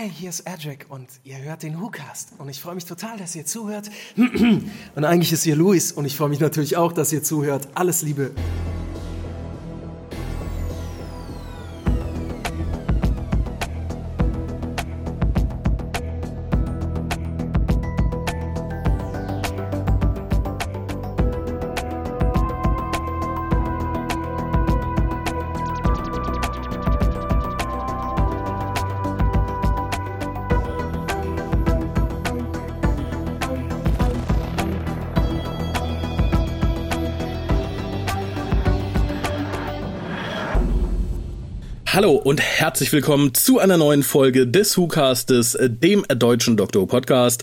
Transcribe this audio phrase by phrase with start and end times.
[0.00, 3.36] Hi, hier ist Edric und ihr hört den WhoCast und ich freue mich total, dass
[3.36, 3.90] ihr zuhört.
[4.16, 7.68] Und eigentlich ist hier Luis und ich freue mich natürlich auch, dass ihr zuhört.
[7.74, 8.30] Alles Liebe.
[42.30, 47.42] Und herzlich willkommen zu einer neuen Folge des WhoCastes, dem deutschen Doktor Podcast.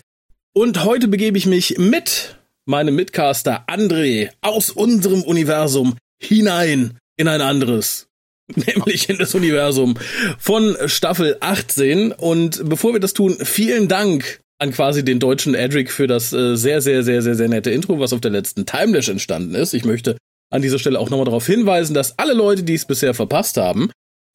[0.53, 7.41] Und heute begebe ich mich mit meinem Mitcaster André aus unserem Universum hinein in ein
[7.41, 8.07] anderes.
[8.55, 9.95] Nämlich in das Universum
[10.39, 12.13] von Staffel 18.
[12.13, 16.55] Und bevor wir das tun, vielen Dank an quasi den deutschen Edric für das äh,
[16.55, 19.73] sehr, sehr, sehr, sehr, sehr nette Intro, was auf der letzten Timelash entstanden ist.
[19.73, 20.15] Ich möchte
[20.49, 23.89] an dieser Stelle auch nochmal darauf hinweisen, dass alle Leute, die es bisher verpasst haben,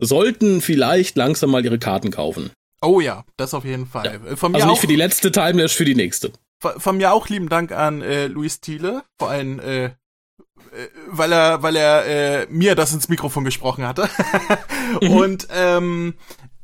[0.04, 2.50] sollten vielleicht langsam mal ihre Karten kaufen.
[2.80, 4.20] Oh ja, das auf jeden Fall.
[4.26, 4.36] Ja.
[4.36, 6.32] Von mir also nicht auch, für die letzte Timelash, für die nächste.
[6.60, 9.90] Von, von, mir auch lieben Dank an äh, Luis Thiele, vor allem äh,
[10.72, 14.08] äh, weil er, weil er äh, mir das ins Mikrofon gesprochen hatte.
[15.00, 15.10] Mhm.
[15.10, 16.14] Und ähm,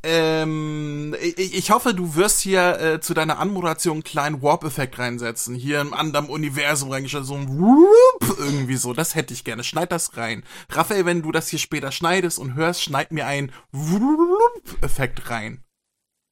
[0.02, 5.54] ähm, ich, ich hoffe, du wirst hier äh, zu deiner Anmoderation einen kleinen Warp-Effekt reinsetzen.
[5.54, 8.92] Hier im anderen Universum reingestellt, so ein Whoop, irgendwie so.
[8.92, 9.64] Das hätte ich gerne.
[9.64, 10.44] Schneid das rein.
[10.70, 15.64] Raphael, wenn du das hier später schneidest und hörst, schneid mir einen Whoop-Effekt rein.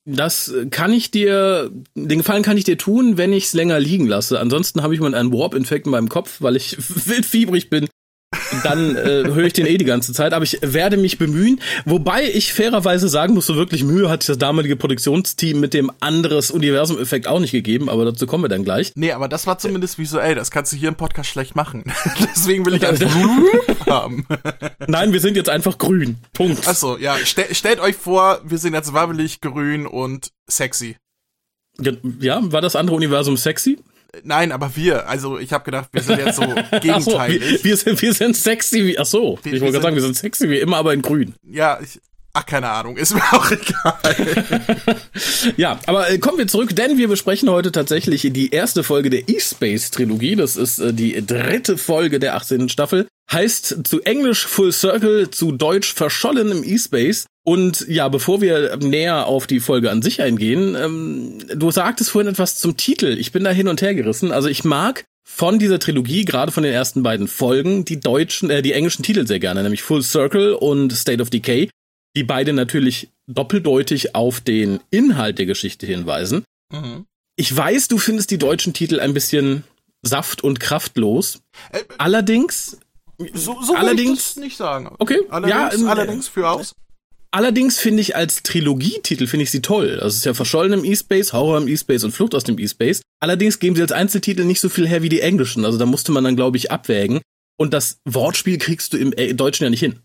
[0.09, 4.06] Das kann ich dir, den Gefallen kann ich dir tun, wenn ich es länger liegen
[4.06, 4.39] lasse.
[4.39, 7.89] Ansonsten habe ich mal einen Warp-Infekt in meinem Kopf, weil ich wild fiebrig bin
[8.63, 10.33] dann äh, höre ich den eh die ganze Zeit.
[10.33, 11.61] Aber ich werde mich bemühen.
[11.85, 16.51] Wobei ich fairerweise sagen muss, so wirklich Mühe hat das damalige Produktionsteam mit dem anderes
[16.51, 17.89] Universum-Effekt auch nicht gegeben.
[17.89, 18.93] Aber dazu kommen wir dann gleich.
[18.95, 20.35] Nee, aber das war zumindest visuell.
[20.35, 21.85] Das kannst du hier im Podcast schlecht machen.
[22.35, 23.15] Deswegen will ich einfach
[23.87, 24.27] haben.
[24.87, 26.17] Nein, wir sind jetzt einfach grün.
[26.33, 26.67] Punkt.
[26.67, 27.17] Achso, ja.
[27.25, 30.97] Stel, stellt euch vor, wir sind jetzt wabbelig, grün und sexy.
[32.21, 33.79] Ja, war das andere Universum sexy?
[34.22, 35.09] Nein, aber wir.
[35.09, 36.43] Also ich habe gedacht, wir sind jetzt so
[36.81, 37.43] gegenteilig.
[37.43, 38.99] So, wir, wir, sind, wir sind sexy wie.
[38.99, 41.34] Ach so, wir, ich wollte gerade sagen, wir sind sexy wie immer, aber in grün.
[41.43, 42.00] Ja, ich,
[42.39, 43.97] Ach, keine Ahnung, ist mir auch egal.
[45.56, 49.27] ja, aber äh, kommen wir zurück, denn wir besprechen heute tatsächlich die erste Folge der
[49.27, 50.37] E-Space-Trilogie.
[50.37, 52.69] Das ist äh, die dritte Folge der 18.
[52.69, 53.09] Staffel.
[53.31, 57.26] Heißt zu Englisch Full Circle, zu Deutsch Verschollen im E-Space.
[57.44, 62.31] Und ja, bevor wir näher auf die Folge an sich eingehen, ähm, du sagtest vorhin
[62.31, 63.16] etwas zum Titel.
[63.19, 64.32] Ich bin da hin und her gerissen.
[64.32, 68.62] Also ich mag von dieser Trilogie, gerade von den ersten beiden Folgen, die deutschen, äh,
[68.62, 71.69] die englischen Titel sehr gerne, nämlich Full Circle und State of Decay,
[72.14, 76.44] die beide natürlich doppeldeutig auf den Inhalt der Geschichte hinweisen.
[76.72, 77.06] Mhm.
[77.37, 79.64] Ich weiß, du findest die deutschen Titel ein bisschen
[80.03, 81.43] saft und kraftlos.
[81.72, 82.78] Äh, allerdings,
[83.32, 84.94] so, so allerdings nicht sagen.
[84.99, 86.75] Okay, allerdings, ja, allerdings für aus.
[87.31, 89.99] Allerdings finde ich als Trilogietitel finde ich sie toll.
[90.00, 93.03] Das ist ja Verschollen im E-Space, Horror im E-Space und Flucht aus dem E-Space.
[93.21, 95.65] Allerdings geben sie als Einzeltitel nicht so viel her wie die englischen.
[95.65, 97.21] Also da musste man dann, glaube ich, abwägen.
[97.59, 100.00] Und das Wortspiel kriegst du im äh, Deutschen ja nicht hin.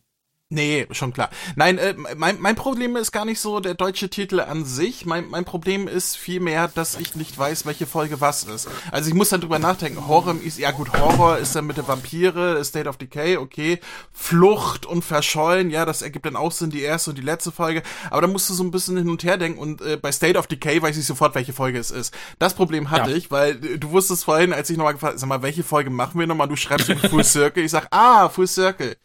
[0.53, 1.29] Nee, schon klar.
[1.55, 5.05] Nein, äh, mein, mein Problem ist gar nicht so der deutsche Titel an sich.
[5.05, 8.67] Mein, mein Problem ist vielmehr, dass ich nicht weiß, welche Folge was ist.
[8.91, 10.09] Also ich muss dann drüber nachdenken.
[10.09, 13.79] Horror ist, ja gut, Horror ist dann mit der Vampire, State of Decay, okay.
[14.11, 17.81] Flucht und Verschollen, ja, das ergibt dann auch Sinn, die erste und die letzte Folge.
[18.09, 20.37] Aber da musst du so ein bisschen hin und her denken und äh, bei State
[20.37, 22.13] of Decay weiß ich sofort, welche Folge es ist.
[22.39, 23.15] Das Problem hatte ja.
[23.15, 26.19] ich, weil äh, du wusstest vorhin, als ich nochmal gefragt sag mal, welche Folge machen
[26.19, 26.49] wir nochmal?
[26.49, 27.63] Du schreibst Full Circle.
[27.63, 28.97] Ich sag, ah, Full Circle.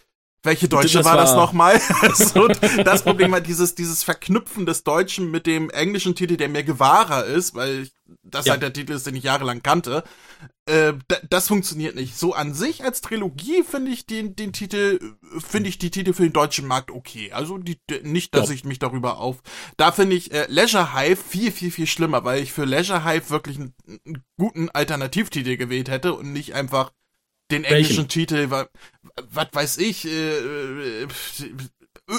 [0.47, 1.81] Welche Deutsche das war, war das nochmal?
[2.15, 2.49] so,
[2.83, 7.25] das Problem war dieses, dieses Verknüpfen des Deutschen mit dem englischen Titel, der mir gewahrer
[7.25, 7.89] ist, weil
[8.23, 8.53] das ja.
[8.53, 10.05] halt der Titel ist, den ich jahrelang kannte.
[10.67, 10.95] Äh,
[11.29, 12.17] das funktioniert nicht.
[12.17, 15.01] So an sich als Trilogie finde ich den, den Titel,
[15.39, 17.33] finde ich die Titel für den deutschen Markt okay.
[17.33, 18.55] Also die, nicht, dass ja.
[18.55, 19.43] ich mich darüber auf.
[19.77, 23.31] Da finde ich äh, Leisure Hive viel, viel, viel schlimmer, weil ich für Leisure Hive
[23.31, 26.93] wirklich einen, einen guten Alternativtitel gewählt hätte und nicht einfach
[27.51, 28.09] den englischen Welchen?
[28.09, 28.49] Titel,
[29.31, 31.09] was weiß ich, äh, äh,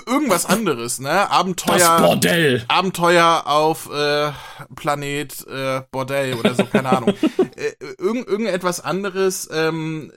[0.06, 1.30] irgendwas anderes, ne?
[1.30, 1.78] Abenteuer.
[1.78, 2.66] Das Bordell.
[2.68, 4.32] Abenteuer auf äh,
[4.76, 7.14] Planet äh, Bordell oder so, keine Ahnung.
[7.56, 10.12] äh, irgend, irgendetwas anderes, ähm,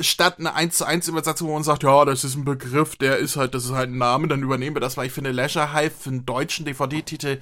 [0.00, 3.16] statt eine 1 zu 1 Übersetzung, wo man sagt, ja, das ist ein Begriff, der
[3.16, 5.72] ist halt, das ist halt ein Name, dann übernehmen wir das, weil ich finde Leisure
[5.72, 7.40] Hive für einen deutschen DVD-Titel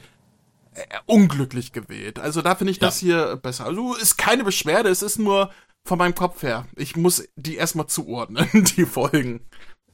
[0.74, 2.18] äh, unglücklich gewählt.
[2.18, 2.86] Also da finde ich ja.
[2.86, 3.66] das hier besser.
[3.66, 5.50] Also ist keine Beschwerde, es ist nur
[5.86, 6.66] von meinem Kopf her.
[6.76, 9.40] Ich muss die erstmal zuordnen, die Folgen.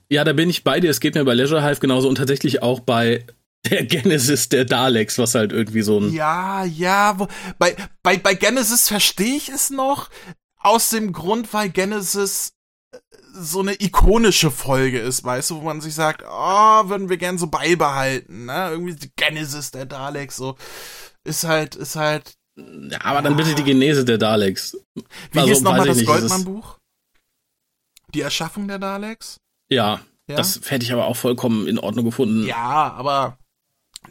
[0.09, 0.91] Ja, da bin ich bei dir.
[0.91, 3.27] Es geht mir bei Leisure Hive genauso und tatsächlich auch bei
[3.71, 6.13] der Genesis der Daleks, was halt irgendwie so ein.
[6.13, 7.29] Ja, ja, wo,
[7.59, 10.09] bei, bei, bei Genesis verstehe ich es noch,
[10.57, 12.55] aus dem Grund, weil Genesis
[12.93, 12.99] äh,
[13.33, 17.39] so eine ikonische Folge ist, weißt du, wo man sich sagt, oh, würden wir gern
[17.39, 18.71] so beibehalten, ne?
[18.71, 20.57] Irgendwie die Genesis der Daleks, so.
[21.25, 22.35] Ist halt, ist halt.
[22.91, 24.77] Ja, aber dann bitte die Genese der Daleks.
[25.33, 26.79] Wie also, hieß nochmal das Goldmann-Buch?
[28.15, 29.39] Die Erschaffung der Daleks?
[29.69, 32.47] Ja, ja, das hätte ich aber auch vollkommen in Ordnung gefunden.
[32.47, 33.39] Ja, aber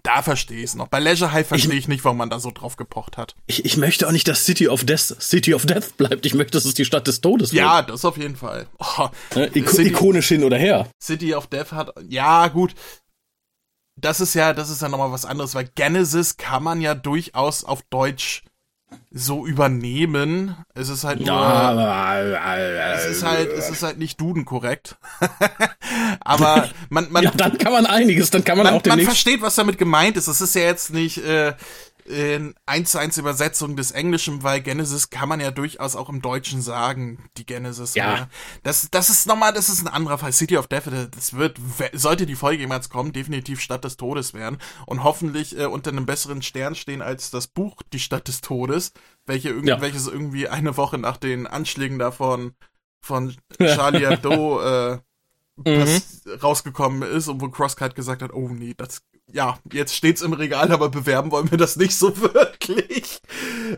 [0.04, 0.88] da verstehe ich es noch.
[0.88, 3.36] Bei Leisure High verstehe ich, ich, nicht, warum man da so drauf gepocht hat.
[3.48, 6.26] Ich, ich möchte auch nicht, dass City of Death City of Death bleibt.
[6.26, 7.64] Ich möchte, dass es die Stadt des Todes wird.
[7.64, 8.68] Ja, das auf jeden Fall.
[8.78, 9.50] Oh, ne?
[9.52, 10.90] City, ikonisch hin oder her.
[11.02, 12.76] City of Death hat, ja, gut.
[14.02, 17.64] Das ist ja, das ist ja nochmal was anderes, weil Genesis kann man ja durchaus
[17.64, 18.44] auf Deutsch
[19.12, 20.56] so übernehmen.
[20.74, 24.98] Es ist halt nur, ja, es ist halt, es ist halt nicht Duden korrekt.
[26.22, 29.42] Aber man, man, ja, dann kann man einiges, dann kann man, man auch Man versteht,
[29.42, 30.28] was damit gemeint ist.
[30.28, 31.54] Es ist ja jetzt nicht, äh,
[32.10, 36.24] in 1 zu 1 Übersetzung des Englischen, weil Genesis kann man ja durchaus auch im
[36.24, 37.94] Deutschen sagen, die Genesis.
[37.94, 38.14] Ja.
[38.14, 38.30] Oder?
[38.64, 40.34] Das, das ist nochmal, das ist ein anderer Fall.
[40.34, 41.60] City of Death, das wird,
[41.94, 44.58] sollte die Folge jemals kommen, definitiv Stadt des Todes werden
[44.88, 48.92] und hoffentlich äh, unter einem besseren Stern stehen als das Buch Die Stadt des Todes,
[49.28, 49.82] welche irgendwie, ja.
[49.82, 52.54] welches irgendwie eine Woche nach den Anschlägen davon
[53.02, 55.00] von Charlie Hebdo äh,
[55.58, 56.02] mhm.
[56.42, 60.72] rausgekommen ist und wo Crosscut gesagt hat, oh nee, das ja, jetzt steht's im Regal,
[60.72, 63.20] aber bewerben wollen wir das nicht so wirklich.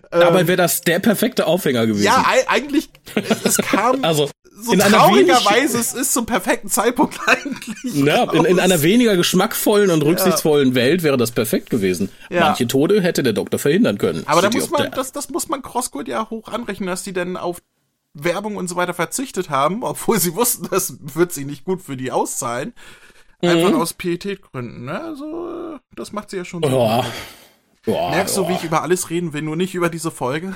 [0.09, 2.03] Dabei ähm, wäre das der perfekte Aufhänger gewesen.
[2.03, 2.89] Ja, eigentlich,
[3.43, 4.29] es, kam also,
[4.61, 7.95] so traurigerweise, es ist zum perfekten Zeitpunkt eigentlich.
[7.95, 10.75] Ja, in, in, einer weniger geschmackvollen und rücksichtsvollen ja.
[10.75, 12.09] Welt wäre das perfekt gewesen.
[12.29, 12.41] Ja.
[12.41, 14.23] Manche Tode hätte der Doktor verhindern können.
[14.27, 17.37] Aber da muss man, das, das muss man Crosscode ja hoch anrechnen, dass die denn
[17.37, 17.61] auf
[18.13, 21.95] Werbung und so weiter verzichtet haben, obwohl sie wussten, das wird sie nicht gut für
[21.95, 22.73] die auszahlen.
[23.41, 23.81] Einfach mhm.
[23.81, 25.01] aus Pietätgründen, ne?
[25.01, 26.69] Also, das macht sie ja schon so.
[26.69, 27.05] Ja.
[27.87, 30.55] Ja, Merkst du, wie ich über alles reden will, nur nicht über diese Folge?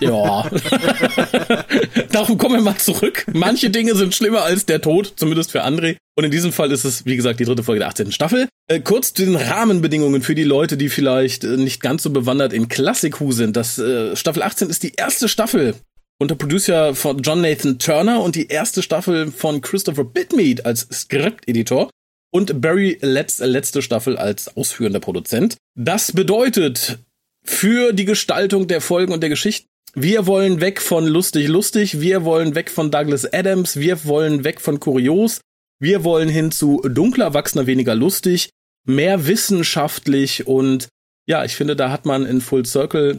[0.00, 0.48] Ja.
[2.12, 3.24] Darum kommen wir mal zurück.
[3.32, 5.96] Manche Dinge sind schlimmer als der Tod, zumindest für André.
[6.14, 8.12] Und in diesem Fall ist es, wie gesagt, die dritte Folge der 18.
[8.12, 8.48] Staffel.
[8.68, 12.52] Äh, kurz zu den Rahmenbedingungen für die Leute, die vielleicht äh, nicht ganz so bewandert
[12.52, 13.56] in Classic Who sind.
[13.56, 15.74] Das äh, Staffel 18 ist die erste Staffel
[16.18, 21.90] unter Producer von John Nathan Turner und die erste Staffel von Christopher Bitmead als Skripteditor
[22.32, 25.56] und Barry Letts letzte Staffel als ausführender Produzent.
[25.76, 26.98] Das bedeutet
[27.44, 32.24] für die Gestaltung der Folgen und der Geschichten, wir wollen weg von lustig lustig, wir
[32.24, 35.40] wollen weg von Douglas Adams, wir wollen weg von kurios,
[35.78, 38.50] wir wollen hin zu dunkler Erwachsener, weniger lustig,
[38.86, 40.88] mehr wissenschaftlich und
[41.26, 43.18] ja, ich finde, da hat man in Full Circle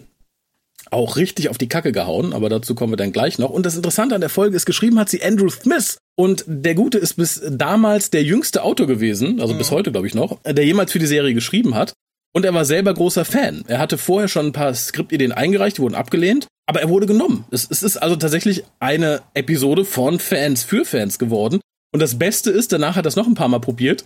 [0.93, 3.49] auch richtig auf die Kacke gehauen, aber dazu kommen wir dann gleich noch.
[3.49, 5.97] Und das Interessante an der Folge ist, geschrieben hat sie Andrew Smith.
[6.15, 9.57] Und der Gute ist bis damals der jüngste Autor gewesen, also mhm.
[9.57, 11.93] bis heute glaube ich noch, der jemals für die Serie geschrieben hat.
[12.35, 13.63] Und er war selber großer Fan.
[13.67, 17.45] Er hatte vorher schon ein paar Skriptideen eingereicht, die wurden abgelehnt, aber er wurde genommen.
[17.51, 21.61] Es, es ist also tatsächlich eine Episode von Fans für Fans geworden.
[21.93, 24.05] Und das Beste ist, danach hat er es noch ein paar Mal probiert,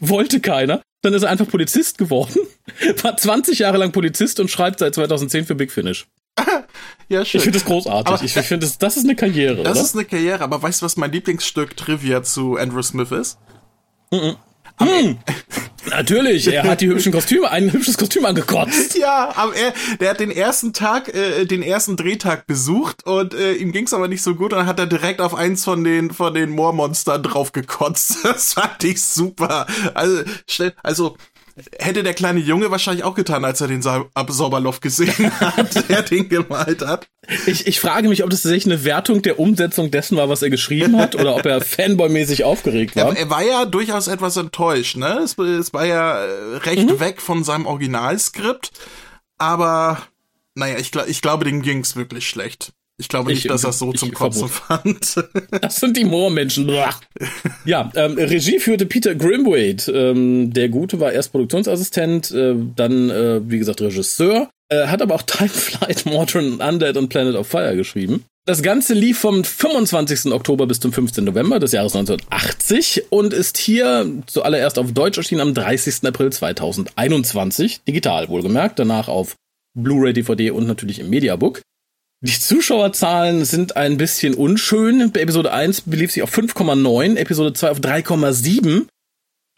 [0.00, 0.80] wollte keiner.
[1.02, 2.40] Dann ist er einfach Polizist geworden,
[3.02, 6.06] war 20 Jahre lang Polizist und schreibt seit 2010 für Big Finish.
[7.08, 7.38] ja, schön.
[7.38, 8.14] Ich finde das großartig.
[8.14, 9.62] Aber, ich finde, das, das ist eine Karriere.
[9.62, 9.86] Das oder?
[9.86, 13.38] ist eine Karriere, aber weißt du, was mein Lieblingsstück Trivia zu Andrew Smith ist?
[14.10, 14.36] Mhm.
[14.78, 15.18] Hm.
[15.90, 18.98] Natürlich, er hat die hübschen Kostüme, ein hübsches Kostüm angekotzt.
[18.98, 23.52] Ja, aber er, der hat den ersten Tag, äh, den ersten Drehtag besucht und äh,
[23.54, 26.10] ihm ging's aber nicht so gut und dann hat er direkt auf eins von den
[26.10, 28.18] von den Moormonstern drauf gekotzt.
[28.26, 29.66] Das fand ich super.
[29.94, 30.22] Also,
[30.82, 31.16] also
[31.78, 36.02] hätte der kleine Junge wahrscheinlich auch getan, als er den Sa Sauberloff gesehen hat, der
[36.02, 37.08] den gemalt hat.
[37.46, 40.50] Ich, ich frage mich, ob das tatsächlich eine Wertung der Umsetzung dessen war, was er
[40.50, 43.08] geschrieben hat, oder ob er Fanboy-mäßig aufgeregt war.
[43.08, 45.20] Er, er, war ja durchaus etwas enttäuscht, ne?
[45.24, 47.00] Es, es war ja äh, recht mhm.
[47.00, 48.72] weg von seinem Originalskript,
[49.38, 50.02] aber
[50.54, 52.72] naja, ich, ich glaube, dem ging's wirklich schlecht.
[52.98, 55.16] Ich glaube nicht, ich, dass er so zum Kotzen fand.
[55.60, 56.68] Das sind die Moormenschen.
[57.64, 59.92] ja, ähm, Regie führte Peter Grimwade.
[59.92, 64.48] Ähm, der Gute war erst Produktionsassistent, äh, dann, äh, wie gesagt, Regisseur.
[64.68, 68.24] Äh, hat aber auch Time Flight, Modern Undead und Planet of Fire geschrieben.
[68.46, 70.32] Das Ganze lief vom 25.
[70.32, 71.24] Oktober bis zum 15.
[71.24, 76.04] November des Jahres 1980 und ist hier zuallererst auf Deutsch erschienen am 30.
[76.04, 77.82] April 2021.
[77.82, 79.34] Digital wohlgemerkt, danach auf
[79.74, 81.60] Blu-ray, DVD und natürlich im Mediabook.
[82.22, 85.12] Die Zuschauerzahlen sind ein bisschen unschön.
[85.14, 88.86] Episode 1 belief sich auf 5,9, Episode 2 auf 3,7,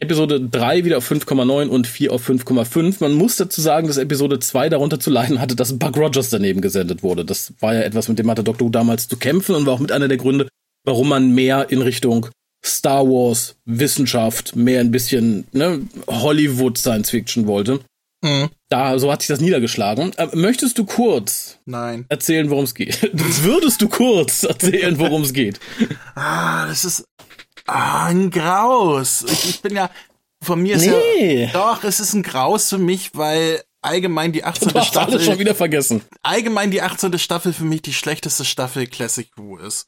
[0.01, 2.97] Episode 3 wieder auf 5,9 und 4 auf 5,5.
[2.99, 6.61] Man muss dazu sagen, dass Episode 2 darunter zu leiden hatte, dass Buck Rogers daneben
[6.61, 7.23] gesendet wurde.
[7.23, 8.67] Das war ja etwas, mit dem hatte Dr.
[8.67, 10.47] Who damals zu kämpfen und war auch mit einer der Gründe,
[10.85, 12.27] warum man mehr in Richtung
[12.65, 17.79] Star Wars, Wissenschaft, mehr ein bisschen ne, Hollywood Science Fiction wollte.
[18.21, 18.49] Mhm.
[18.67, 20.11] Da, so hat sich das niedergeschlagen.
[20.17, 22.05] Äh, möchtest du kurz Nein.
[22.09, 23.01] erzählen, worum es geht?
[23.43, 25.59] Würdest du kurz erzählen, worum es geht?
[26.15, 27.05] Ah, das ist
[27.65, 29.23] ah, ein Graus.
[29.27, 29.89] Ich, ich bin ja,
[30.43, 31.45] von mir ist Nee.
[31.45, 34.69] ja, doch, es ist ein Graus für mich, weil allgemein die 18.
[34.69, 36.01] Du hast alles schon Staffel, wieder vergessen.
[36.21, 37.17] allgemein die 18.
[37.19, 39.85] Staffel für mich die schlechteste Staffel Classic Who ist.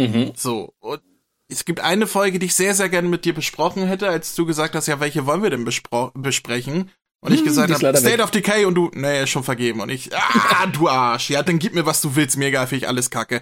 [0.00, 0.32] Mhm.
[0.36, 1.00] So, und
[1.48, 4.46] es gibt eine Folge, die ich sehr, sehr gerne mit dir besprochen hätte, als du
[4.46, 6.90] gesagt hast, ja, welche wollen wir denn bespro- besprechen?
[7.22, 8.24] Und ich Hm, gesagt ist habe, State weg.
[8.24, 9.80] of Decay und du, nee, ist schon vergeben.
[9.80, 11.30] Und ich, ah, du Arsch.
[11.30, 12.36] Ja, dann gib mir, was du willst.
[12.36, 13.40] Mir egal, finde ich alles kacke.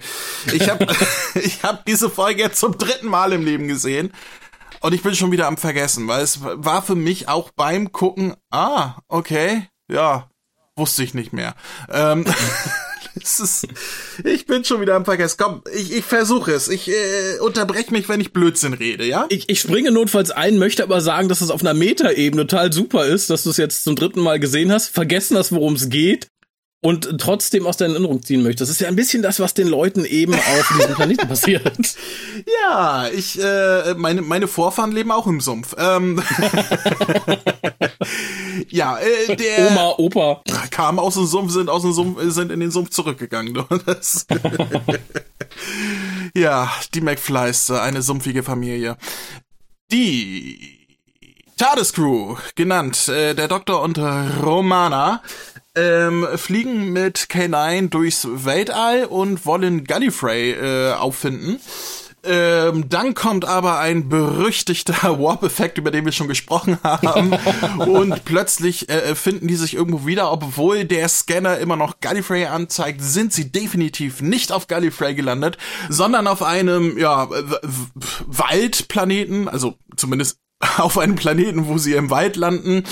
[0.52, 0.87] Ich habe
[1.35, 4.12] ich hab diese Folge jetzt zum dritten Mal im Leben gesehen.
[4.80, 8.35] Und ich bin schon wieder am Vergessen, weil es war für mich auch beim Gucken,
[8.50, 10.28] ah, okay, ja,
[10.76, 11.54] wusste ich nicht mehr.
[11.90, 12.25] Ähm,
[13.22, 13.66] ist,
[14.25, 15.37] ich bin schon wieder am Vergessen.
[15.38, 16.68] Komm, ich, ich versuche es.
[16.68, 19.26] Ich äh, unterbreche mich, wenn ich Blödsinn rede, ja?
[19.28, 23.06] Ich, ich springe notfalls ein, möchte aber sagen, dass es auf einer Metaebene total super
[23.06, 26.28] ist, dass du es jetzt zum dritten Mal gesehen hast, vergessen hast, worum es geht
[26.80, 28.62] und trotzdem aus deiner Erinnerung ziehen möchtest.
[28.62, 31.97] Das ist ja ein bisschen das, was den Leuten eben auf diesem Planeten passiert.
[32.62, 35.75] Ja, ich, äh, meine, meine Vorfahren leben auch im Sumpf.
[35.76, 36.23] Ähm,
[38.68, 40.42] ja, äh, der Oma, Opa.
[40.70, 43.58] kam aus dem Sumpf, sind aus dem Sumpf, sind in den Sumpf zurückgegangen.
[46.35, 48.97] ja, die McFlys, äh, eine sumpfige Familie.
[49.90, 50.78] Die
[51.56, 55.23] TARDIS Crew, genannt, äh, der Doktor und Romana,
[55.78, 61.61] ähm, fliegen mit K9 durchs Weltall und wollen Gallifrey äh, auffinden.
[62.25, 67.32] Ähm, dann kommt aber ein berüchtigter Warp-Effekt, über den wir schon gesprochen haben.
[67.78, 73.00] und plötzlich äh, finden die sich irgendwo wieder, obwohl der Scanner immer noch Gallifrey anzeigt,
[73.02, 75.58] sind sie definitiv nicht auf Gallifrey gelandet,
[75.88, 77.28] sondern auf einem, ja,
[78.26, 80.38] Waldplaneten, also zumindest
[80.78, 82.82] auf einem Planeten, wo sie im Wald landen.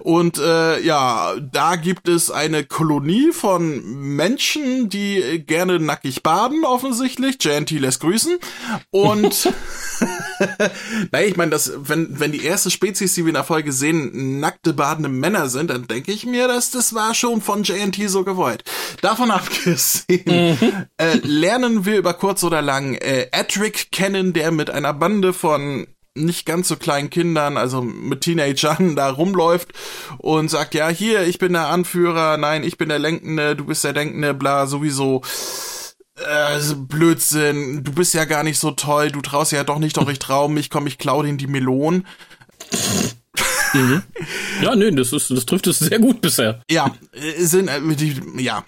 [0.00, 3.82] Und äh, ja, da gibt es eine Kolonie von
[4.16, 7.36] Menschen, die gerne nackig baden, offensichtlich.
[7.40, 8.36] JNT lässt grüßen.
[8.90, 9.52] Und
[11.10, 14.40] naja, ich meine, dass, wenn, wenn die erste Spezies, die wir in der Folge sehen,
[14.40, 18.24] nackte badende Männer sind, dann denke ich mir, dass das war schon von JNT so
[18.24, 18.62] gewollt.
[19.00, 24.92] Davon abgesehen, äh, lernen wir über kurz oder lang äh, Edric kennen, der mit einer
[24.92, 29.68] Bande von nicht ganz so kleinen Kindern, also mit Teenagern, da rumläuft
[30.18, 33.84] und sagt, ja, hier, ich bin der Anführer, nein, ich bin der Lenkende, du bist
[33.84, 35.22] der Denkende, bla, sowieso.
[36.16, 40.08] Äh, Blödsinn, du bist ja gar nicht so toll, du traust ja doch nicht, doch
[40.08, 42.06] ich trau mich, komm, ich klau den die Melonen.
[44.62, 46.62] Ja, nee, das, ist, das trifft es sehr gut bisher.
[46.70, 48.64] Ja, äh, sind, äh, die, ja,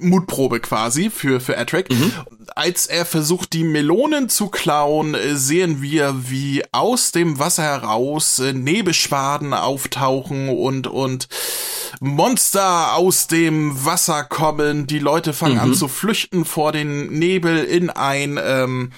[0.00, 1.88] Mutprobe quasi für, für Edric.
[2.54, 8.38] Als er versucht, die Melonen zu klauen, äh, sehen wir, wie aus dem Wasser heraus
[8.38, 11.28] äh, Nebelschwaden auftauchen und, und
[12.00, 14.86] Monster aus dem Wasser kommen.
[14.86, 18.92] Die Leute fangen an zu flüchten vor den Nebel in ein, ähm,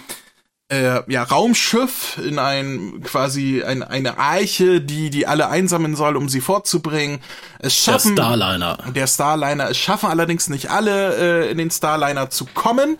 [0.72, 6.28] äh, ja, Raumschiff in ein quasi ein, eine Eiche, die die alle einsammeln soll, um
[6.28, 7.20] sie fortzubringen.
[7.58, 8.78] Es Der schaffen Starliner.
[8.94, 9.70] der Starliner.
[9.70, 12.96] Es schaffen allerdings nicht alle, äh, in den Starliner zu kommen.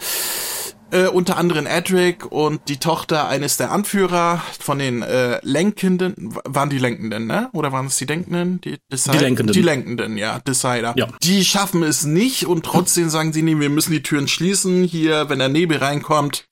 [0.91, 6.37] Äh, unter anderem Edric und die Tochter eines der Anführer von den äh, Lenkenden.
[6.45, 7.49] Waren die Lenkenden, ne?
[7.55, 8.61] Oder waren es die Denkenden?
[8.61, 9.55] Die, Decide- Die Lenkenden.
[9.55, 10.38] Die Lenkenden, ja.
[10.41, 10.93] Decider.
[10.99, 11.07] Ja.
[11.23, 14.85] Die schaffen es nicht und trotzdem sagen sie, nee, wir müssen die Türen schließen.
[14.85, 16.45] Hier, wenn der Nebel reinkommt,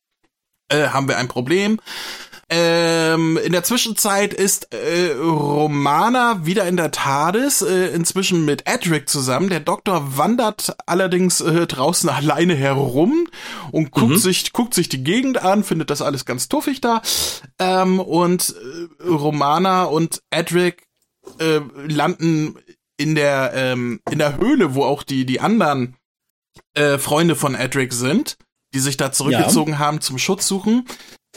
[0.71, 1.79] äh, haben wir ein Problem.
[2.53, 9.09] Ähm, in der Zwischenzeit ist äh, Romana wieder in der TARDIS, äh, inzwischen mit Edric
[9.09, 9.51] zusammen.
[9.51, 13.29] Der Doktor wandert allerdings äh, draußen alleine herum
[13.71, 17.03] und guckt sich guckt sich die Gegend an, findet das alles ganz tuffig da.
[17.61, 18.57] Ähm, und
[18.99, 20.89] äh, Romana und Edric
[21.39, 22.59] äh, landen
[22.97, 25.95] in der ähm, in der Höhle, wo auch die die anderen
[26.75, 28.39] äh, Freunde von Edric sind,
[28.75, 30.87] die sich da zurückgezogen haben zum Schutz suchen.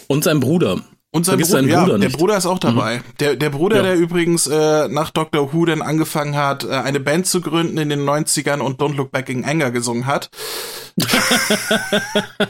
[0.08, 0.82] Und sein Bruder.
[1.16, 2.10] Und sein Vergiss Bruder, ja, Bruder der.
[2.10, 3.04] Bruder ist auch dabei.
[3.20, 3.84] Der, der Bruder, Ja.
[3.84, 5.54] der übrigens äh, nach Dr.
[5.54, 9.12] Who dann angefangen hat, äh, eine Band zu gründen in den 90ern und Don't Look
[9.12, 10.30] Back in Anger gesungen hat.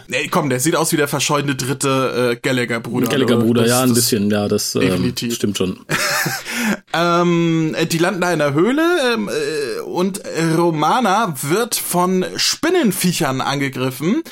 [0.07, 3.07] nee, komm, der sieht aus wie der verschollene dritte äh, Gallagher-Bruder.
[3.07, 5.79] Gallagher-Bruder, Das- ja, ein bisschen, ja, das ähm, stimmt schon.
[6.93, 10.21] Ähm, äh, die landen da in der Höhle ähm, äh, und
[10.57, 14.23] Romana wird von Spinnenviechern angegriffen.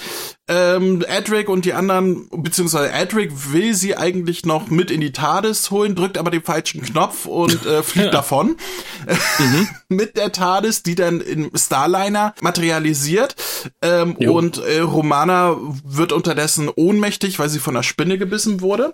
[0.48, 5.72] Ähm, Edric und die anderen, beziehungsweise Edric will sie eigentlich noch mit in die TARDIS
[5.72, 8.58] holen, drückt aber den falschen Knopf und äh, fliegt davon.
[9.40, 9.70] Mhm.
[9.88, 13.36] mit der TARDIS, die dann im Starliner materialisiert.
[13.82, 18.94] Ähm, und äh, Romana wird unterdessen ohnmächtig, weil sie von einer Spinne gebissen wurde.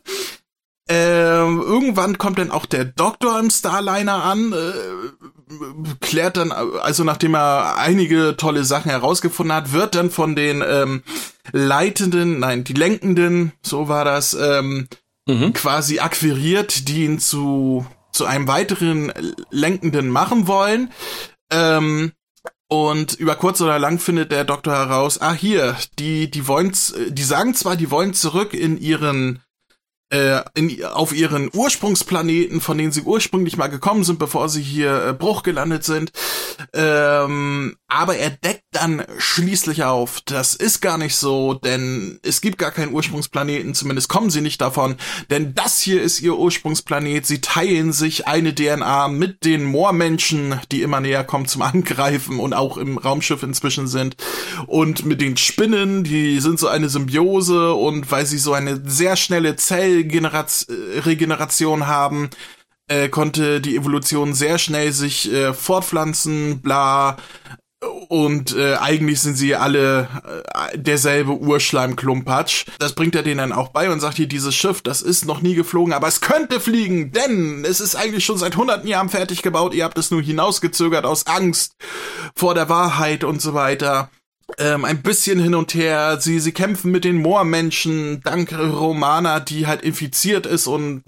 [0.89, 7.35] Ähm, irgendwann kommt dann auch der Doktor im Starliner an, äh, klärt dann, also nachdem
[7.35, 11.03] er einige tolle Sachen herausgefunden hat, wird dann von den ähm,
[11.51, 14.87] Leitenden, nein, die Lenkenden, so war das, ähm,
[15.27, 15.51] mhm.
[15.53, 19.11] quasi akquiriert, die ihn zu, zu einem weiteren
[19.51, 20.91] Lenkenden machen wollen.
[21.51, 22.13] Ähm,
[22.69, 26.73] und über kurz oder lang findet der Doktor heraus, ah hier, die, die wollen,
[27.09, 29.41] die sagen zwar, die wollen zurück in ihren
[30.09, 35.07] äh, in, auf ihren Ursprungsplaneten, von denen sie ursprünglich mal gekommen sind, bevor sie hier
[35.07, 36.11] äh, Bruch gelandet sind.
[36.73, 42.57] Ähm, aber er deckt dann schließlich auf, das ist gar nicht so, denn es gibt
[42.57, 44.95] gar keinen Ursprungsplaneten, zumindest kommen sie nicht davon,
[45.29, 47.25] denn das hier ist ihr Ursprungsplanet.
[47.25, 52.53] Sie teilen sich eine DNA mit den Moormenschen, die immer näher kommen zum Angreifen und
[52.53, 54.15] auch im Raumschiff inzwischen sind.
[54.67, 59.15] Und mit den Spinnen, die sind so eine Symbiose und weil sie so eine sehr
[59.15, 62.29] schnelle Zell Regeneration haben,
[62.87, 67.17] äh, konnte die Evolution sehr schnell sich äh, fortpflanzen, bla.
[68.07, 70.07] Und äh, eigentlich sind sie alle
[70.71, 72.65] äh, derselbe Urschleimklumpatsch.
[72.79, 75.41] Das bringt er denen dann auch bei und sagt hier, dieses Schiff, das ist noch
[75.41, 79.43] nie geflogen, aber es könnte fliegen, denn es ist eigentlich schon seit hunderten Jahren fertig
[79.43, 79.75] gebaut.
[79.75, 81.73] Ihr habt es nur hinausgezögert aus Angst
[82.35, 84.09] vor der Wahrheit und so weiter
[84.57, 86.17] ähm, ein bisschen hin und her.
[86.19, 91.03] Sie, sie kämpfen mit den Moormenschen, dank Romana, die halt infiziert ist und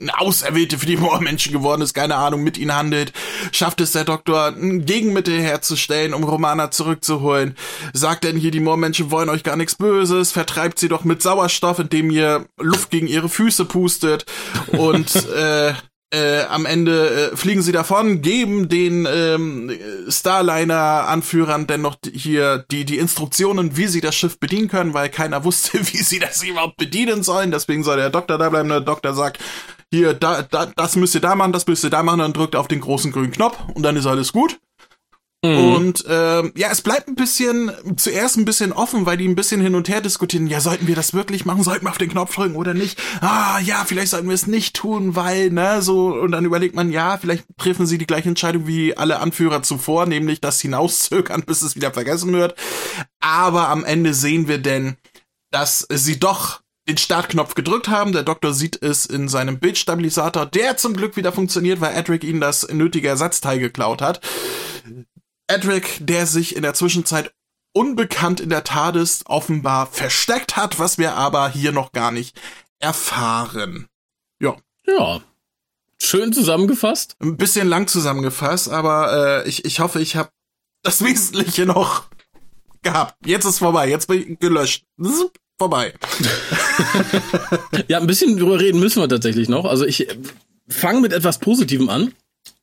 [0.00, 3.12] eine Auserwählte für die Moormenschen geworden ist, keine Ahnung, mit ihnen handelt,
[3.52, 7.56] schafft es der Doktor, ein Gegenmittel herzustellen, um Romana zurückzuholen.
[7.92, 11.78] Sagt denn hier, die Moormenschen wollen euch gar nichts Böses, vertreibt sie doch mit Sauerstoff,
[11.78, 14.26] indem ihr Luft gegen ihre Füße pustet
[14.72, 15.74] und äh,
[16.14, 19.72] äh, am Ende äh, fliegen sie davon, geben den ähm,
[20.08, 25.80] Starliner-Anführern dennoch hier die, die Instruktionen, wie sie das Schiff bedienen können, weil keiner wusste,
[25.92, 27.50] wie sie das überhaupt bedienen sollen.
[27.50, 28.68] Deswegen soll der Doktor da bleiben.
[28.68, 29.40] Der Doktor sagt,
[29.90, 32.56] hier, da, da, das müsst ihr da machen, das müsst ihr da machen, dann drückt
[32.56, 34.58] auf den großen grünen Knopf und dann ist alles gut.
[35.44, 35.74] Mhm.
[35.74, 39.60] Und ähm, ja, es bleibt ein bisschen, zuerst ein bisschen offen, weil die ein bisschen
[39.60, 40.46] hin und her diskutieren.
[40.46, 41.62] Ja, sollten wir das wirklich machen?
[41.62, 42.98] Sollten wir auf den Knopf drücken oder nicht?
[43.20, 46.90] Ah, ja, vielleicht sollten wir es nicht tun, weil, ne, so, und dann überlegt man,
[46.90, 51.60] ja, vielleicht treffen sie die gleiche Entscheidung wie alle Anführer zuvor, nämlich das hinauszögern, bis
[51.60, 52.54] es wieder vergessen wird.
[53.20, 54.96] Aber am Ende sehen wir denn,
[55.50, 58.12] dass sie doch den Startknopf gedrückt haben.
[58.12, 62.40] Der Doktor sieht es in seinem Bildstabilisator, der zum Glück wieder funktioniert, weil Edric ihnen
[62.40, 64.20] das nötige Ersatzteil geklaut hat.
[65.46, 67.32] Edric, der sich in der Zwischenzeit
[67.72, 72.40] unbekannt in der TARDIS offenbar versteckt hat, was wir aber hier noch gar nicht
[72.78, 73.88] erfahren.
[74.40, 74.56] Ja.
[74.86, 75.20] Ja.
[76.00, 77.16] Schön zusammengefasst.
[77.20, 80.30] Ein bisschen lang zusammengefasst, aber äh, ich, ich hoffe, ich habe
[80.82, 82.04] das Wesentliche noch
[82.82, 83.16] gehabt.
[83.26, 84.84] Jetzt ist vorbei, jetzt bin ich gelöscht.
[85.58, 85.94] vorbei.
[87.88, 89.64] ja, ein bisschen drüber reden müssen wir tatsächlich noch.
[89.64, 90.06] Also ich
[90.68, 92.12] fange mit etwas Positivem an.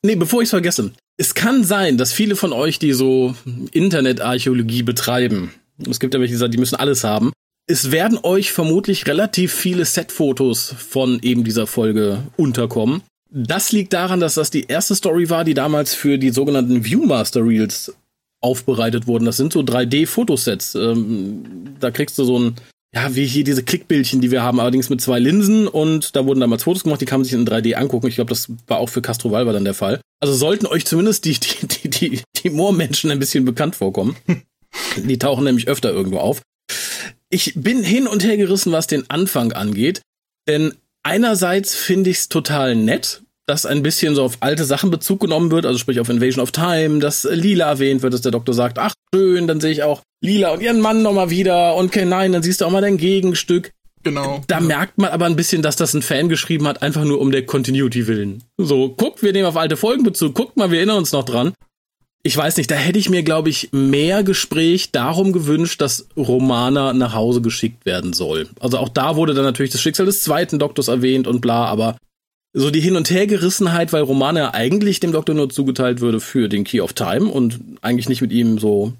[0.03, 0.93] Nee, bevor ich es vergesse.
[1.17, 3.35] Es kann sein, dass viele von euch, die so
[3.71, 5.53] Internetarchäologie betreiben,
[5.89, 7.31] es gibt ja welche, die müssen alles haben,
[7.67, 13.01] es werden euch vermutlich relativ viele Setfotos von eben dieser Folge unterkommen.
[13.29, 17.45] Das liegt daran, dass das die erste Story war, die damals für die sogenannten Viewmaster
[17.45, 17.93] Reels
[18.41, 19.25] aufbereitet wurden.
[19.25, 20.75] Das sind so 3D-Fotosets.
[20.75, 22.55] Ähm, da kriegst du so ein
[22.93, 26.41] ja, wie hier diese Klickbildchen, die wir haben, allerdings mit zwei Linsen und da wurden
[26.41, 28.07] damals Fotos gemacht, die kann man sich in 3D angucken.
[28.07, 30.01] Ich glaube, das war auch für Castro Valva dann der Fall.
[30.19, 34.17] Also sollten euch zumindest die, die, die, die, die Moormenschen ein bisschen bekannt vorkommen.
[34.97, 36.41] die tauchen nämlich öfter irgendwo auf.
[37.29, 40.01] Ich bin hin und her gerissen, was den Anfang angeht,
[40.49, 40.73] denn
[41.03, 45.51] einerseits finde ich es total nett, dass ein bisschen so auf alte Sachen Bezug genommen
[45.51, 48.79] wird, also sprich auf Invasion of Time, dass Lila erwähnt wird, dass der Doktor sagt,
[48.79, 52.31] ach schön, dann sehe ich auch Lila und ihren Mann nochmal wieder und okay, nein,
[52.31, 53.71] dann siehst du auch mal dein Gegenstück.
[54.03, 54.41] Genau.
[54.47, 57.31] Da merkt man aber ein bisschen, dass das ein Fan geschrieben hat, einfach nur um
[57.31, 58.43] der Continuity willen.
[58.57, 61.53] So, guckt, wir nehmen auf alte Folgen Bezug, guckt mal, wir erinnern uns noch dran.
[62.23, 66.93] Ich weiß nicht, da hätte ich mir, glaube ich, mehr Gespräch darum gewünscht, dass Romana
[66.93, 68.47] nach Hause geschickt werden soll.
[68.59, 71.97] Also auch da wurde dann natürlich das Schicksal des zweiten Doktors erwähnt und bla, aber
[72.53, 76.63] so die Hin- und Hergerissenheit, weil Romana eigentlich dem Doktor nur zugeteilt würde für den
[76.63, 78.93] Key of Time und eigentlich nicht mit ihm so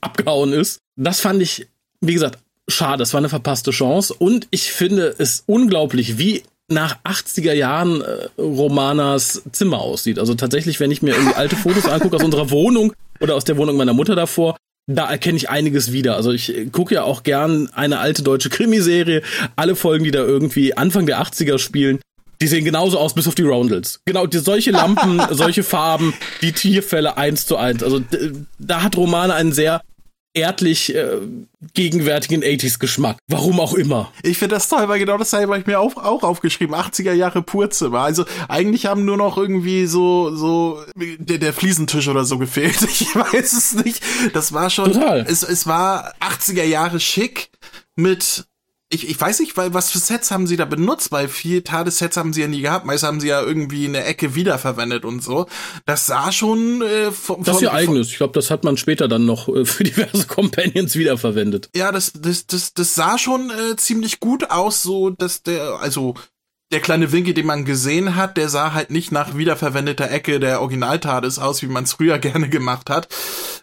[0.00, 0.78] abgehauen ist.
[0.96, 1.66] Das fand ich,
[2.00, 2.38] wie gesagt,
[2.68, 2.98] schade.
[2.98, 4.14] Das war eine verpasste Chance.
[4.14, 10.18] Und ich finde es unglaublich, wie nach 80er Jahren äh, Romanas Zimmer aussieht.
[10.18, 13.58] Also tatsächlich, wenn ich mir irgendwie alte Fotos angucke aus unserer Wohnung oder aus der
[13.58, 16.16] Wohnung meiner Mutter davor, da erkenne ich einiges wieder.
[16.16, 19.22] Also ich äh, gucke ja auch gern eine alte deutsche Krimiserie.
[19.56, 22.00] Alle Folgen, die da irgendwie Anfang der 80er spielen,
[22.40, 24.00] die sehen genauso aus, bis auf die Roundels.
[24.04, 27.82] Genau, die, solche Lampen, solche Farben, die Tierfälle eins zu eins.
[27.82, 28.00] Also
[28.58, 29.82] da hat Romane einen sehr
[30.34, 31.18] erdlich äh,
[31.74, 33.18] gegenwärtigen 80s-Geschmack.
[33.28, 34.12] Warum auch immer.
[34.22, 36.74] Ich finde das toll, weil genau dasselbe habe ich mir auch, auch aufgeschrieben.
[36.74, 38.00] 80er Jahre Purzimmer.
[38.00, 42.74] Also eigentlich haben nur noch irgendwie so, so der, der Fliesentisch oder so gefehlt.
[43.04, 44.02] Ich weiß es nicht.
[44.32, 44.92] Das war schon.
[44.92, 45.24] Total.
[45.28, 47.50] Es, es war 80er Jahre schick
[47.96, 48.44] mit
[48.94, 52.16] ich, ich weiß nicht, weil was für Sets haben sie da benutzt, weil vier Tadessets
[52.16, 52.86] haben sie ja nie gehabt.
[52.86, 55.46] Meist haben sie ja irgendwie eine Ecke wiederverwendet und so.
[55.84, 58.08] Das sah schon äh, von, Das ist ihr eigenes.
[58.08, 61.70] Ich glaube, das hat man später dann noch äh, für diverse Companions wiederverwendet.
[61.74, 66.14] Ja, das, das, das, das sah schon äh, ziemlich gut aus, so dass der, also
[66.74, 70.60] der kleine Winkel, den man gesehen hat, der sah halt nicht nach wiederverwendeter Ecke der
[70.60, 73.06] Original-TARDIS aus, wie man es früher gerne gemacht hat.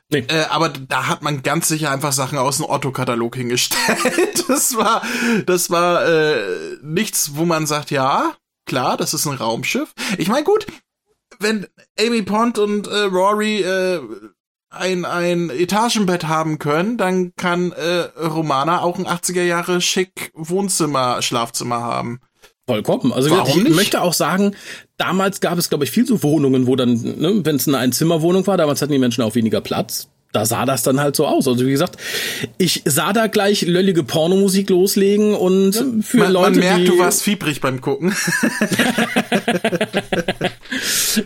[0.10, 0.24] Nee.
[0.30, 4.46] Äh, aber da hat man ganz sicher einfach Sachen aus dem Otto-Katalog hingestellt.
[4.48, 5.02] das war,
[5.46, 8.34] das war äh, nichts, wo man sagt, ja,
[8.66, 9.94] klar, das ist ein Raumschiff.
[10.18, 10.66] Ich meine, gut,
[11.40, 11.68] wenn
[12.00, 14.00] Amy Pond und äh, Rory äh,
[14.70, 21.22] ein, ein Etagenbett haben können, dann kann äh, Romana auch ein 80er Jahre schick Wohnzimmer,
[21.22, 22.22] Schlafzimmer haben.
[22.72, 23.12] Vollkommen.
[23.12, 23.76] Also Warum ich nicht?
[23.76, 24.56] möchte auch sagen,
[24.96, 28.48] damals gab es, glaube ich, viel so Wohnungen, wo dann, ne, wenn es eine Einzimmerwohnung
[28.48, 30.08] war, damals hatten die Menschen auch weniger Platz.
[30.32, 31.50] Da sah das dann halt so aus.
[31.50, 31.98] Also wie gesagt,
[32.58, 36.98] ich sah da gleich löllige Pornomusik loslegen und ja, für man, Leute, man merkt, du
[36.98, 38.16] warst fiebrig beim Gucken.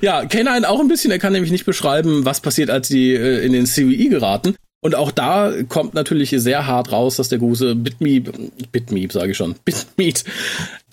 [0.01, 1.11] ja, kenne einen auch ein bisschen.
[1.11, 4.55] Er kann nämlich nicht beschreiben, was passiert, als die äh, in den CWI geraten.
[4.85, 8.31] Und auch da kommt natürlich sehr hart raus, dass der große Bitmeep,
[8.71, 10.23] Bitmeep sage ich schon, Bitmeet,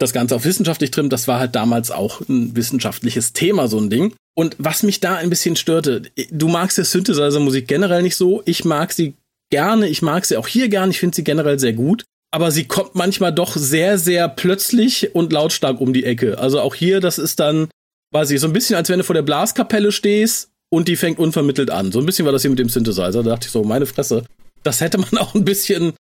[0.02, 1.12] das Ganze auf wissenschaftlich trimmt.
[1.12, 4.14] Das war halt damals auch ein wissenschaftliches Thema, so ein Ding.
[4.34, 8.42] Und was mich da ein bisschen störte, du magst ja Synthesizer-Musik generell nicht so.
[8.44, 9.14] Ich mag sie
[9.50, 12.04] gerne, ich mag sie auch hier gerne, ich finde sie generell sehr gut.
[12.34, 16.38] Aber sie kommt manchmal doch sehr, sehr plötzlich und lautstark um die Ecke.
[16.38, 17.68] Also auch hier, das ist dann,
[18.12, 21.18] weiß ich, so ein bisschen, als wenn du vor der Blaskapelle stehst und die fängt
[21.18, 21.92] unvermittelt an.
[21.92, 23.22] So ein bisschen war das hier mit dem Synthesizer.
[23.22, 24.24] Da dachte ich so, meine Fresse.
[24.62, 25.92] Das hätte man auch ein bisschen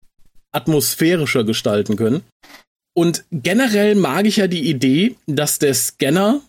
[0.53, 2.23] atmosphärischer gestalten können.
[3.01, 6.43] Und generell mag ich ja die Idee, dass der Scanner,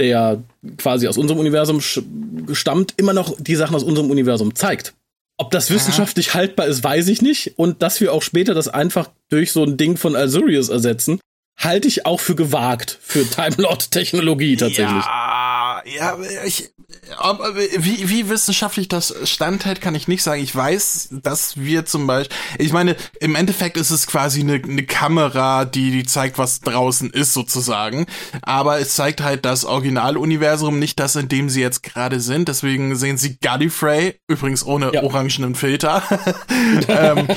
[0.00, 0.42] der
[0.78, 4.94] quasi aus unserem Universum stammt, immer noch die Sachen aus unserem Universum zeigt.
[5.36, 7.58] Ob das wissenschaftlich haltbar ist, weiß ich nicht.
[7.58, 11.20] Und dass wir auch später das einfach durch so ein Ding von Azurius ersetzen,
[11.58, 15.04] halte ich auch für gewagt für Time Lord Technologie tatsächlich.
[15.04, 15.47] Ja,
[15.84, 16.72] ja, ich,
[17.18, 20.42] ob, wie, wie wissenschaftlich das standhält, kann ich nicht sagen.
[20.42, 24.84] Ich weiß, dass wir zum Beispiel, ich meine, im Endeffekt ist es quasi eine, eine
[24.84, 28.06] Kamera, die, die zeigt, was draußen ist, sozusagen.
[28.42, 32.48] Aber es zeigt halt das Originaluniversum, nicht das, in dem sie jetzt gerade sind.
[32.48, 35.02] Deswegen sehen sie Gallifrey, übrigens ohne ja.
[35.02, 36.02] orangenen Filter,
[36.88, 37.28] ähm,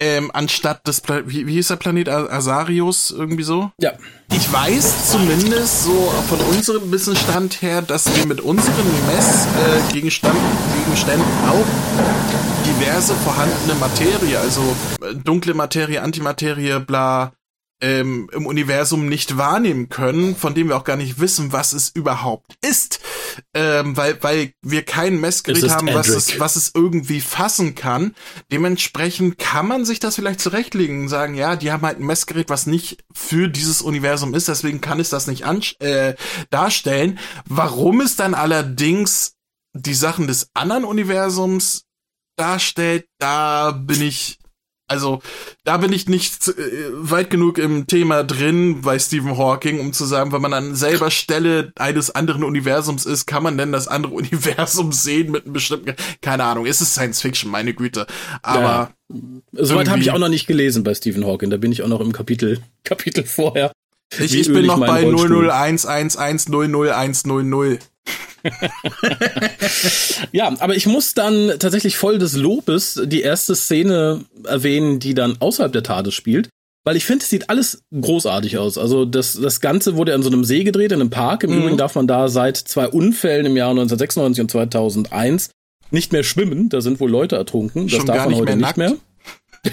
[0.00, 3.70] ähm, anstatt des, Pla wie, wie hieß der Planet Asarius, irgendwie so?
[3.78, 3.92] Ja.
[4.32, 10.40] Ich weiß zumindest so von unserem Wissensstand her, dass wir mit unseren Messgegenständen
[11.20, 11.66] äh, auch
[12.66, 14.62] diverse vorhandene Materie, also
[15.24, 17.32] dunkle Materie, Antimaterie, bla,
[17.80, 21.90] ähm, im Universum nicht wahrnehmen können, von dem wir auch gar nicht wissen, was es
[21.90, 23.00] überhaupt ist,
[23.54, 28.14] ähm, weil, weil wir kein Messgerät haben, was es, was es irgendwie fassen kann.
[28.50, 32.48] Dementsprechend kann man sich das vielleicht zurechtlegen und sagen, ja, die haben halt ein Messgerät,
[32.48, 35.44] was nicht für dieses Universum ist, deswegen kann es das nicht
[35.80, 36.14] äh,
[36.50, 37.18] darstellen.
[37.46, 39.34] Warum es dann allerdings
[39.74, 41.84] die Sachen des anderen Universums
[42.36, 44.38] darstellt, da bin ich
[44.88, 45.20] also,
[45.64, 46.52] da bin ich nicht äh,
[46.92, 51.10] weit genug im Thema drin bei Stephen Hawking, um zu sagen, wenn man an selber
[51.10, 55.96] Stelle eines anderen Universums ist, kann man denn das andere Universum sehen mit einem bestimmten,
[56.20, 58.06] keine Ahnung, ist es Science Fiction, meine Güte.
[58.42, 58.92] Aber.
[59.08, 59.16] Ja.
[59.52, 62.00] Soweit habe ich auch noch nicht gelesen bei Stephen Hawking, da bin ich auch noch
[62.00, 63.70] im Kapitel, Kapitel vorher.
[64.18, 67.78] Ich, ich bin noch bei 00111000100
[70.32, 75.36] ja, aber ich muss dann tatsächlich voll des Lobes die erste Szene erwähnen, die dann
[75.40, 76.48] außerhalb der Tade spielt.
[76.84, 78.78] Weil ich finde, es sieht alles großartig aus.
[78.78, 81.42] Also das, das Ganze wurde an so einem See gedreht, in einem Park.
[81.42, 81.58] Im mhm.
[81.58, 85.50] Übrigen darf man da seit zwei Unfällen im Jahr 1996 und 2001
[85.90, 86.68] nicht mehr schwimmen.
[86.68, 87.88] Da sind wohl Leute ertrunken.
[87.88, 88.94] Das Schon darf man heute nicht mehr.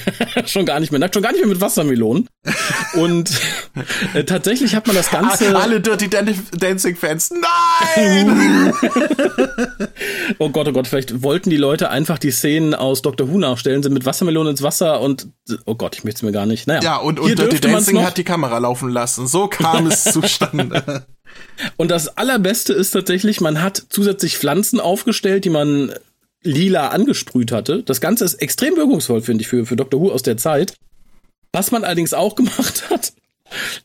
[0.45, 2.27] schon gar nicht mehr nackt, schon gar nicht mehr mit Wassermelonen.
[2.95, 3.31] Und
[4.13, 5.57] äh, tatsächlich hat man das Ganze.
[5.61, 7.31] Alle Dirty Dancing Fans.
[7.31, 8.73] Nein!
[10.39, 13.83] oh Gott, oh Gott, vielleicht wollten die Leute einfach die Szenen aus Doctor Who nachstellen,
[13.83, 15.27] sind mit Wassermelonen ins Wasser und
[15.65, 16.67] oh Gott, ich möchte es mir gar nicht.
[16.67, 16.81] Naja.
[16.81, 19.27] Ja, und, und Dirty Dancing hat die Kamera laufen lassen.
[19.27, 21.05] So kam es zustande.
[21.77, 25.93] Und das allerbeste ist tatsächlich, man hat zusätzlich Pflanzen aufgestellt, die man
[26.43, 27.83] lila angesprüht hatte.
[27.83, 29.99] Das Ganze ist extrem wirkungsvoll, finde ich, für, für Dr.
[29.99, 30.75] Who aus der Zeit.
[31.51, 33.13] Was man allerdings auch gemacht hat,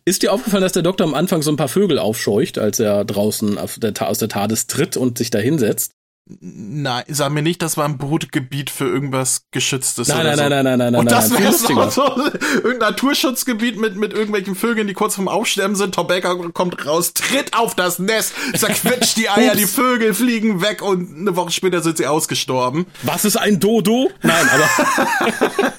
[0.04, 3.04] ist dir aufgefallen, dass der Doktor am Anfang so ein paar Vögel aufscheucht, als er
[3.04, 5.92] draußen der, aus der TARDIS tritt und sich da hinsetzt?
[6.40, 10.08] Nein, sag mir nicht, das war ein Brutgebiet für irgendwas Geschütztes.
[10.08, 10.42] Nein, oder nein, so.
[10.42, 11.00] nein, nein, nein, nein.
[11.00, 12.02] Und das wäre so, so
[12.56, 15.94] irgendein Naturschutzgebiet mit, mit irgendwelchen Vögeln, die kurz vorm Aufsterben sind.
[15.94, 20.82] Tom Baker kommt raus, tritt auf das Nest, zerquetscht die Eier, die Vögel fliegen weg
[20.82, 22.84] und eine Woche später sind sie ausgestorben.
[23.04, 24.10] Was ist ein Dodo?
[24.22, 25.48] Nein, aber.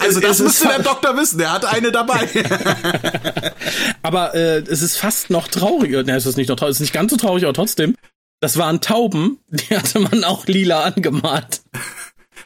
[0.00, 2.28] Also das müsste der Doktor wissen, der hat eine dabei.
[4.02, 6.02] Aber äh, es ist fast noch trauriger.
[6.02, 7.94] Ne, es ist nicht noch traurig, es ist nicht ganz so traurig, aber trotzdem.
[8.40, 11.62] Das waren Tauben, die hatte man auch lila angemalt.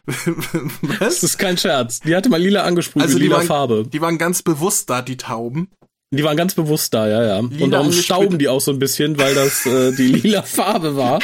[0.05, 1.23] Das Was?
[1.23, 2.01] ist kein Scherz.
[2.01, 3.85] Die hatte man lila angesprüht Also die lila waren, Farbe.
[3.87, 5.69] die waren ganz bewusst da, die Tauben.
[6.11, 7.39] Die waren ganz bewusst da, ja, ja.
[7.39, 11.21] Und darum stauben die auch so ein bisschen, weil das äh, die lila Farbe war.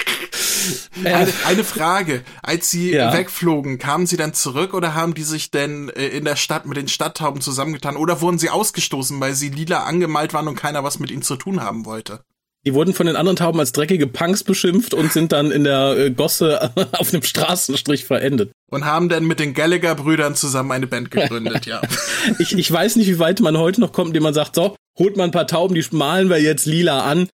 [1.02, 2.22] Äh, Eine, eine Frage.
[2.42, 3.12] Als sie Ja.
[3.12, 6.76] wegflogen, kamen sie dann zurück oder haben die sich denn äh, in der Stadt mit
[6.76, 11.00] den Stadttauben zusammengetan oder wurden sie ausgestoßen, weil sie lila angemalt waren und keiner was
[11.00, 12.20] mit ihnen zu tun haben wollte?
[12.66, 15.96] Die wurden von den anderen Tauben als dreckige Punks beschimpft und sind dann in der
[15.96, 18.52] äh, Gosse auf einem Straßenstrich verendet.
[18.70, 21.80] Und haben dann mit den Gallagher-Brüdern zusammen eine Band gegründet, ja.
[22.38, 25.16] Ich, ich weiß nicht, wie weit man heute noch kommt, indem man sagt, so, holt
[25.16, 27.28] mal ein paar Tauben, die malen wir jetzt lila an.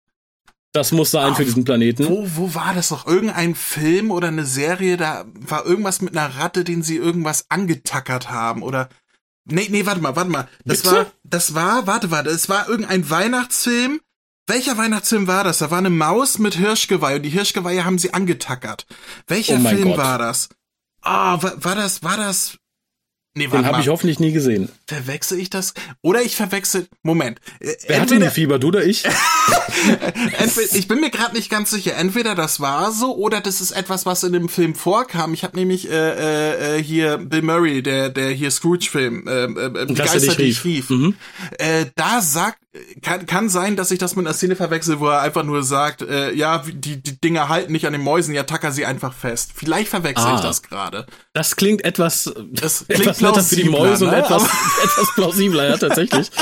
[0.72, 2.08] Das muss sein für diesen Planeten.
[2.08, 3.06] Wo, wo war das noch?
[3.06, 8.30] Irgendein Film oder eine Serie, da war irgendwas mit einer Ratte, den sie irgendwas angetackert
[8.30, 8.88] haben oder
[9.44, 10.48] Nee, nee, warte mal, warte mal.
[10.64, 10.94] Das Bitte?
[10.94, 14.00] war das war, warte, warte, es war irgendein Weihnachtsfilm.
[14.52, 15.58] Welcher Weihnachtsfilm war das?
[15.58, 18.86] Da war eine Maus mit Hirschgeweih und die Hirschgeweihe haben sie angetackert.
[19.26, 19.96] Welcher Oh Film Gott.
[19.96, 20.50] war das?
[21.00, 22.58] Ah, war, war das war das
[23.34, 24.68] Nee, Den habe ich hoffentlich nie gesehen.
[24.86, 25.72] Verwechsel ich das?
[26.02, 26.86] Oder ich verwechsel.
[27.02, 27.38] Moment.
[27.60, 29.04] Äh, Wer hatte entweder- denn Fieber, du oder ich?
[30.38, 31.96] Entweder, ich bin mir gerade nicht ganz sicher.
[31.96, 35.32] Entweder das war so oder das ist etwas, was in dem Film vorkam.
[35.32, 39.78] Ich habe nämlich äh, äh, äh, hier Bill Murray, der der hier Scrooge-Film, äh, äh,
[39.78, 40.64] er Geister, die rief.
[40.66, 40.90] rief.
[40.90, 41.14] Mhm.
[41.58, 42.58] Äh, da sagt,
[43.02, 46.02] kann, kann sein, dass ich das mit einer Szene verwechsel, wo er einfach nur sagt,
[46.02, 49.50] äh, ja, die, die Dinger halten nicht an den Mäusen, ja, tacker sie einfach fest.
[49.54, 50.42] Vielleicht verwechsel ich Ah.
[50.42, 51.06] das gerade.
[51.34, 54.16] Das klingt etwas, Das klingt etwas netter für die plausibler, Mäuse und ne?
[54.18, 54.50] etwas, Aber-
[54.84, 56.30] etwas plausibler, ja, tatsächlich.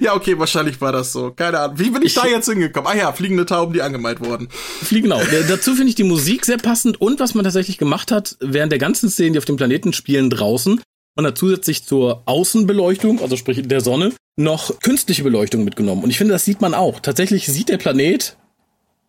[0.00, 1.30] Ja, okay, wahrscheinlich war das so.
[1.30, 1.78] Keine Ahnung.
[1.78, 2.90] Wie bin ich, Ich- da jetzt hingekommen?
[2.90, 4.48] Ah ja, fliegende Tauben, die angemalt wurden.
[4.82, 5.10] Fliegen.
[5.12, 8.72] Äh, Dazu finde ich die Musik sehr passend und was man tatsächlich gemacht hat, während
[8.72, 10.80] der ganzen Szenen, die auf dem Planeten spielen, draußen,
[11.14, 16.04] man hat zusätzlich zur Außenbeleuchtung, also sprich der Sonne, noch künstliche Beleuchtung mitgenommen.
[16.04, 17.00] Und ich finde, das sieht man auch.
[17.00, 18.36] Tatsächlich sieht der Planet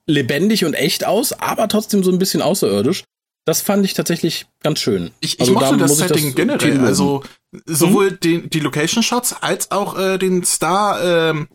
[0.06, 3.04] lebendig und echt aus, aber trotzdem so ein bisschen außerirdisch.
[3.46, 5.12] Das fand ich tatsächlich ganz schön.
[5.20, 6.80] Ich, ich Also mochte das Setting Team generell.
[6.82, 7.24] Also
[7.66, 11.48] sowohl den, die Location-Shots als auch äh, den Star ähm,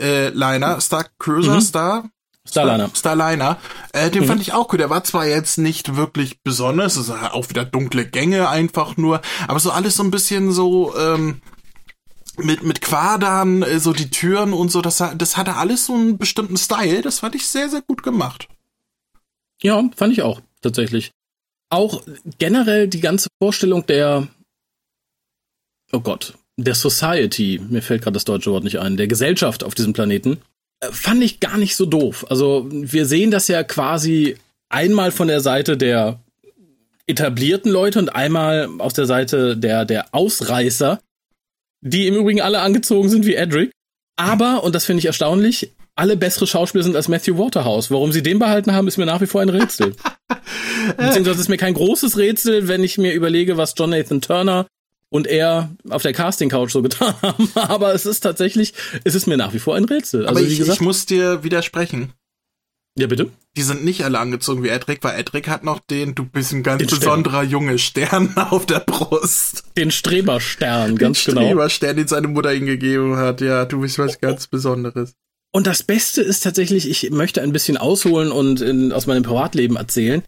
[0.00, 2.10] äh, Liner, Star Cruiser, Star
[2.48, 2.90] Starliner.
[2.94, 3.58] Starliner.
[3.92, 4.80] Äh, den fand ich auch gut.
[4.80, 9.20] Der war zwar jetzt nicht wirklich besonders, es ist auch wieder dunkle Gänge einfach nur,
[9.48, 11.42] aber so alles so ein bisschen so ähm,
[12.38, 14.82] mit mit Quadern, äh, so die Türen und so.
[14.82, 17.02] Das das hatte alles so einen bestimmten Style.
[17.02, 18.48] Das fand ich sehr sehr gut gemacht.
[19.62, 21.10] Ja, fand ich auch, tatsächlich.
[21.70, 22.02] Auch
[22.38, 24.28] generell die ganze Vorstellung der,
[25.92, 29.74] oh Gott, der Society, mir fällt gerade das deutsche Wort nicht ein, der Gesellschaft auf
[29.74, 30.38] diesem Planeten,
[30.80, 32.26] äh, fand ich gar nicht so doof.
[32.28, 34.36] Also wir sehen das ja quasi
[34.68, 36.20] einmal von der Seite der
[37.06, 41.00] etablierten Leute und einmal aus der Seite der, der Ausreißer,
[41.86, 43.70] die im Übrigen alle angezogen sind wie Edric.
[44.16, 47.90] Aber, und das finde ich erstaunlich, alle bessere Schauspieler sind als Matthew Waterhouse.
[47.90, 49.94] Warum sie den behalten haben, ist mir nach wie vor ein Rätsel.
[50.96, 54.66] Beziehungsweise ist mir kein großes Rätsel, wenn ich mir überlege, was Jonathan Turner
[55.10, 57.50] und er auf der Casting-Couch so getan haben.
[57.54, 60.26] Aber es ist tatsächlich, es ist mir nach wie vor ein Rätsel.
[60.26, 62.12] Aber Also, wie ich, gesagt, ich muss dir widersprechen.
[62.98, 63.30] Ja bitte.
[63.56, 66.62] Die sind nicht alle angezogen wie Edric, weil Edric hat noch den, du bist ein
[66.62, 67.00] ganz Den Stern.
[67.00, 69.64] besonderer Junge Stern auf der Brust.
[69.76, 71.46] Den Streberstern, ganz den genau.
[71.46, 73.40] Streberstern, den seine Mutter ihm gegeben hat.
[73.40, 75.14] Ja, du bist was ganz Besonderes.
[75.52, 79.76] Und das Beste ist tatsächlich, ich möchte ein bisschen ausholen und in, aus meinem Privatleben
[79.76, 80.22] erzählen,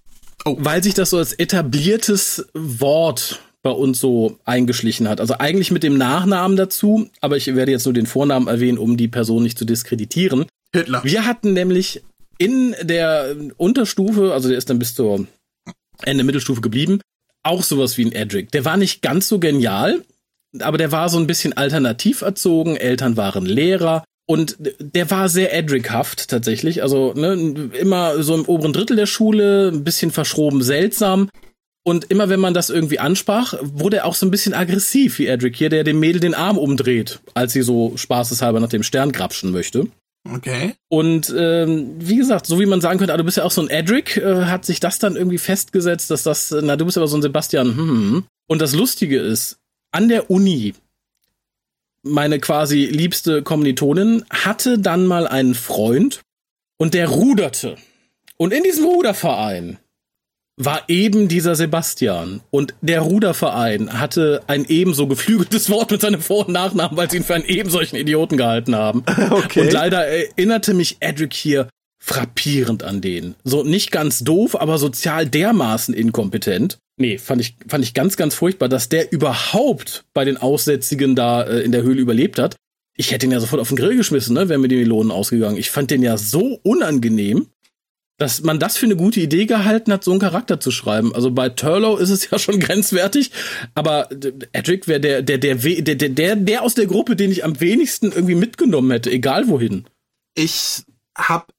[0.44, 0.56] Oh.
[0.60, 5.20] weil sich das so als etabliertes Wort bei uns so eingeschlichen hat.
[5.20, 8.96] Also eigentlich mit dem Nachnamen dazu, aber ich werde jetzt nur den Vornamen erwähnen, um
[8.96, 10.46] die Person nicht zu diskreditieren.
[10.72, 11.02] Hitler.
[11.02, 12.02] Wir hatten nämlich
[12.38, 15.26] in der Unterstufe, also der ist dann bis zur
[16.02, 17.00] Ende Mittelstufe geblieben,
[17.42, 18.52] auch sowas wie ein Edric.
[18.52, 20.04] Der war nicht ganz so genial,
[20.60, 22.76] aber der war so ein bisschen alternativ erzogen.
[22.76, 24.04] Eltern waren Lehrer.
[24.30, 26.82] Und der war sehr Edric-haft tatsächlich.
[26.82, 31.30] Also ne, immer so im oberen Drittel der Schule, ein bisschen verschroben, seltsam.
[31.82, 35.26] Und immer wenn man das irgendwie ansprach, wurde er auch so ein bisschen aggressiv wie
[35.26, 39.12] Edric hier, der dem Mädel den Arm umdreht, als sie so spaßeshalber nach dem Stern
[39.12, 39.86] grapschen möchte.
[40.34, 40.74] Okay.
[40.88, 43.62] Und ähm, wie gesagt, so wie man sagen könnte, ah, du bist ja auch so
[43.62, 47.08] ein Edric, äh, hat sich das dann irgendwie festgesetzt, dass das, na, du bist aber
[47.08, 47.68] so ein Sebastian.
[47.68, 47.76] Hm.
[47.76, 48.24] hm, hm.
[48.46, 49.58] Und das Lustige ist,
[49.92, 50.74] an der Uni,
[52.02, 56.22] meine quasi liebste Kommilitonin, hatte dann mal einen Freund
[56.78, 57.76] und der ruderte.
[58.36, 59.78] Und in diesem Ruderverein
[60.58, 62.40] war eben dieser Sebastian.
[62.50, 67.18] Und der Ruderverein hatte ein ebenso geflügeltes Wort mit seinem Vor- und Nachnamen, weil sie
[67.18, 69.04] ihn für einen eben solchen Idioten gehalten haben.
[69.30, 69.60] Okay.
[69.60, 71.68] Und leider erinnerte mich Edric hier
[71.98, 73.34] frappierend an den.
[73.44, 76.78] So nicht ganz doof, aber sozial dermaßen inkompetent.
[76.96, 81.42] Nee, fand ich, fand ich ganz, ganz furchtbar, dass der überhaupt bei den Aussätzigen da
[81.42, 82.56] äh, in der Höhle überlebt hat.
[82.96, 85.56] Ich hätte ihn ja sofort auf den Grill geschmissen, ne, wären mir die Melonen ausgegangen.
[85.56, 87.46] Ich fand den ja so unangenehm
[88.18, 91.14] dass man das für eine gute Idee gehalten hat, so einen Charakter zu schreiben.
[91.14, 93.30] Also bei Turlow ist es ja schon grenzwertig,
[93.74, 94.08] aber
[94.52, 97.60] Edric wäre der, der, der, der, der, der, der aus der Gruppe, den ich am
[97.60, 99.86] wenigsten irgendwie mitgenommen hätte, egal wohin.
[100.34, 100.82] Ich
[101.16, 101.52] hab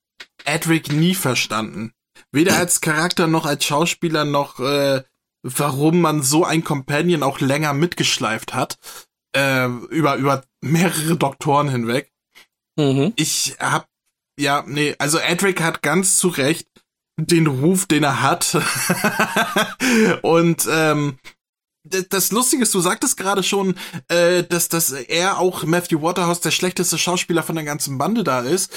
[0.46, 1.94] Edric nie verstanden.
[2.32, 5.04] Weder als Charakter noch als Schauspieler noch, äh,
[5.42, 8.78] warum man so ein Companion auch länger mitgeschleift hat.
[9.36, 12.12] Äh, über, über mehrere Doktoren hinweg.
[12.76, 13.14] Mhm.
[13.16, 13.89] Ich hab
[14.40, 16.68] ja, nee, also Edric hat ganz zu Recht
[17.18, 18.58] den Ruf, den er hat.
[20.22, 21.18] und ähm,
[21.84, 23.76] das Lustige ist, du sagtest gerade schon,
[24.10, 28.42] äh, dass, dass er auch Matthew Waterhouse der schlechteste Schauspieler von der ganzen Bande da
[28.42, 28.72] ist.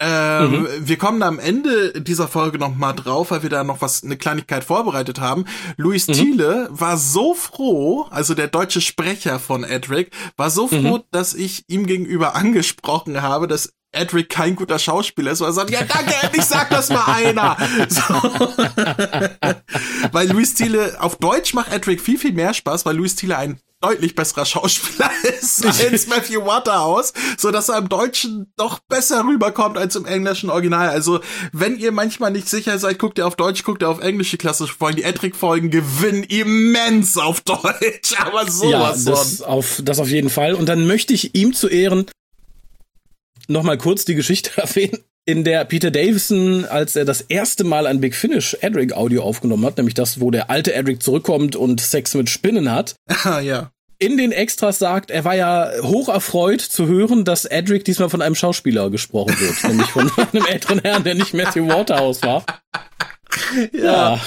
[0.00, 0.68] Ähm, mhm.
[0.80, 4.16] Wir kommen am Ende dieser Folge noch mal drauf, weil wir da noch was, eine
[4.16, 5.44] Kleinigkeit vorbereitet haben.
[5.76, 6.12] Luis mhm.
[6.12, 11.02] Thiele war so froh, also der deutsche Sprecher von Edric, war so froh, mhm.
[11.10, 15.70] dass ich ihm gegenüber angesprochen habe, dass Edric kein guter Schauspieler ist, weil er sagt,
[15.70, 17.56] ja danke, endlich sagt das mal einer.
[17.88, 18.02] So.
[20.12, 23.60] weil Luis Thiele, auf Deutsch macht Edric viel, viel mehr Spaß, weil Luis Thiele ein
[23.80, 29.78] deutlich besserer Schauspieler ist als Matthew Waterhouse, so dass er im Deutschen doch besser rüberkommt
[29.78, 30.88] als im englischen Original.
[30.88, 31.20] Also,
[31.52, 34.74] wenn ihr manchmal nicht sicher seid, guckt ihr auf Deutsch, guckt ihr auf englische klassische
[34.74, 34.96] Folgen.
[34.96, 40.54] Die Edric-Folgen gewinnen immens auf Deutsch, aber sowas ja, das auf, das auf jeden Fall.
[40.54, 42.06] Und dann möchte ich ihm zu Ehren
[43.48, 47.86] noch mal kurz die Geschichte erwähnen, in der Peter Davison, als er das erste Mal
[47.86, 51.82] ein Big Finish Edric Audio aufgenommen hat, nämlich das, wo der alte Edric zurückkommt und
[51.82, 52.94] Sex mit Spinnen hat.
[53.24, 53.70] Ah, ja.
[53.98, 58.22] In den Extras sagt, er war ja hoch erfreut zu hören, dass Edric diesmal von
[58.22, 62.44] einem Schauspieler gesprochen wird, nämlich von einem älteren Herrn, der nicht Matthew Waterhouse war.
[63.72, 64.20] Ja, ja.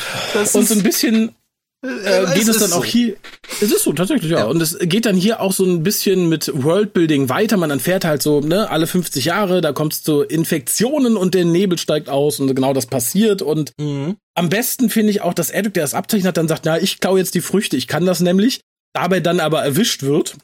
[0.53, 1.35] und so ein bisschen
[1.83, 2.77] äh, geht es, es dann so.
[2.77, 3.15] auch hier.
[3.59, 4.39] Es ist so, tatsächlich, ja.
[4.39, 4.45] ja.
[4.45, 7.57] Und es geht dann hier auch so ein bisschen mit Worldbuilding weiter.
[7.57, 11.45] Man erfährt halt so, ne, alle 50 Jahre, da kommt es zu Infektionen und der
[11.45, 13.41] Nebel steigt aus und genau das passiert.
[13.41, 14.17] Und mhm.
[14.35, 17.17] am besten finde ich auch, dass Edric, der das abzeichnet, dann sagt, na, ich klau
[17.17, 18.61] jetzt die Früchte, ich kann das nämlich.
[18.93, 20.35] Dabei dann aber erwischt wird,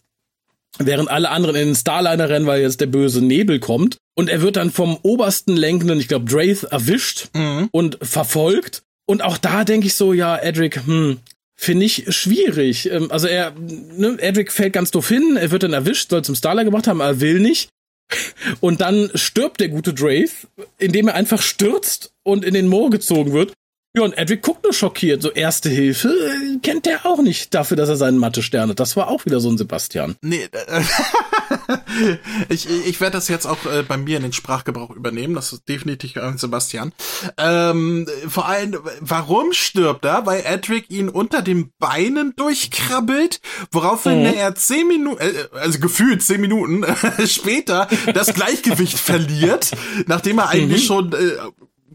[0.79, 3.97] während alle anderen in den Starliner rennen, weil jetzt der böse Nebel kommt.
[4.15, 7.69] Und er wird dann vom obersten Lenkenden, ich glaube, Draith, erwischt mhm.
[7.71, 8.83] und verfolgt.
[9.07, 11.19] Und auch da denke ich so, ja, Edric, hm,
[11.55, 12.91] finde ich schwierig.
[12.91, 16.35] Ähm, also er, ne, Edric fällt ganz doof hin, er wird dann erwischt, soll zum
[16.35, 17.69] Starler gemacht haben, er will nicht.
[18.59, 23.33] Und dann stirbt der gute Draith, indem er einfach stürzt und in den Moor gezogen
[23.33, 23.53] wird.
[23.95, 25.23] Ja, und Edric guckt nur schockiert.
[25.23, 28.79] So erste Hilfe äh, kennt der auch nicht dafür, dass er seinen Mathe-Stern hat.
[28.79, 30.15] Das war auch wieder so ein Sebastian.
[30.21, 30.47] Nee,
[32.49, 35.35] ich, ich werde das jetzt auch äh, bei mir in den Sprachgebrauch übernehmen.
[35.35, 36.93] Das ist definitiv Sebastian.
[37.37, 40.25] Ähm, vor allem, warum stirbt er?
[40.25, 44.33] Weil Edric ihn unter den Beinen durchkrabbelt, woraufhin mhm.
[44.33, 46.85] er zehn Minuten, äh, also gefühlt zehn Minuten
[47.25, 49.71] später das Gleichgewicht verliert,
[50.05, 50.87] nachdem er eigentlich mhm.
[50.87, 51.17] schon äh,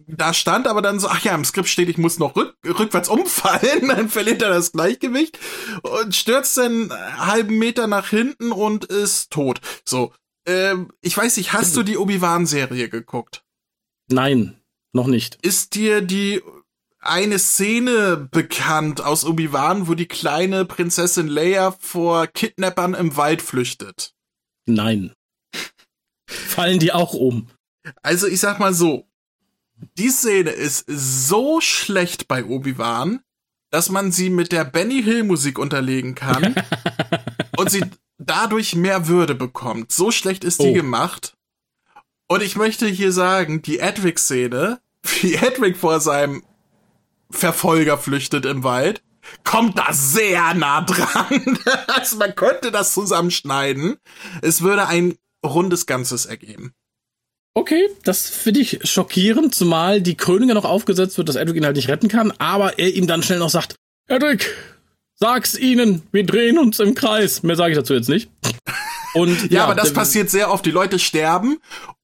[0.07, 3.09] da stand aber dann so, ach ja, im Skript steht, ich muss noch rück, rückwärts
[3.09, 5.39] umfallen, dann verliert er das Gleichgewicht
[5.83, 9.61] und stürzt dann einen halben Meter nach hinten und ist tot.
[9.85, 10.13] So,
[10.47, 13.45] ähm, ich weiß nicht, hast du die Obi-Wan-Serie geguckt?
[14.09, 14.61] Nein,
[14.93, 15.39] noch nicht.
[15.43, 16.43] Ist dir die
[17.01, 24.15] eine Szene bekannt aus Obi-Wan, wo die kleine Prinzessin Leia vor Kidnappern im Wald flüchtet?
[24.67, 25.13] Nein.
[26.27, 27.49] Fallen die auch um?
[28.03, 29.09] Also ich sag mal so,
[29.99, 33.21] die Szene ist so schlecht bei Obi-Wan,
[33.71, 36.55] dass man sie mit der Benny Hill Musik unterlegen kann
[37.57, 37.85] und sie
[38.19, 39.93] dadurch mehr Würde bekommt.
[39.93, 40.75] So schlecht ist die oh.
[40.75, 41.35] gemacht.
[42.29, 44.81] Und ich möchte hier sagen, die Edric-Szene,
[45.21, 46.43] wie Edric vor seinem
[47.31, 49.03] Verfolger flüchtet im Wald,
[49.45, 51.59] kommt da sehr nah dran.
[51.89, 53.99] also man könnte das zusammenschneiden.
[54.43, 56.75] Es würde ein rundes Ganzes ergeben.
[57.55, 61.77] Okay, das finde ich schockierend, zumal die Krönung noch aufgesetzt wird, dass Edric ihn halt
[61.77, 63.75] nicht retten kann, aber er ihm dann schnell noch sagt,
[64.09, 64.57] Edric,
[65.15, 67.43] sag's ihnen, wir drehen uns im Kreis.
[67.43, 68.31] Mehr sage ich dazu jetzt nicht.
[69.15, 70.65] Und ja, ja aber das passiert sehr oft.
[70.65, 71.59] Die Leute sterben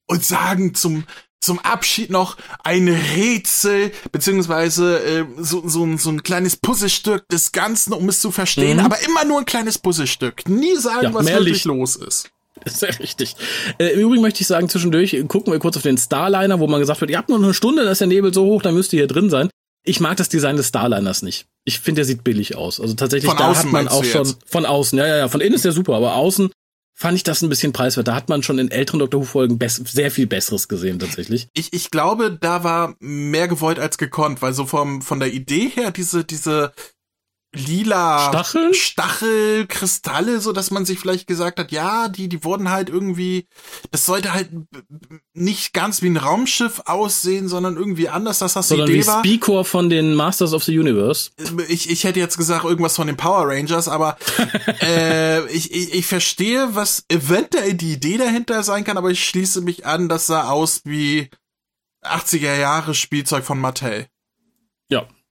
[0.07, 1.05] und sagen zum
[1.40, 7.92] zum Abschied noch ein Rätsel, beziehungsweise äh, so, so, so ein kleines Puzzlestück des Ganzen,
[7.92, 8.84] um es zu verstehen, mhm.
[8.84, 10.49] aber immer nur ein kleines Puzzlestück.
[10.49, 11.64] Nie sagen, ja, was wirklich Licht.
[11.64, 12.30] los ist.
[12.75, 13.35] Sehr richtig.
[13.79, 16.81] Äh, Im Übrigen möchte ich sagen, zwischendurch gucken wir kurz auf den Starliner, wo man
[16.81, 18.93] gesagt wird, ihr habt nur eine Stunde, da ist der Nebel so hoch, dann müsst
[18.93, 19.51] ihr hier drin sein.
[19.85, 21.47] Ich mag das Design des Starliners nicht.
[21.64, 22.81] Ich finde, der sieht billig aus.
[22.81, 25.55] Also tatsächlich, von da hat man auch schon von außen, ja, ja, ja, von innen
[25.55, 26.51] ist der super, aber außen
[26.99, 28.09] fand ich das ein bisschen preiswert.
[28.09, 31.47] Da hat man schon in älteren Doctor Who-Folgen sehr viel Besseres gesehen, tatsächlich.
[31.55, 35.69] Ich, ich glaube, da war mehr gewollt als gekonnt, weil so vom, von der Idee
[35.69, 36.73] her, diese, diese
[37.55, 38.74] lila Stacheln?
[38.74, 43.46] Stachelkristalle, so dass man sich vielleicht gesagt hat, ja, die, die wurden halt irgendwie,
[43.90, 44.51] das sollte halt
[45.32, 49.07] nicht ganz wie ein Raumschiff aussehen, sondern irgendwie anders, dass das sondern die Idee wie
[49.07, 49.20] war.
[49.20, 51.30] Speakor von den Masters of the Universe.
[51.68, 54.18] Ich, ich hätte jetzt gesagt irgendwas von den Power Rangers, aber
[54.82, 59.62] äh, ich, ich, ich verstehe, was eventuell die Idee dahinter sein kann, aber ich schließe
[59.62, 61.30] mich an, das sah aus wie
[62.05, 64.07] 80er Jahre Spielzeug von Mattel.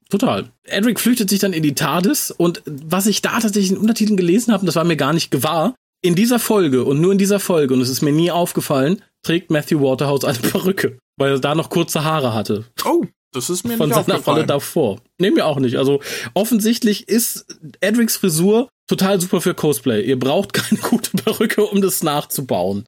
[0.10, 0.50] Total.
[0.64, 4.54] Edric flüchtet sich dann in die TARDIS und was ich da tatsächlich in Untertiteln gelesen
[4.54, 7.40] habe, und das war mir gar nicht gewahr, in dieser Folge und nur in dieser
[7.40, 11.56] Folge, und es ist mir nie aufgefallen, trägt Matthew Waterhouse eine Perücke, weil er da
[11.56, 12.66] noch kurze Haare hatte.
[12.86, 15.02] Oh, das ist mir Von nicht seiner Rolle davor.
[15.20, 15.78] Nehmen wir auch nicht.
[15.78, 16.00] Also
[16.34, 17.46] offensichtlich ist
[17.82, 20.02] Edrics Frisur total super für Cosplay.
[20.02, 22.86] Ihr braucht keine gute Perücke, um das nachzubauen.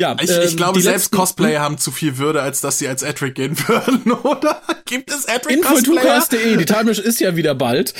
[0.00, 3.02] Ja, ich, ich ähm, glaube, selbst Cosplayer haben zu viel Würde, als dass sie als
[3.02, 4.62] Edric gehen würden, oder?
[4.84, 6.24] Gibt es Edric Cosplayer?
[6.56, 7.94] Die Timemish ist ja wieder bald.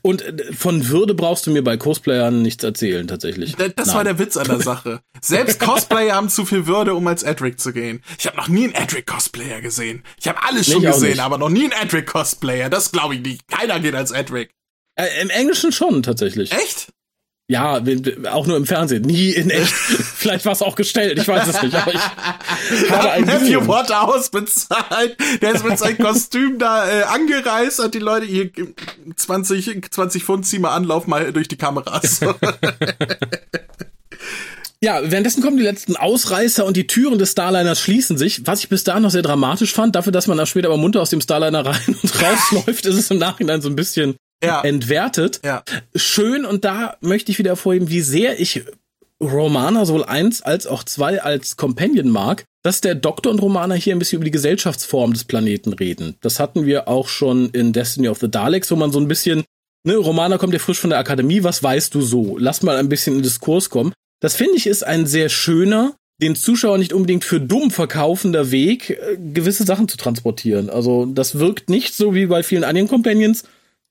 [0.00, 3.54] Und äh, von Würde brauchst du mir bei Cosplayern nichts erzählen, tatsächlich.
[3.56, 5.02] Das, das war der Witz an der Sache.
[5.20, 8.02] Selbst Cosplayer haben zu viel Würde, um als Edric zu gehen.
[8.18, 10.04] Ich habe noch nie einen Edric-Cosplayer gesehen.
[10.18, 12.70] Ich habe alles schon nee, gesehen, aber noch nie einen Edric-Cosplayer.
[12.70, 13.46] Das glaube ich nicht.
[13.48, 14.54] Keiner geht als Edric.
[14.94, 16.50] Äh, Im Englischen schon, tatsächlich.
[16.52, 16.92] Echt?
[17.52, 17.82] Ja,
[18.30, 19.74] auch nur im Fernsehen, nie in echt.
[19.74, 21.74] Vielleicht war es auch gestellt, ich weiß es nicht.
[21.74, 22.00] Aber ich
[22.90, 25.18] habe ein Matthew Waterhouse bezahlt.
[25.42, 28.50] Der ist mit seinem Kostüm da äh, angereist, hat die Leute hier
[29.14, 32.20] 20, 20 Pfund, zieh mal an, lauf mal durch die Kameras.
[34.84, 38.44] Ja, währenddessen kommen die letzten Ausreißer und die Türen des Starliners schließen sich.
[38.48, 41.00] Was ich bis dahin noch sehr dramatisch fand, dafür, dass man da später aber munter
[41.00, 44.62] aus dem Starliner rein und rausläuft, ist es im Nachhinein so ein bisschen ja.
[44.62, 45.40] entwertet.
[45.44, 45.62] Ja.
[45.94, 48.64] Schön und da möchte ich wieder hervorheben, wie sehr ich
[49.20, 53.94] Romana sowohl eins als auch zwei als Companion mag, dass der Doktor und Romana hier
[53.94, 56.16] ein bisschen über die Gesellschaftsform des Planeten reden.
[56.20, 59.44] Das hatten wir auch schon in Destiny of the Daleks, wo man so ein bisschen,
[59.84, 62.36] ne, Romana kommt ja frisch von der Akademie, was weißt du so?
[62.38, 63.92] Lass mal ein bisschen in Diskurs kommen.
[64.20, 68.90] Das finde ich ist ein sehr schöner, den Zuschauer nicht unbedingt für dumm verkaufender Weg,
[68.90, 70.70] äh, gewisse Sachen zu transportieren.
[70.70, 73.44] Also das wirkt nicht so wie bei vielen anderen Companions,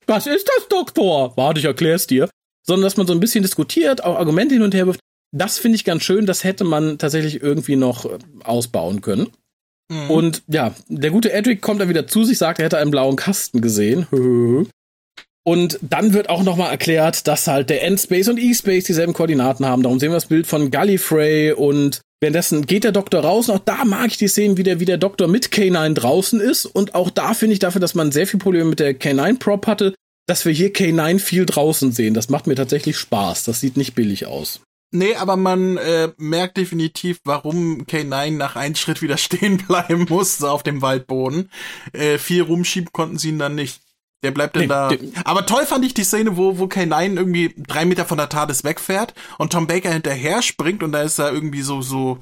[0.08, 1.36] was ist das, Doktor?
[1.38, 2.30] Warte, ich erklär's dir.
[2.66, 5.00] Sondern, dass man so ein bisschen diskutiert, auch Argumente hin und her wirft.
[5.34, 6.26] Das finde ich ganz schön.
[6.26, 9.30] Das hätte man tatsächlich irgendwie noch äh, ausbauen können.
[9.92, 10.10] Mhm.
[10.10, 13.16] Und ja, der gute Edric kommt dann wieder zu sich, sagt, er hätte einen blauen
[13.16, 14.08] Kasten gesehen.
[15.44, 19.82] Und dann wird auch nochmal erklärt, dass halt der Endspace und E-Space dieselben Koordinaten haben.
[19.82, 23.50] Darum sehen wir das Bild von Gallifrey und währenddessen geht der Doktor raus.
[23.50, 26.40] Und auch da mag ich die Szenen, wie der, wie der Doktor mit K9 draußen
[26.40, 26.66] ist.
[26.66, 29.94] Und auch da finde ich dafür, dass man sehr viel Probleme mit der K9-Prop hatte,
[30.28, 32.14] dass wir hier K9 viel draußen sehen.
[32.14, 33.44] Das macht mir tatsächlich Spaß.
[33.44, 34.62] Das sieht nicht billig aus.
[34.94, 40.52] Nee, aber man äh, merkt definitiv, warum K9 nach einem Schritt wieder stehen bleiben musste
[40.52, 41.50] auf dem Waldboden.
[41.94, 43.82] Äh, viel rumschieben konnten sie ihn dann nicht.
[44.24, 44.92] Der bleibt dann nee, da.
[45.26, 48.64] Aber toll fand ich die Szene, wo, wo K9 irgendwie drei Meter von der TARDIS
[48.64, 52.20] wegfährt und Tom Baker hinterher springt und da ist da irgendwie so, so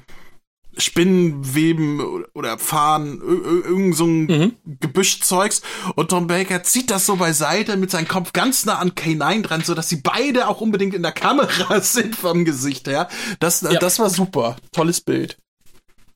[0.76, 4.52] Spinnenweben oder Fahren, irgend so ein mhm.
[4.80, 5.62] Gebüschzeugs.
[5.94, 9.62] Und Tom Baker zieht das so beiseite mit seinem Kopf ganz nah an K9 dran,
[9.62, 13.08] so dass sie beide auch unbedingt in der Kamera sind vom Gesicht her.
[13.40, 13.78] Das, ja.
[13.78, 14.56] das war super.
[14.72, 15.38] Tolles Bild.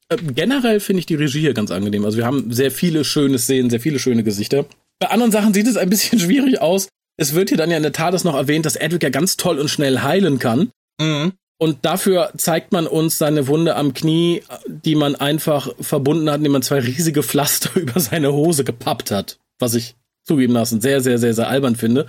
[0.08, 2.04] Äh, generell finde ich die Regie hier ganz angenehm.
[2.04, 4.66] Also wir haben sehr viele schöne Szenen, sehr viele schöne Gesichter.
[5.04, 6.88] Bei anderen Sachen sieht es ein bisschen schwierig aus.
[7.18, 9.58] Es wird hier dann ja in der Tat noch erwähnt, dass Edric ja ganz toll
[9.58, 10.70] und schnell heilen kann.
[10.98, 11.32] Mhm.
[11.58, 16.52] Und dafür zeigt man uns seine Wunde am Knie, die man einfach verbunden hat, indem
[16.52, 19.38] man zwei riesige Pflaster über seine Hose gepappt hat.
[19.58, 19.94] Was ich
[20.24, 22.06] zugegebenermaßen sehr, sehr, sehr, sehr albern finde.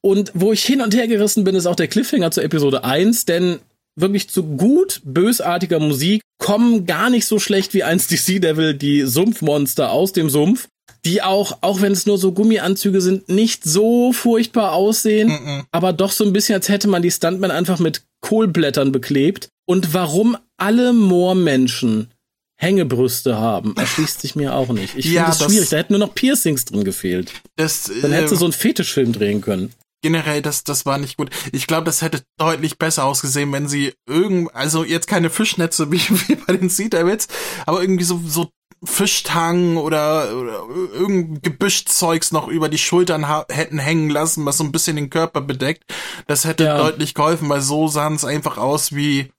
[0.00, 3.24] Und wo ich hin und her gerissen bin, ist auch der Cliffhanger zur Episode 1,
[3.24, 3.58] denn
[3.96, 8.74] wirklich zu gut bösartiger Musik kommen gar nicht so schlecht wie einst die Sea Devil,
[8.74, 10.68] die Sumpfmonster aus dem Sumpf
[11.06, 15.64] die auch, auch wenn es nur so Gummianzüge sind, nicht so furchtbar aussehen, mm -mm.
[15.70, 19.48] aber doch so ein bisschen, als hätte man die Stuntmen einfach mit Kohlblättern beklebt.
[19.66, 22.10] Und warum alle Moormenschen
[22.58, 24.96] Hängebrüste haben, erschließt sich mir auch nicht.
[24.96, 25.68] Ich ja, finde es schwierig.
[25.68, 27.32] Da hätten nur noch Piercings drin gefehlt.
[27.54, 29.72] Das, Dann hättest du äh, so einen Fetischfilm drehen können
[30.06, 31.30] generell, das, das war nicht gut.
[31.50, 36.00] Ich glaube, das hätte deutlich besser ausgesehen, wenn sie irgend, also jetzt keine Fischnetze wie,
[36.28, 37.26] wie bei den Sea Devils,
[37.66, 38.50] aber irgendwie so, so
[38.86, 44.72] Fischtang oder, oder irgendein Gebüschzeugs noch über die Schultern hätten hängen lassen, was so ein
[44.72, 45.84] bisschen den Körper bedeckt.
[46.26, 46.78] Das hätte ja.
[46.78, 49.32] deutlich geholfen, weil so sahen es einfach aus wie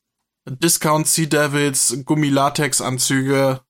[0.46, 3.62] Discount Sea Devils, Gummilatex-Anzüge.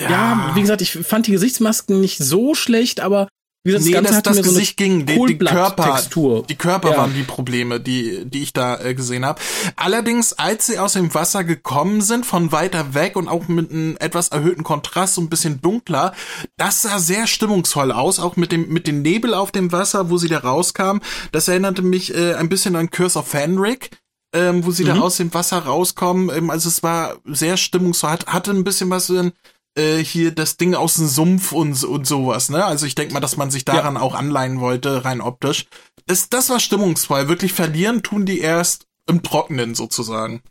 [0.00, 0.10] Ja.
[0.10, 3.28] ja, wie gesagt, ich fand die Gesichtsmasken nicht so schlecht, aber
[3.64, 6.00] wie gesagt, nee, das, Ganze das, das Gesicht so ging, die, die Körper,
[6.48, 6.96] die Körper ja.
[6.96, 9.40] waren die Probleme, die, die ich da äh, gesehen habe.
[9.76, 13.96] Allerdings, als sie aus dem Wasser gekommen sind, von weiter weg und auch mit einem
[14.00, 16.12] etwas erhöhten Kontrast, so ein bisschen dunkler,
[16.56, 20.18] das sah sehr stimmungsvoll aus, auch mit dem mit dem Nebel auf dem Wasser, wo
[20.18, 20.98] sie da rauskam.
[21.30, 23.90] Das erinnerte mich äh, ein bisschen an Curse of Fenric.
[24.34, 24.88] Ähm, wo sie mhm.
[24.88, 26.34] da aus dem Wasser rauskommen.
[26.34, 29.32] Ähm, also es war sehr stimmungsvoll, hat, hatte ein bisschen was in
[29.76, 32.64] äh, hier das Ding aus dem Sumpf und, und sowas, ne?
[32.64, 34.00] Also ich denke mal, dass man sich daran ja.
[34.00, 35.66] auch anleihen wollte, rein optisch.
[36.06, 37.28] Das, das war stimmungsvoll.
[37.28, 40.42] Wirklich verlieren tun die erst im Trockenen sozusagen.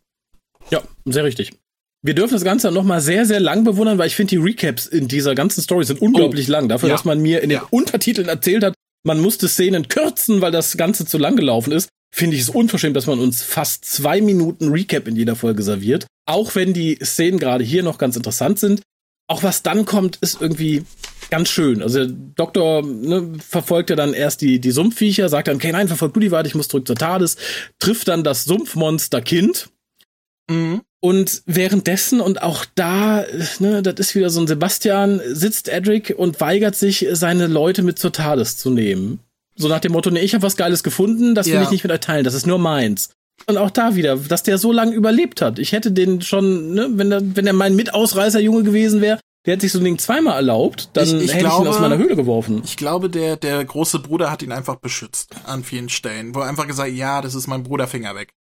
[0.70, 1.52] Ja, sehr richtig.
[2.04, 4.88] Wir dürfen das Ganze noch mal sehr, sehr lang bewundern, weil ich finde, die Recaps
[4.88, 6.52] in dieser ganzen Story sind unglaublich oh.
[6.52, 6.68] lang.
[6.68, 6.96] Dafür, ja.
[6.96, 7.68] dass man mir in den ja.
[7.70, 12.36] Untertiteln erzählt hat, man musste Szenen kürzen, weil das Ganze zu lang gelaufen ist, finde
[12.36, 16.08] ich es unverschämt, dass man uns fast zwei Minuten Recap in jeder Folge serviert.
[16.28, 18.82] Auch wenn die Szenen gerade hier noch ganz interessant sind
[19.32, 20.84] auch was dann kommt, ist irgendwie
[21.30, 21.82] ganz schön.
[21.82, 25.88] Also der Doktor ne, verfolgt ja dann erst die, die Sumpfviecher, sagt dann, okay, nein,
[25.88, 27.38] verfolg du die weiter, ich muss zurück zur TARDIS,
[27.80, 29.70] trifft dann das Sumpfmonster Kind.
[30.50, 30.82] Mhm.
[31.00, 33.26] Und währenddessen, und auch da,
[33.60, 37.98] ne, das ist wieder so ein Sebastian, sitzt Edric und weigert sich, seine Leute mit
[37.98, 39.20] zur TARDIS zu nehmen.
[39.56, 41.64] So nach dem Motto, ne, ich habe was Geiles gefunden, das will ja.
[41.64, 43.12] ich nicht mit euch teilen, das ist nur meins.
[43.48, 45.60] Und auch da wieder, dass der so lange überlebt hat.
[45.60, 49.62] Ich hätte den schon, ne, wenn er, wenn er mein Mitausreißerjunge gewesen wäre, der hätte
[49.62, 51.98] sich so ein Ding zweimal erlaubt, dann ich, ich hätte glaube, ich ihn aus meiner
[51.98, 52.62] Höhle geworfen.
[52.64, 56.48] Ich glaube, der, der große Bruder hat ihn einfach beschützt an vielen Stellen, wo er
[56.48, 58.34] einfach gesagt, ja, das ist mein Bruder, Finger weg.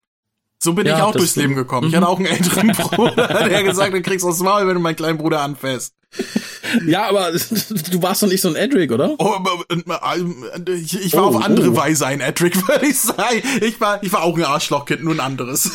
[0.60, 1.86] So bin ja, ich auch durchs Leben gekommen.
[1.86, 1.98] Ich mhm.
[1.98, 4.96] hatte auch einen älteren Bruder, der gesagt hat, du kriegst aus Maul, wenn du meinen
[4.96, 5.94] kleinen Bruder anfährst.
[6.86, 7.32] Ja, aber
[7.90, 9.14] du warst doch nicht so ein Edric, oder?
[9.18, 9.36] Oh,
[9.70, 11.76] äh, ich, ich war oh, auf andere oh.
[11.76, 13.42] Weise ein Edric, würde ich sagen.
[13.62, 15.70] Ich war, ich war auch ein Arschlochkind, nur ein anderes.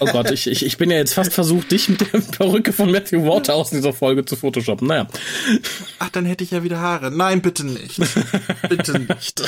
[0.00, 2.90] Oh Gott, ich, ich, ich bin ja jetzt fast versucht, dich mit der Perücke von
[2.90, 4.88] Matthew Water aus dieser Folge zu photoshoppen.
[4.88, 5.08] Naja.
[5.98, 7.10] Ach, dann hätte ich ja wieder Haare.
[7.10, 7.98] Nein, bitte nicht.
[8.68, 9.42] bitte nicht.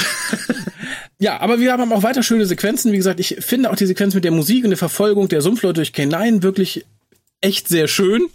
[1.19, 2.93] Ja, aber wir haben auch weiter schöne Sequenzen.
[2.93, 5.75] Wie gesagt, ich finde auch die Sequenz mit der Musik und der Verfolgung der Sumpfleute
[5.75, 6.87] durch K9 wirklich
[7.41, 8.29] echt sehr schön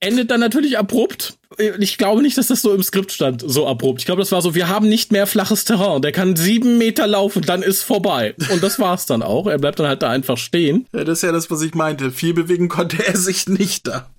[0.00, 1.34] endet dann natürlich abrupt.
[1.78, 4.00] Ich glaube nicht, dass das so im Skript stand, so abrupt.
[4.00, 6.02] Ich glaube, das war so, wir haben nicht mehr flaches Terrain.
[6.02, 8.34] Der kann sieben Meter laufen, dann ist vorbei.
[8.52, 9.46] Und das war's dann auch.
[9.46, 10.86] Er bleibt dann halt da einfach stehen.
[10.92, 12.10] Ja, das ist ja das, was ich meinte.
[12.10, 14.10] Viel bewegen konnte er sich nicht da.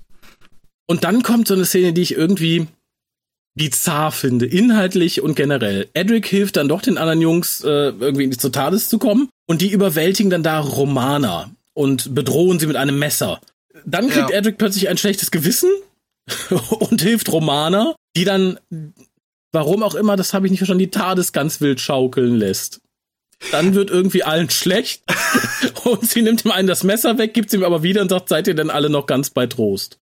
[0.87, 2.67] Und dann kommt so eine Szene, die ich irgendwie
[3.55, 5.89] bizarr finde, inhaltlich und generell.
[5.93, 9.29] Edric hilft dann doch den anderen Jungs, äh, irgendwie die Zotades zu kommen.
[9.47, 13.39] Und die überwältigen dann da Romana und bedrohen sie mit einem Messer.
[13.85, 14.35] Dann kriegt ja.
[14.35, 15.69] Edric plötzlich ein schlechtes Gewissen
[16.79, 18.59] und hilft Romana, die dann,
[19.51, 22.81] warum auch immer, das habe ich nicht verstanden, die TARDIS ganz wild schaukeln lässt.
[23.51, 25.03] Dann wird irgendwie allen schlecht
[25.83, 28.29] und sie nimmt ihm einen das Messer weg, gibt es ihm aber wieder und sagt,
[28.29, 29.99] seid ihr denn alle noch ganz bei Trost?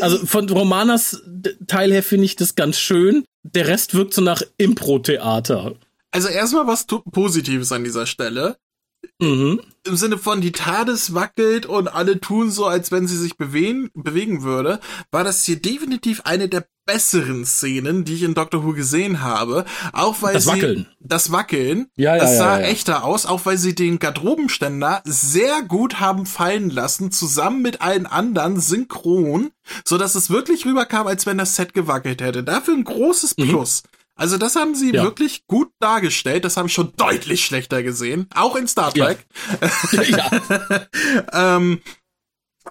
[0.00, 1.22] Also von Romanas
[1.66, 3.24] Teil her finde ich das ganz schön.
[3.42, 5.74] Der Rest wirkt so nach Impro-Theater.
[6.10, 8.56] Also erstmal was Positives an dieser Stelle.
[9.20, 9.60] Mhm.
[9.84, 13.90] Im Sinne von, die TARDIS wackelt und alle tun so, als wenn sie sich bewegen,
[13.94, 14.80] bewegen würde,
[15.10, 19.64] war das hier definitiv eine der besseren Szenen, die ich in Doctor Who gesehen habe.
[19.92, 20.50] Auch weil das sie.
[20.50, 20.86] Wackeln.
[21.00, 21.88] Das Wackeln.
[21.96, 22.66] Ja, ja, das sah ja, ja.
[22.68, 28.06] echter aus, auch weil sie den Garderobenständer sehr gut haben fallen lassen, zusammen mit allen
[28.06, 29.50] anderen synchron,
[29.84, 32.42] so dass es wirklich rüberkam, als wenn das Set gewackelt hätte.
[32.42, 33.48] Dafür ein großes mhm.
[33.48, 33.82] Plus.
[33.82, 33.97] Mhm.
[34.18, 35.04] Also das haben sie ja.
[35.04, 36.44] wirklich gut dargestellt.
[36.44, 38.28] Das habe ich schon deutlich schlechter gesehen.
[38.34, 39.24] Auch in Star Trek.
[39.92, 40.30] Ja.
[41.32, 41.52] ja.
[41.54, 41.80] ähm,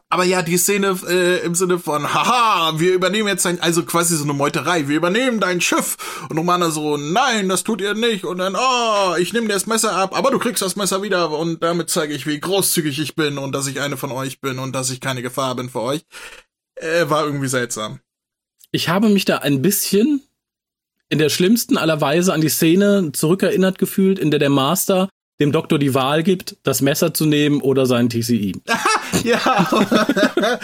[0.09, 4.15] aber ja, die Szene äh, im Sinne von, haha, wir übernehmen jetzt dein, also quasi
[4.15, 5.97] so eine Meuterei, wir übernehmen dein Schiff.
[6.29, 8.25] Und Romana so, nein, das tut ihr nicht.
[8.25, 11.31] Und dann, oh, ich nehme dir das Messer ab, aber du kriegst das Messer wieder.
[11.31, 14.59] Und damit zeige ich, wie großzügig ich bin und dass ich eine von euch bin
[14.59, 16.05] und dass ich keine Gefahr bin für euch.
[16.75, 18.01] Äh, war irgendwie seltsam.
[18.71, 20.26] Ich habe mich da ein bisschen
[21.09, 25.51] in der schlimmsten aller Weise an die Szene zurückerinnert gefühlt, in der der Master dem
[25.51, 28.59] Doktor die Wahl gibt, das Messer zu nehmen oder seinen TCI.
[29.23, 29.69] ja,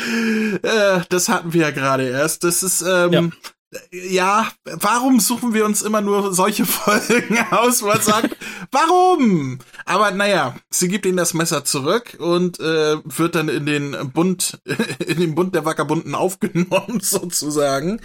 [0.63, 2.43] äh, das hatten wir ja gerade erst.
[2.43, 3.33] Das ist, ähm,
[3.91, 3.91] ja.
[3.91, 8.35] ja, warum suchen wir uns immer nur solche Folgen aus, wo man sagt,
[8.71, 9.59] warum?
[9.85, 14.59] Aber naja, sie gibt ihnen das Messer zurück und äh, wird dann in den Bund,
[15.05, 18.01] in den Bund der Vagabunden aufgenommen, sozusagen.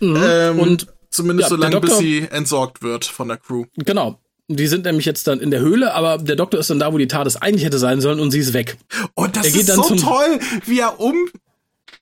[0.00, 0.22] Mhm.
[0.22, 3.66] Ähm, und zumindest ja, so lange, bis sie entsorgt wird von der Crew.
[3.76, 4.18] genau.
[4.48, 6.98] Die sind nämlich jetzt dann in der Höhle, aber der Doktor ist dann da, wo
[6.98, 8.76] die TARDIS eigentlich hätte sein sollen und sie ist weg.
[9.14, 11.14] Und das Er geht ist so toll, wie er um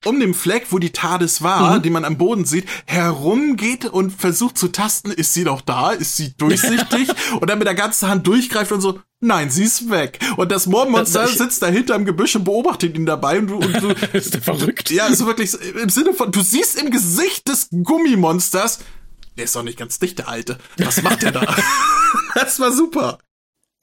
[0.06, 1.82] um den Fleck, wo die TARDIS war, Mhm.
[1.82, 6.16] den man am Boden sieht, herumgeht und versucht zu tasten, ist sie noch da, ist
[6.16, 7.08] sie durchsichtig
[7.40, 10.18] und dann mit der ganzen Hand durchgreift und so, nein, sie ist weg.
[10.38, 13.82] Und das Moormonster Das- sitzt da hinterm Gebüsch und beobachtet ihn dabei und du, und
[13.82, 14.90] du ist der verrückt?
[14.90, 18.78] ja, also wirklich im Sinne von, du siehst im Gesicht des Gummimonsters,
[19.36, 20.58] der ist doch nicht ganz dicht, der Alte.
[20.78, 21.56] Was macht der da?
[22.34, 23.18] das war super.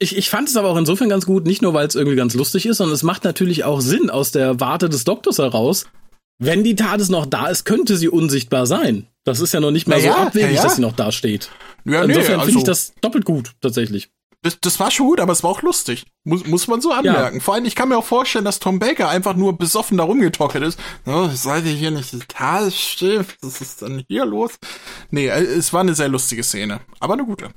[0.00, 2.34] Ich, ich fand es aber auch insofern ganz gut, nicht nur weil es irgendwie ganz
[2.34, 5.86] lustig ist, sondern es macht natürlich auch Sinn aus der Warte des Doktors heraus.
[6.40, 9.08] Wenn die TARDIS noch da ist, könnte sie unsichtbar sein.
[9.24, 10.62] Das ist ja noch nicht mal Na so ja, abwegig, ja, ja.
[10.62, 11.50] dass sie noch da steht.
[11.84, 14.10] Ja, nee, Insofern finde also- ich das doppelt gut, tatsächlich.
[14.42, 16.06] Das, das war schon gut, aber es war auch lustig.
[16.24, 17.40] Muss, muss man so anmerken.
[17.40, 20.62] Vor allem, ich kann mir auch vorstellen, dass Tom Baker einfach nur besoffen da rumgetockelt
[20.62, 20.78] ist.
[21.06, 23.24] Oh, seid ihr hier nicht total still?
[23.42, 24.52] Was ist denn hier los?
[25.10, 26.80] Nee, äh, es war eine sehr lustige Szene.
[27.00, 27.50] Aber eine gute.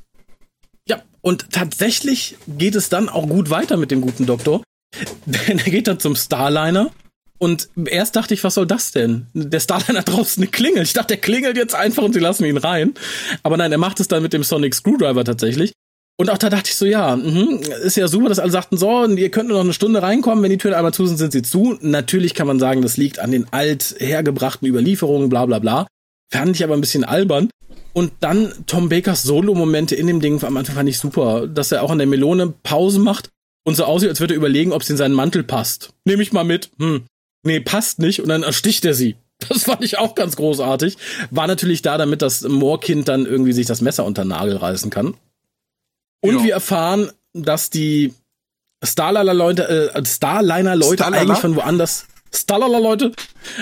[0.87, 4.63] Ja, und tatsächlich geht es dann auch gut weiter mit dem guten Doktor.
[5.25, 6.89] Denn er geht dann zum Starliner.
[7.37, 9.25] Und erst dachte ich, was soll das denn?
[9.33, 10.83] Der Starliner draußen eine Klingel.
[10.83, 12.93] Ich dachte, der klingelt jetzt einfach und sie lassen ihn rein.
[13.41, 15.73] Aber nein, er macht es dann mit dem Sonic Screwdriver tatsächlich.
[16.21, 19.07] Und auch da dachte ich so, ja, mhm, ist ja super, dass alle sagten, so,
[19.07, 21.41] ihr könnt nur noch eine Stunde reinkommen, wenn die Türen einmal zu sind, sind sie
[21.41, 21.79] zu.
[21.81, 25.87] Natürlich kann man sagen, das liegt an den alt hergebrachten Überlieferungen, bla bla bla.
[26.31, 27.49] Fand ich aber ein bisschen albern.
[27.93, 31.81] Und dann Tom Bakers Solo-Momente in dem Ding am Anfang fand ich super, dass er
[31.81, 33.29] auch an der Melone Pause macht
[33.65, 35.89] und so aussieht, als würde er überlegen, ob es in seinen Mantel passt.
[36.05, 36.69] Nehme ich mal mit.
[36.77, 37.05] Hm.
[37.43, 38.21] Nee, passt nicht.
[38.21, 39.15] Und dann ersticht er sie.
[39.49, 40.97] Das fand ich auch ganz großartig.
[41.31, 44.91] War natürlich da, damit das Moorkind dann irgendwie sich das Messer unter den Nagel reißen
[44.91, 45.15] kann.
[46.21, 46.43] Und Ja.
[46.43, 48.13] wir erfahren, dass die
[48.83, 51.21] Starliner-Leute, äh, Starliner-Leute Starliner?
[51.21, 53.11] eigentlich von woanders, Starliner-Leute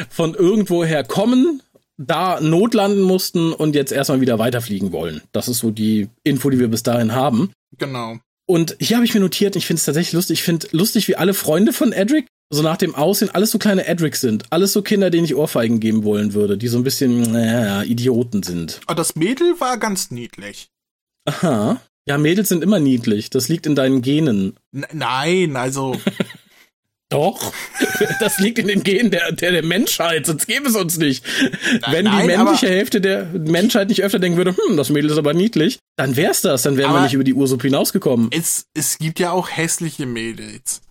[0.10, 1.62] von irgendwoher kommen,
[1.97, 5.22] da notlanden mussten und jetzt erstmal wieder weiterfliegen wollen.
[5.34, 7.51] Das ist so die Info, die wir bis dahin haben.
[7.78, 8.18] Genau.
[8.45, 10.39] Und hier habe ich mir notiert, ich finde es tatsächlich lustig.
[10.39, 13.86] Ich finde lustig, wie alle Freunde von Edric, so nach dem Aussehen, alles so kleine
[13.86, 14.45] Edrics sind.
[14.49, 18.41] Alles so Kinder, denen ich Ohrfeigen geben wollen würde, die so ein bisschen, naja, Idioten
[18.41, 18.80] sind.
[18.88, 20.70] Aber das Mädel war ganz niedlich.
[21.26, 21.80] Aha.
[22.10, 23.30] Ja, Mädels sind immer niedlich.
[23.30, 24.55] Das liegt in deinen Genen.
[24.74, 25.95] N nein, also,
[27.10, 27.53] Doch.
[28.20, 31.24] Das liegt in den Genen der, der, der Menschheit, sonst gäbe es uns nicht.
[31.88, 35.12] Wenn die nein, männliche aber- Hälfte der Menschheit nicht öfter denken würde, hm, das Mädel
[35.12, 38.30] ist aber niedlich, dann wär's das, dann wären wir nicht über die Ursup hinausgekommen.
[38.32, 40.82] es, es gibt ja auch hässliche Mädels.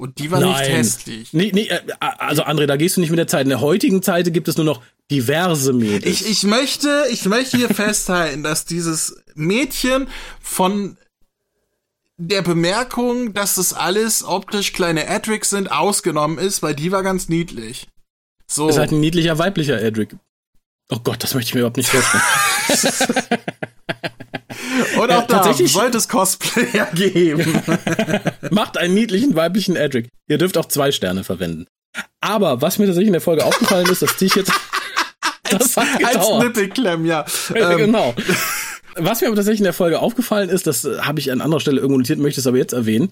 [0.00, 1.34] Und die war nicht hässlich.
[1.34, 3.42] Nee, nee, äh, also André, da gehst du nicht mit der Zeit.
[3.42, 4.80] In der heutigen Zeit gibt es nur noch
[5.10, 6.06] diverse Mädels.
[6.06, 10.08] Ich, ich möchte, ich möchte hier festhalten, dass dieses Mädchen
[10.40, 10.96] von
[12.16, 17.28] der Bemerkung, dass das alles optisch kleine Edrics sind, ausgenommen ist, weil die war ganz
[17.28, 17.86] niedlich.
[18.46, 18.70] So.
[18.70, 20.16] ist halt ein niedlicher weiblicher Edric.
[20.88, 22.22] Oh Gott, das möchte ich mir überhaupt nicht vorstellen.
[24.98, 27.62] Und äh, auch da tatsächlich- sollte es Cosplayer geben.
[28.50, 30.08] Macht einen niedlichen weiblichen Edric.
[30.28, 31.66] Ihr dürft auch zwei Sterne verwenden.
[32.20, 34.52] Aber was mir tatsächlich in der Folge aufgefallen ist, das ziehe ich jetzt.
[35.50, 36.28] Das hat Als.
[36.44, 37.24] Nippelklemm, ja.
[37.52, 38.14] Äh, Ähm, genau.
[38.94, 41.58] Was mir aber tatsächlich in der Folge aufgefallen ist, das äh, habe ich an anderer
[41.58, 43.10] Stelle irgendwo notiert, möchte es aber jetzt erwähnen,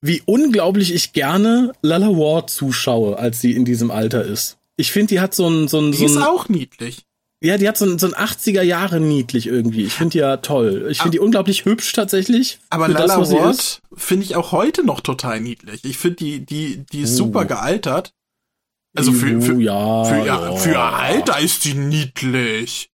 [0.00, 4.58] wie unglaublich ich gerne Lala Ward zuschaue, als sie in diesem Alter ist.
[4.76, 7.02] Ich finde, die hat so ein, so ein, die so ist ein auch niedlich.
[7.42, 9.84] Ja, die hat so ein, so ein 80er Jahre niedlich irgendwie.
[9.84, 10.86] Ich finde die ja toll.
[10.90, 12.58] Ich finde die unglaublich hübsch tatsächlich.
[12.70, 13.32] Aber das, Lala ist.
[13.32, 15.84] Ward finde ich auch heute noch total niedlich.
[15.84, 17.24] Ich finde die, die, die ist Oh.
[17.24, 18.12] super gealtert.
[18.94, 20.56] Also für, für, ja, für, ja.
[20.56, 22.90] für ihr Alter ist die niedlich.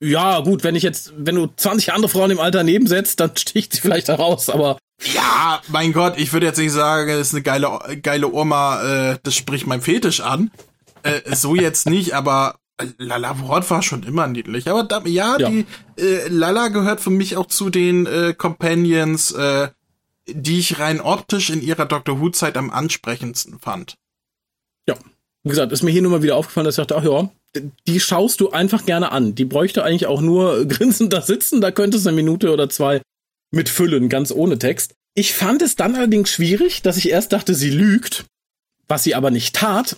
[0.00, 3.74] Ja, gut, wenn ich jetzt, wenn du 20 andere Frauen im Alter nebensetzt, dann sticht
[3.74, 4.78] sie vielleicht heraus, aber
[5.14, 9.18] Ja, mein Gott, ich würde jetzt nicht sagen, das ist eine geile, geile Oma, äh,
[9.22, 10.50] das spricht mein Fetisch an.
[11.02, 12.56] Äh, so jetzt nicht, aber
[12.98, 14.68] Lala Ward war schon immer niedlich.
[14.68, 15.50] Aber da, ja, Ja.
[15.50, 15.66] die
[15.96, 19.68] äh, Lala gehört für mich auch zu den äh, Companions, äh,
[20.28, 23.94] die ich rein optisch in ihrer Doctor Who-Zeit am ansprechendsten fand.
[24.86, 24.94] ja.
[25.44, 27.30] Wie gesagt, ist mir hier nur mal wieder aufgefallen, dass ich dachte, ach ja,
[27.86, 29.34] die schaust du einfach gerne an.
[29.36, 33.00] Die bräuchte eigentlich auch nur grinsend da sitzen, da könntest du eine Minute oder zwei
[33.52, 34.94] mitfüllen, ganz ohne Text.
[35.14, 38.26] Ich fand es dann allerdings schwierig, dass ich erst dachte, sie lügt,
[38.88, 39.96] was sie aber nicht tat,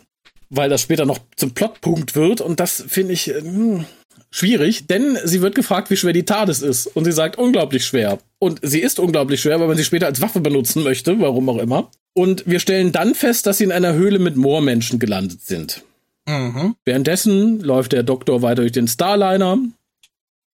[0.51, 3.87] weil das später noch zum Plotpunkt wird und das finde ich äh, hm,
[4.31, 8.19] schwierig, denn sie wird gefragt, wie schwer die TARDIS ist und sie sagt unglaublich schwer.
[8.39, 11.59] Und sie ist unglaublich schwer, weil man sie später als Waffe benutzen möchte, warum auch
[11.59, 11.91] immer.
[12.15, 15.83] Und wir stellen dann fest, dass sie in einer Höhle mit Moormenschen gelandet sind.
[16.29, 16.75] Mhm.
[16.85, 19.59] Währenddessen läuft der Doktor weiter durch den Starliner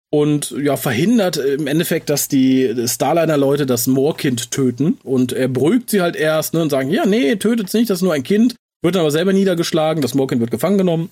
[0.09, 4.97] und ja, verhindert im Endeffekt, dass die Starliner-Leute das Moorkind töten.
[5.03, 8.03] Und er beruhigt sie halt erst ne, und sagen, ja, nee, tötet's nicht, das ist
[8.03, 8.55] nur ein Kind.
[8.85, 11.09] Wird aber selber niedergeschlagen, das Moorkind wird gefangen genommen.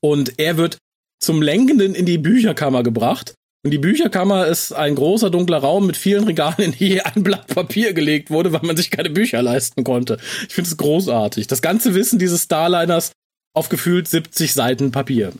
[0.00, 0.76] Und er wird
[1.18, 3.32] zum Lenkenden in die Bücherkammer gebracht.
[3.64, 7.46] Und die Bücherkammer ist ein großer dunkler Raum mit vielen Regalen, in die ein Blatt
[7.46, 10.18] Papier gelegt wurde, weil man sich keine Bücher leisten konnte.
[10.46, 11.46] Ich finde es großartig.
[11.46, 13.12] Das ganze Wissen dieses Starliners
[13.54, 15.32] auf gefühlt 70 Seiten Papier.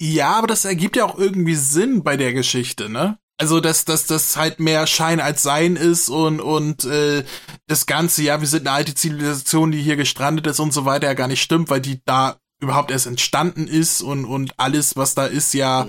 [0.00, 3.16] Ja, aber das ergibt ja auch irgendwie Sinn bei der Geschichte, ne?
[3.38, 7.24] Also, dass dass das halt mehr Schein als Sein ist und, und äh,
[7.66, 11.08] das Ganze, ja, wir sind eine alte Zivilisation, die hier gestrandet ist und so weiter,
[11.08, 15.14] ja gar nicht stimmt, weil die da überhaupt erst entstanden ist und, und alles, was
[15.14, 15.86] da ist, ja.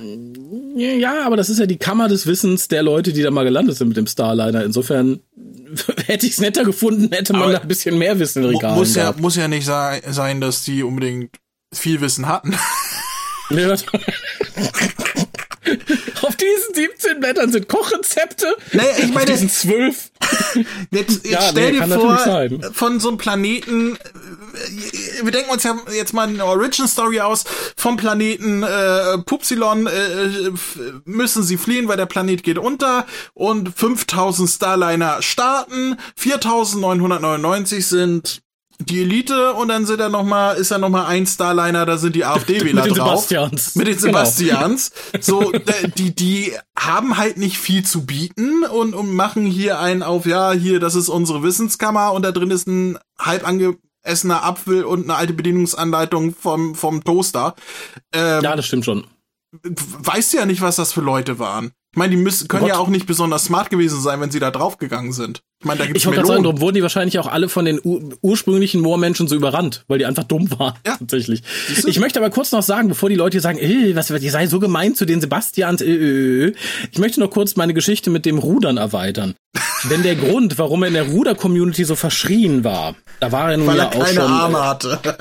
[0.75, 3.77] Ja, aber das ist ja die Kammer des Wissens der Leute, die da mal gelandet
[3.77, 4.63] sind mit dem Starliner.
[4.63, 5.19] Insofern
[6.07, 8.55] hätte ich es netter gefunden, hätte man Aber da ein bisschen mehr Wissen in den
[8.55, 9.19] Regalen muss ja, gehabt.
[9.19, 11.37] muss ja nicht sei, sein, dass die unbedingt
[11.71, 12.55] viel Wissen hatten.
[16.33, 18.55] Auf diesen 17 Blättern sind Kochrezepte.
[18.71, 20.11] Naja, ich Auf meine- diesen 12.
[20.91, 22.17] Jetzt, jetzt Ja, stell nee, dir vor,
[22.73, 27.43] von so einem Planeten, äh, wir denken uns ja jetzt mal eine Origin Story aus,
[27.75, 33.77] vom Planeten äh, Pupsilon äh, f- müssen sie fliehen, weil der Planet geht unter und
[33.77, 38.42] 5000 Starliner starten, 4999 sind
[38.79, 41.97] die Elite und dann sind da noch mal, ist da noch mal ein Starliner, da
[41.97, 43.21] sind die AfD-Wähler Mit den drauf.
[43.27, 43.75] Sebastians.
[43.75, 44.07] Mit den Genau.
[44.07, 44.91] Sebastians.
[45.21, 45.61] So, d-
[45.95, 50.51] die, die haben halt nicht viel zu bieten und, und machen hier einen auf, ja,
[50.51, 55.15] hier, das ist unsere Wissenskammer und da drin ist ein halb angeessener Apfel und eine
[55.15, 57.55] alte Bedienungsanleitung vom, vom Toaster.
[58.11, 59.05] Ähm, Ja, das stimmt schon.
[59.51, 61.71] Weißt du ja nicht, was das für Leute waren.
[61.93, 62.69] Ich meine, die müssen, können Gott.
[62.69, 65.43] ja auch nicht besonders smart gewesen sein, wenn sie da draufgegangen sind.
[65.59, 67.79] Ich meine, da gibt's Ich wollte sagen, darum wurden die wahrscheinlich auch alle von den
[67.83, 70.73] ur ursprünglichen Moormenschen so überrannt, weil die einfach dumm waren.
[70.87, 70.97] Ja.
[70.97, 71.43] Tatsächlich.
[71.85, 74.47] Ich möchte aber kurz noch sagen, bevor die Leute hier sagen, äh, was, ihr sei
[74.47, 76.55] so gemein zu den Sebastians, äh, äh, äh.
[76.91, 79.35] ich möchte noch kurz meine Geschichte mit dem Rudern erweitern.
[79.91, 83.67] Denn der Grund, warum er in der Ruder-Community so verschrien war, da war er nun
[83.67, 84.31] weil ja er auch keine schon.
[84.31, 84.99] Arme hatte.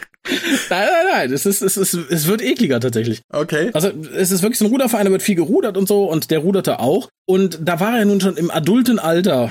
[0.26, 3.22] Nein, nein, nein, es, ist, es, ist, es wird ekliger tatsächlich.
[3.30, 3.70] okay.
[3.72, 6.40] Also es ist wirklich so ein Ruderverein, da wird viel gerudert und so und der
[6.40, 7.08] ruderte auch.
[7.26, 9.50] Und da war er nun schon im adulten Alter,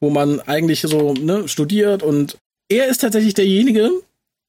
[0.00, 2.38] wo man eigentlich so ne, studiert und
[2.68, 3.90] er ist tatsächlich derjenige,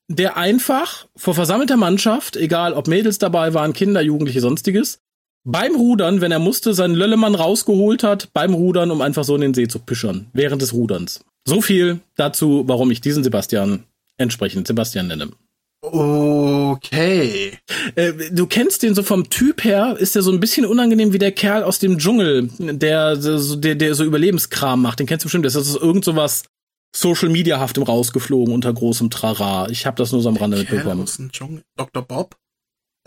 [0.07, 4.99] der einfach vor versammelter Mannschaft, egal ob Mädels dabei waren, Kinder, Jugendliche, sonstiges,
[5.43, 9.41] beim Rudern, wenn er musste, seinen Löllemann rausgeholt hat, beim Rudern, um einfach so in
[9.41, 11.23] den See zu pischern, während des Ruderns.
[11.45, 13.83] So viel dazu, warum ich diesen Sebastian
[14.17, 15.29] entsprechend Sebastian nenne.
[15.95, 17.57] Okay.
[17.95, 21.19] Äh, du kennst den so vom Typ her, ist der so ein bisschen unangenehm wie
[21.19, 24.99] der Kerl aus dem Dschungel, der so, der, der so Überlebenskram macht.
[24.99, 25.45] Den kennst du bestimmt.
[25.45, 26.43] Das ist irgend so was
[26.95, 29.69] Social Media haftem rausgeflogen unter großem Trara.
[29.69, 31.03] Ich habe das nur so am Rande Kerl mitbekommen.
[31.03, 31.63] aus dem Dschungel.
[31.77, 32.03] Dr.
[32.03, 32.35] Bob?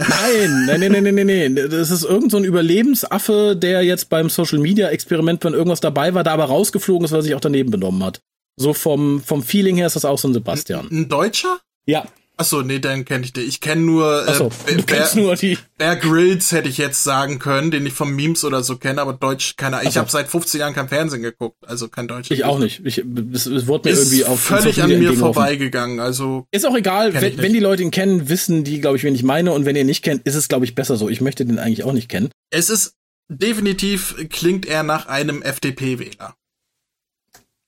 [0.00, 1.54] Nein, nein, nein, nein, nein, nein.
[1.56, 6.14] Das ist irgend so ein Überlebensaffe, der jetzt beim Social Media Experiment von irgendwas dabei
[6.14, 8.20] war, da aber rausgeflogen ist, weil er sich auch daneben benommen hat.
[8.56, 10.88] So vom, vom Feeling her ist das auch so ein Sebastian.
[10.90, 11.58] Ein Deutscher?
[11.86, 12.06] Ja.
[12.40, 13.48] Achso, nee, dann kenne ich den.
[13.48, 15.58] Ich kenne nur, äh, Achso, Bear, du Bear, nur die.
[15.76, 19.12] Bear Grylls hätte ich jetzt sagen können, den ich von Memes oder so kenne, aber
[19.12, 19.88] Deutsch keine Ahnung.
[19.88, 20.00] Ich Ach so.
[20.00, 22.30] habe seit 15 Jahren kein Fernsehen geguckt, also kein Deutsch.
[22.30, 22.80] Ich auch nicht.
[22.84, 22.98] Ich,
[23.32, 27.12] es, es wurde mir Ist irgendwie auf völlig an mir vorbeigegangen, also Ist auch egal,
[27.12, 29.52] wenn, wenn die Leute ihn kennen, wissen die, glaube ich, wen ich meine.
[29.52, 31.08] Und wenn ihr ihn nicht kennt, ist es, glaube ich, besser so.
[31.08, 32.30] Ich möchte den eigentlich auch nicht kennen.
[32.50, 32.94] es ist
[33.28, 36.34] definitiv klingt er nach einem FDP-Wähler.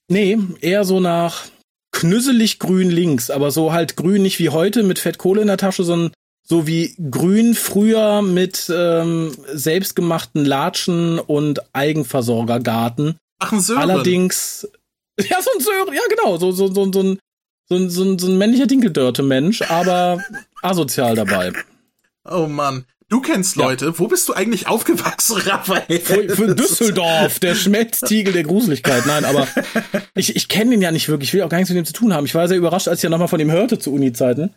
[0.07, 1.43] Nee, eher so nach
[2.01, 5.83] knüsselig grün links, aber so halt grün nicht wie heute mit Fettkohle in der Tasche,
[5.83, 6.11] sondern
[6.43, 13.17] so wie grün früher mit ähm, selbstgemachten Latschen und Eigenversorgergarten.
[13.37, 13.81] Ach, ein Sören.
[13.81, 14.67] Allerdings,
[15.19, 17.19] ja, so ein Sören, ja genau, so, so, so, so ein
[17.69, 20.21] so ein, so ein, so ein männlicher Dinkeldörte-Mensch, aber
[20.61, 21.53] asozial dabei.
[22.25, 22.85] Oh Mann.
[23.11, 23.65] Du kennst Ja.
[23.65, 23.99] Leute.
[23.99, 25.99] Wo bist du eigentlich aufgewachsen, Raphael?
[25.99, 29.05] Für, für Düsseldorf, der Schmelztiegel der Gruseligkeit.
[29.05, 29.47] Nein, aber
[30.15, 31.29] ich, ich kenne ihn ja nicht wirklich.
[31.29, 32.25] Ich will auch gar nichts mit ihm zu tun haben.
[32.25, 34.51] Ich war sehr überrascht, als ich ja nochmal von ihm hörte zu Uni-Zeiten.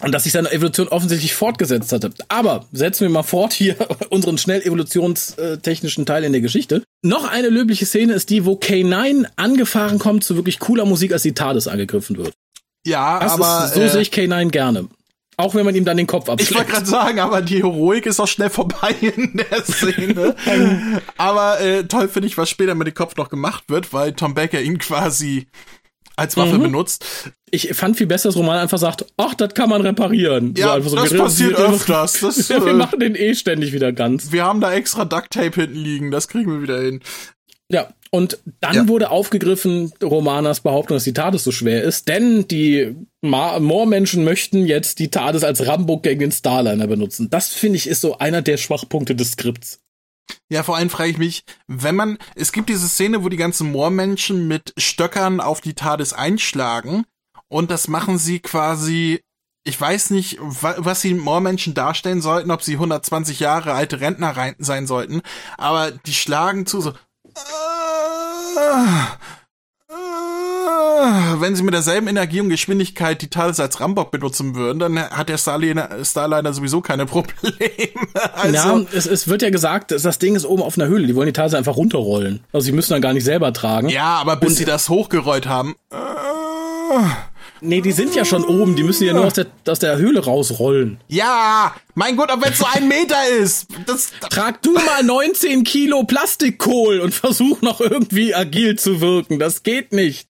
[0.00, 2.12] Und dass sich seine Evolution offensichtlich fortgesetzt hatte.
[2.28, 3.74] Aber setzen wir mal fort hier
[4.10, 6.84] unseren schnell evolutionstechnischen Teil in der Geschichte.
[7.02, 11.22] Noch eine löbliche Szene ist die, wo K9 angefahren kommt zu wirklich cooler Musik, als
[11.22, 12.32] die TARDIS angegriffen wird.
[12.86, 14.86] Ja, Das aber ist, so äh, sehe ich K9 gerne.
[15.40, 16.68] Auch wenn man ihm dann den Kopf Ich wollte abschlägt.
[16.68, 20.34] gerade sagen, aber die Heroik ist auch schnell vorbei in der Szene.
[21.16, 24.34] aber äh, toll finde ich, was später mit dem Kopf noch gemacht wird, weil Tom
[24.34, 25.46] Baker ihn quasi
[26.16, 26.62] als Waffe Mhm.
[26.62, 27.04] benutzt.
[27.52, 30.54] Ich fand viel besser, dass Roman einfach sagt, ach, das kann man reparieren.
[30.58, 32.20] Ja, einfach das wir- passiert öfters.
[32.20, 34.32] Das, Ja, wir äh, machen den eh ständig wieder ganz.
[34.32, 37.00] wir haben da extra Duct Tape hinten liegen, das kriegen wir wieder hin.
[37.70, 38.88] Ja, Und dann Ja.
[38.88, 44.98] wurde aufgegriffen Romanas Behauptung, dass die TARDIS so schwer ist, denn die Moormenschen möchten jetzt
[44.98, 47.28] die TARDIS als Rambo gegen den Starliner benutzen.
[47.30, 49.80] Das finde ich ist so einer der Schwachpunkte des Skripts.
[50.50, 53.70] Ja, vor allem frage ich mich, wenn man, es gibt diese Szene, wo die ganzen
[53.72, 57.04] Moormenschen mit Stöckern auf die TARDIS einschlagen
[57.48, 59.20] und das machen sie quasi,
[59.64, 64.34] ich weiß nicht, wa was die Moormenschen darstellen sollten, ob sie 120 Jahre alte Rentner
[64.58, 65.22] sein sollten,
[65.56, 66.92] aber die schlagen zu so,
[71.40, 75.28] wenn sie mit derselben Energie und Geschwindigkeit die TARDIS als Rambock benutzen würden, dann hat
[75.28, 77.32] der Starliner, Starliner sowieso keine Probleme.
[78.32, 81.06] Also, ja, es, es wird ja gesagt, das Ding ist oben auf einer Höhle.
[81.06, 82.40] Die wollen die TARDIS einfach runterrollen.
[82.52, 83.88] Also sie müssen dann gar nicht selber tragen.
[83.88, 85.76] Ja, aber bis Und- sie das hochgerollt haben.
[87.60, 88.76] Nee, die sind ja schon oben.
[88.76, 91.00] Die müssen ja nur aus der, aus der Höhle rausrollen.
[91.08, 93.66] Ja, mein Gott, aber wenn es so ein Meter ist.
[93.86, 99.38] Das, Trag du mal 19 Kilo Plastikkohl und versuch noch irgendwie agil zu wirken.
[99.38, 100.28] Das geht nicht.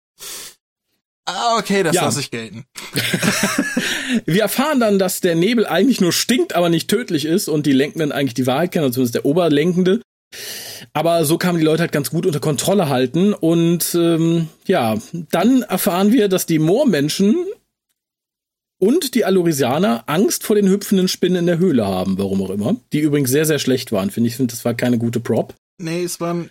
[1.26, 2.04] ah, okay, das Ja.
[2.04, 2.64] lasse ich gelten.
[4.26, 7.72] Wir erfahren dann, dass der Nebel eigentlich nur stinkt, aber nicht tödlich ist und die
[7.72, 10.00] Lenkenden eigentlich die Wahrheit kennen, zumindest der Oberlenkende.
[10.92, 13.32] Aber so kann man die Leute halt ganz gut unter Kontrolle halten.
[13.32, 14.96] Und ähm, ja,
[15.30, 17.46] dann erfahren wir, dass die Moormenschen
[18.78, 22.76] und die Alurisianer Angst vor den hüpfenden Spinnen in der Höhle haben, warum auch immer.
[22.92, 24.34] Die übrigens sehr, sehr schlecht waren, finde ich.
[24.34, 25.54] Ich finde, das war keine gute Prop.
[25.78, 26.50] Nee, es waren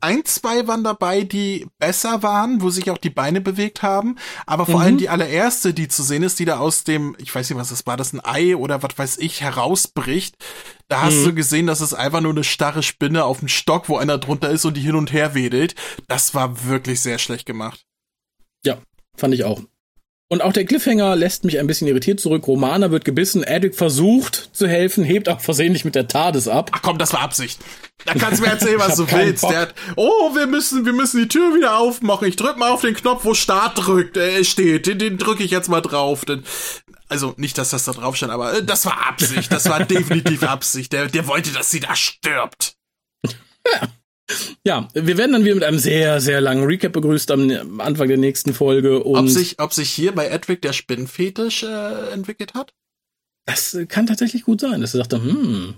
[0.00, 4.16] ein, zwei waren dabei, die besser waren, wo sich auch die Beine bewegt haben.
[4.46, 7.48] Aber vor allem die allererste, die zu sehen ist, die da aus dem, ich weiß
[7.48, 10.36] nicht, was das war, das ein Ei oder was weiß ich, herausbricht.
[10.88, 13.96] Da hast du gesehen, dass es einfach nur eine starre Spinne auf dem Stock, wo
[13.96, 15.74] einer drunter ist und die hin und her wedelt.
[16.08, 17.84] Das war wirklich sehr schlecht gemacht.
[18.64, 18.78] Ja,
[19.16, 19.62] fand ich auch.
[20.28, 22.48] Und auch der Cliffhanger lässt mich ein bisschen irritiert zurück.
[22.48, 26.70] Romana wird gebissen, Edric versucht zu helfen, hebt auch versehentlich mit der TARDIS ab.
[26.72, 27.60] Ach komm, das war Absicht.
[28.04, 29.42] Da kannst du mir erzählen, was du willst.
[29.42, 29.50] Bock.
[29.50, 32.26] Der hat, oh, wir müssen, wir müssen die Tür wieder aufmachen.
[32.26, 34.88] Ich drück mal auf den Knopf, wo Start drückt, äh, steht.
[34.88, 36.24] Den, den drücke ich jetzt mal drauf.
[36.24, 36.42] Den,
[37.08, 39.52] also nicht, dass das da drauf stand, aber äh, das war Absicht.
[39.52, 40.92] Das war definitiv Absicht.
[40.92, 42.74] Der, der wollte, dass sie da stirbt.
[43.24, 43.88] Ja,
[44.64, 48.52] wir werden dann wieder mit einem sehr, sehr langen Recap begrüßt am Anfang der nächsten
[48.54, 49.02] Folge.
[49.02, 52.72] Und Ob sich, ob sich hier bei Edric der Spinnenfetisch äh, entwickelt hat?
[53.48, 55.74] das kann tatsächlich gut sein, dass er dachte, hm,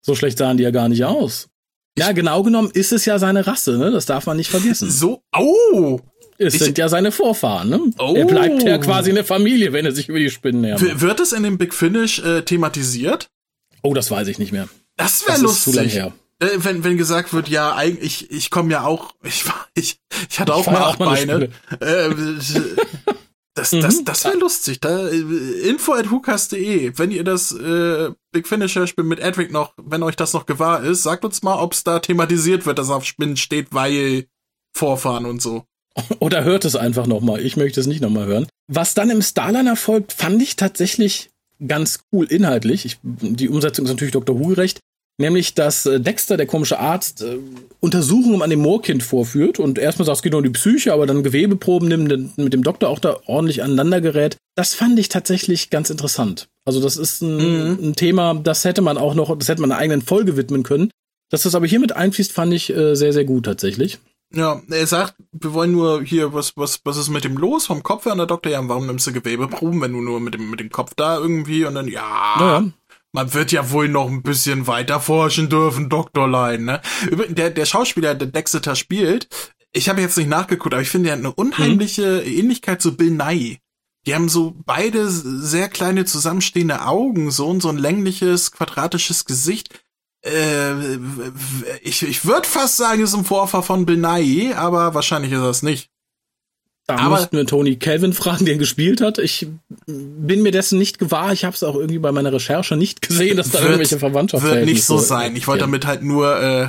[0.00, 1.48] so schlecht sahen die ja gar nicht aus.
[1.98, 3.90] Ja, genau genommen ist es ja seine Rasse, ne?
[3.90, 4.90] Das darf man nicht vergessen.
[4.90, 6.00] So, oh!
[6.38, 7.80] Es ich- sind ja seine Vorfahren, ne?
[7.98, 8.14] Oh.
[8.16, 11.02] Er bleibt ja quasi in der Familie, wenn er sich über die Spinnen hermacht.
[11.02, 13.28] wird es in dem Big Finish äh, thematisiert?
[13.82, 14.66] Oh, das weiß ich nicht mehr.
[14.96, 16.00] Das wäre Das ist zu lang lustig.
[16.02, 16.12] her.
[16.40, 20.00] Äh, wenn, wenn gesagt wird, ja, eigentlich, ich, ich komme ja auch, ich war, ich,
[20.28, 21.50] ich hatte auch mal acht Beine.
[21.80, 22.10] Äh,
[23.54, 23.80] das, Mhm.
[23.80, 24.80] das, das wäre lustig.
[24.80, 25.18] Da, äh,
[25.68, 26.92] info at hukas.de.
[26.96, 30.82] Wenn ihr das äh, Big Finisher Spiel mit Edric noch, wenn euch das noch gewahr
[30.82, 34.26] ist, sagt uns mal, ob es da thematisiert wird, dass auf Spinnen steht, weil
[34.74, 35.64] Vorfahren und so.
[36.20, 37.44] Oder hört es einfach nochmal.
[37.44, 38.46] Ich möchte es nicht nochmal hören.
[38.68, 41.30] Was dann im Starliner folgt, fand ich tatsächlich
[41.66, 42.84] ganz cool inhaltlich.
[42.84, 44.38] Ich, die Umsetzung ist natürlich Dr.
[44.38, 44.78] Who gerecht.
[45.18, 47.38] Nämlich, dass äh, Dexter, der komische Arzt, äh,
[47.80, 51.06] Untersuchungen an dem Moorkind vorführt und erstmal sagt, es geht nur um die Psyche, aber
[51.06, 54.36] dann Gewebeproben nimmt, mit dem Doktor auch da ordentlich aneinander gerät.
[54.54, 56.48] Das fand ich tatsächlich ganz interessant.
[56.64, 59.80] Also das ist ein, ein Thema, das hätte man auch noch, das hätte man einer
[59.80, 60.90] eigenen Folge widmen können.
[61.30, 63.98] Dass das aber hier mit einfließt, fand ich äh, sehr, sehr gut tatsächlich.
[64.32, 67.82] Ja, er sagt, wir wollen nur hier, was, was, was ist mit dem los vom
[67.82, 68.12] Kopf her?
[68.12, 70.70] Und der Doktor, ja, warum nimmst du Gewebeproben, wenn du nur mit dem, mit dem
[70.70, 71.64] Kopf da irgendwie?
[71.64, 72.64] Und dann, ja, Naja.
[73.12, 76.80] Man wird ja wohl noch ein bisschen weiter forschen dürfen, Doktorlein, ne?
[77.10, 79.28] Übrigens, der, der Schauspieler, der Dexter spielt,
[79.72, 83.10] ich habe jetzt nicht nachgeguckt, aber ich finde, er hat eine unheimliche Ähnlichkeit zu Bill
[83.10, 83.58] Nye.
[84.06, 89.68] Die haben so beide sehr kleine zusammenstehende Augen, so und so ein längliches, quadratisches Gesicht.
[90.24, 90.96] Äh,
[91.82, 95.40] ich ich würde fast sagen, es ist ein Vorfahr von Bill Nye, aber wahrscheinlich ist
[95.40, 95.90] es nicht.
[96.96, 99.18] Da Aber- müssten wir Tony Calvin fragen, der gespielt hat.
[99.18, 99.46] Ich
[99.86, 101.32] bin mir dessen nicht gewahr.
[101.32, 104.64] Ich habe es auch irgendwie bei meiner Recherche nicht gesehen, dass da irgendwelche Verwandtschaft wird
[104.64, 105.36] nicht so sein.
[105.36, 106.68] Ich wollte damit halt nur äh,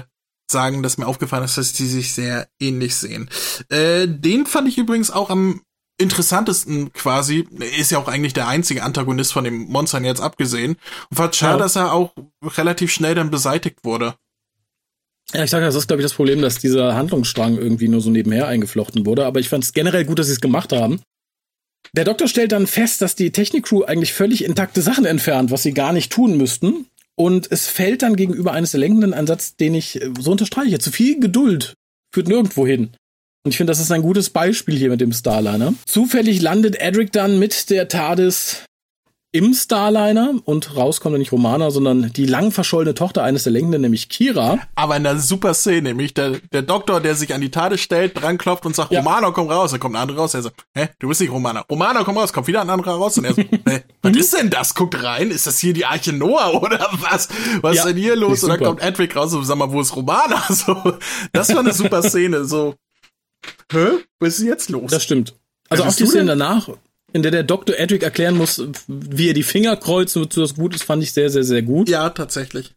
[0.51, 3.29] sagen, dass mir aufgefallen ist, dass die sich sehr ähnlich sehen.
[3.69, 5.61] Äh, den fand ich übrigens auch am
[5.97, 7.47] interessantesten quasi.
[7.79, 10.77] Ist ja auch eigentlich der einzige Antagonist von den Monstern jetzt abgesehen.
[11.09, 11.63] Und fand schade, Ja.
[11.63, 12.11] dass er auch
[12.57, 14.15] relativ schnell dann beseitigt wurde.
[15.33, 18.09] Ja, ich sage, das ist glaube ich das Problem, dass dieser Handlungsstrang irgendwie nur so
[18.09, 19.25] nebenher eingeflochten wurde.
[19.25, 21.01] Aber ich fand es generell gut, dass sie es gemacht haben.
[21.93, 25.73] Der Doktor stellt dann fest, dass die Technikcrew eigentlich völlig intakte Sachen entfernt, was sie
[25.73, 26.85] gar nicht tun müssten.
[27.15, 30.79] Und es fällt dann gegenüber eines der Lenkenden ein Satz, den ich äh, so unterstreiche.
[30.79, 31.73] Zu viel Geduld
[32.13, 32.91] führt nirgendwo hin.
[33.43, 35.73] Und ich finde, das ist ein gutes Beispiel hier mit dem Starliner.
[35.85, 38.63] Zufällig landet Edric dann mit der TARDIS
[39.33, 44.09] im Starliner und rauskommt nicht Romana, sondern die lang verschollene Tochter eines der Lenkenden, nämlich
[44.09, 44.59] Kira.
[44.75, 48.21] Aber in einer super Szene, nämlich der, der Doktor, der sich an die Tade stellt,
[48.21, 48.99] dran klopft und sagt, ja.
[48.99, 49.71] Romana, komm raus.
[49.71, 51.63] Dann kommt ein anderer raus, er sagt, hä, du bist nicht Romana.
[51.69, 52.33] Romana, komm raus.
[52.33, 54.75] Kommt wieder ein anderer raus und er sagt, hä, was ist denn das?
[54.75, 57.29] Guckt rein, ist das hier die Arche Noah oder was?
[57.61, 58.43] Was ja, ist denn hier los?
[58.43, 60.43] Und dann kommt Edwig raus und sag mal, wo ist Romana?
[60.51, 60.75] So,
[61.31, 62.75] das war eine super Szene, so.
[63.71, 63.87] Hä?
[64.19, 64.91] Was ist jetzt los?
[64.91, 65.33] Das stimmt.
[65.69, 66.69] Also auch die Szene danach,
[67.13, 67.77] in der der Dr.
[67.77, 71.13] Edric erklären muss, wie er die Finger kreuzt und wozu das gut ist, fand ich
[71.13, 71.89] sehr, sehr, sehr gut.
[71.89, 72.73] Ja, tatsächlich.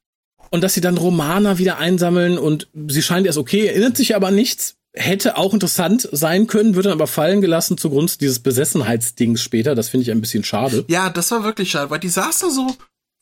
[0.51, 4.30] Und dass sie dann Romana wieder einsammeln und sie scheint erst okay, erinnert sich aber
[4.30, 4.76] nichts.
[4.97, 9.74] Hätte auch interessant sein können, wird dann aber fallen gelassen zugunsten dieses Besessenheitsdings später.
[9.74, 10.85] Das finde ich ein bisschen schade.
[10.87, 12.76] Ja, das war wirklich schade, weil die saß da so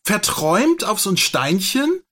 [0.05, 2.03] verträumt auf so ein Steinchen,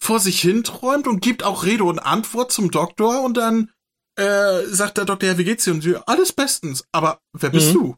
[0.00, 3.70] vor sich hin träumt und gibt auch Rede und Antwort zum Doktor und dann
[4.16, 5.72] äh, sagt der Doktor, ja, wie geht's dir?
[5.72, 6.84] Und sie, alles bestens.
[6.92, 7.74] Aber wer bist mhm.
[7.74, 7.96] du?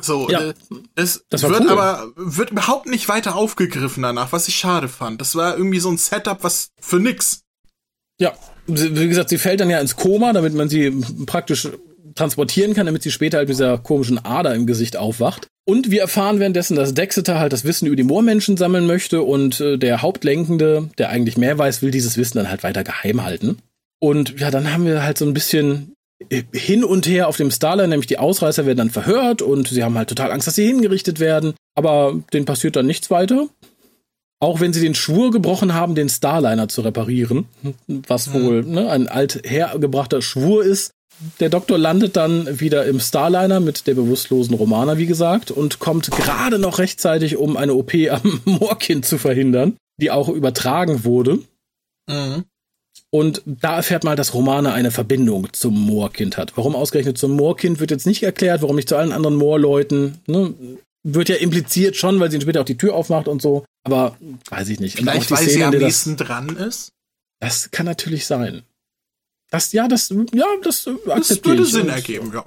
[0.00, 0.54] So, ja, äh,
[0.94, 1.70] es wird cool.
[1.70, 5.20] aber wird überhaupt nicht weiter aufgegriffen danach, was ich schade fand.
[5.20, 7.42] Das war irgendwie so ein Setup, was für nix.
[8.20, 8.32] Ja,
[8.66, 10.90] wie gesagt, sie fällt dann ja ins Koma, damit man sie
[11.26, 11.68] praktisch
[12.14, 15.48] transportieren kann, damit sie später halt mit dieser komischen Ader im Gesicht aufwacht.
[15.64, 19.60] Und wir erfahren währenddessen, dass Dexeter halt das Wissen über die Moormenschen sammeln möchte und
[19.60, 23.58] äh, der Hauptlenkende, der eigentlich mehr weiß, will dieses Wissen dann halt weiter geheim halten.
[24.00, 25.94] Und ja, dann haben wir halt so ein bisschen
[26.52, 29.96] hin und her auf dem Starliner, nämlich die Ausreißer werden dann verhört und sie haben
[29.96, 31.54] halt total Angst, dass sie hingerichtet werden.
[31.74, 33.48] Aber denen passiert dann nichts weiter.
[34.40, 37.46] Auch wenn sie den Schwur gebrochen haben, den Starliner zu reparieren,
[37.86, 40.92] was wohl ne, ein alt hergebrachter Schwur ist.
[41.40, 46.12] Der Doktor landet dann wieder im Starliner mit der bewusstlosen Romana, wie gesagt, und kommt
[46.12, 51.40] gerade noch rechtzeitig, um eine OP am Moorkind zu verhindern, die auch übertragen wurde.
[52.08, 52.44] Mhm.
[53.10, 56.56] Und da erfährt man, dass Romana eine Verbindung zum Moorkind hat.
[56.56, 60.18] Warum ausgerechnet zum Moorkind wird jetzt nicht erklärt, warum nicht zu allen anderen Moorleuten.
[60.26, 60.54] Ne?
[61.04, 63.64] Wird ja impliziert schon, weil sie später auch die Tür aufmacht und so.
[63.84, 64.18] Aber
[64.50, 64.96] weiß ich nicht.
[64.96, 66.92] Vielleicht, weil Szene, sie am nächsten das, dran ist?
[67.40, 68.62] Das kann natürlich sein.
[69.50, 72.44] Das, ja, das, ja, das, das würde Sinn ergeben, ja.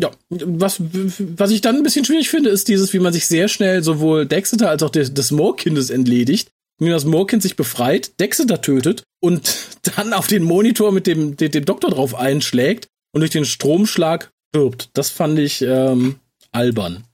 [0.00, 3.48] Ja, was, was ich dann ein bisschen schwierig finde, ist dieses, wie man sich sehr
[3.48, 8.60] schnell sowohl Dexter als auch des, des Moorkindes entledigt wie das Moorkind sich befreit, Dexter
[8.60, 13.30] tötet und dann auf den Monitor mit dem, dem, dem Doktor drauf einschlägt und durch
[13.30, 14.90] den Stromschlag stirbt.
[14.94, 16.16] Das fand ich ähm,
[16.52, 17.04] albern.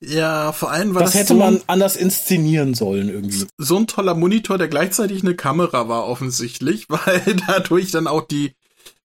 [0.00, 1.04] Ja, vor allem was.
[1.04, 3.46] Das hätte so man anders inszenieren sollen irgendwie.
[3.56, 8.52] So ein toller Monitor, der gleichzeitig eine Kamera war, offensichtlich, weil dadurch dann auch die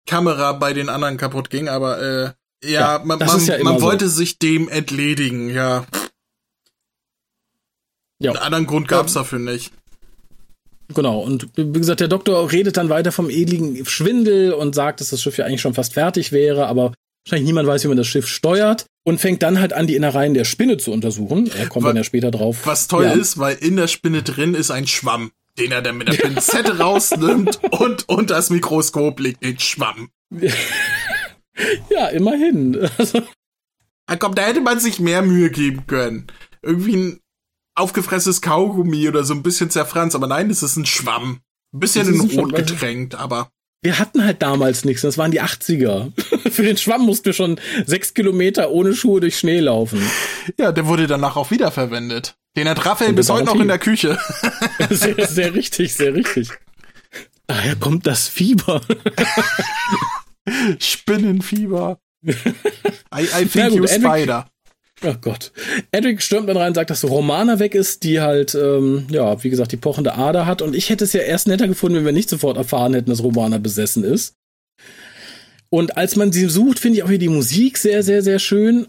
[0.06, 2.24] Kamera bei den anderen kaputt ging, aber äh,
[2.64, 4.18] ja, ja man, man, ja man wollte so.
[4.18, 5.86] sich dem entledigen, ja.
[8.20, 8.32] ja.
[8.32, 9.74] Einen anderen Grund gab's dafür nicht.
[10.94, 15.10] Genau, und wie gesagt, der Doktor redet dann weiter vom edligen Schwindel und sagt, dass
[15.10, 16.94] das Schiff ja eigentlich schon fast fertig wäre, aber
[17.26, 20.34] wahrscheinlich niemand weiß, wie man das Schiff steuert und fängt dann halt an, die Innereien
[20.34, 21.50] der Spinne zu untersuchen.
[21.58, 22.60] Er kommt was, dann ja später drauf.
[22.66, 23.12] Was toll ja.
[23.12, 26.78] ist, weil in der Spinne drin ist ein Schwamm, den er dann mit der Pinzette
[26.80, 30.10] rausnimmt und unter das Mikroskop legt den Schwamm.
[31.90, 32.90] ja, immerhin.
[32.98, 33.22] Also,
[34.08, 36.28] ah, komm, da hätte man sich mehr Mühe geben können.
[36.62, 37.20] Irgendwie ein
[37.78, 41.40] aufgefressenes Kaugummi oder so ein bisschen zerfranst, aber nein, es ist ein Schwamm.
[41.74, 43.50] Ein bisschen in Rot getränkt, aber.
[43.84, 46.12] Wir hatten halt damals nichts, das waren die 80er.
[46.50, 50.02] Für den Schwamm mussten wir schon sechs Kilometer ohne Schuhe durch Schnee laufen.
[50.58, 52.36] Ja, der wurde danach auch wiederverwendet.
[52.56, 54.18] Den hat Raphael bis heute noch in der Küche.
[54.90, 56.50] sehr, sehr richtig, sehr richtig.
[57.46, 58.82] Daher kommt das Fieber.
[60.80, 62.00] Spinnenfieber.
[62.26, 64.50] I, I think you spider.
[65.04, 65.52] Oh Gott.
[65.92, 69.50] Edric stürmt dann rein und sagt, dass Romana weg ist, die halt, ähm, ja, wie
[69.50, 70.62] gesagt, die pochende Ader hat.
[70.62, 73.22] Und ich hätte es ja erst netter gefunden, wenn wir nicht sofort erfahren hätten, dass
[73.22, 74.34] Romana besessen ist.
[75.70, 78.88] Und als man sie sucht, finde ich auch hier die Musik sehr, sehr, sehr schön.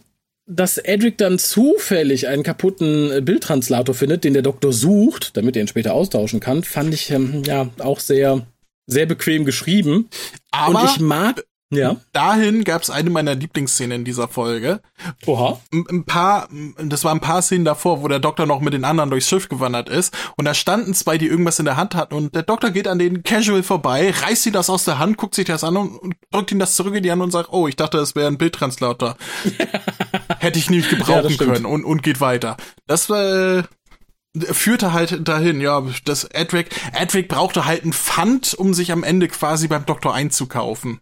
[0.50, 5.68] Dass Edric dann zufällig einen kaputten Bildtranslator findet, den der Doktor sucht, damit er ihn
[5.68, 8.46] später austauschen kann, fand ich ähm, ja auch sehr,
[8.86, 10.08] sehr bequem geschrieben.
[10.50, 11.96] Aber und ich mag ja.
[12.12, 14.80] Dahin gab es eine meiner Lieblingsszenen in dieser Folge.
[15.26, 15.60] Oha.
[15.72, 16.48] Ein paar,
[16.78, 19.48] das waren ein paar Szenen davor, wo der Doktor noch mit den anderen durchs Schiff
[19.50, 22.70] gewandert ist und da standen zwei, die irgendwas in der Hand hatten und der Doktor
[22.70, 25.76] geht an den Casual vorbei, reißt sie das aus der Hand, guckt sich das an
[25.76, 28.28] und, drückt ihm das zurück in die Hand und sagt, oh, ich dachte, das wäre
[28.28, 29.16] ein Bildtranslator.
[30.38, 32.56] Hätte ich nicht gebrauchen ja, können und, und geht weiter.
[32.86, 33.64] Das war,
[34.36, 39.28] führte halt dahin, ja, das Edric, Edric brauchte halt ein Pfand, um sich am Ende
[39.28, 41.00] quasi beim Doktor einzukaufen.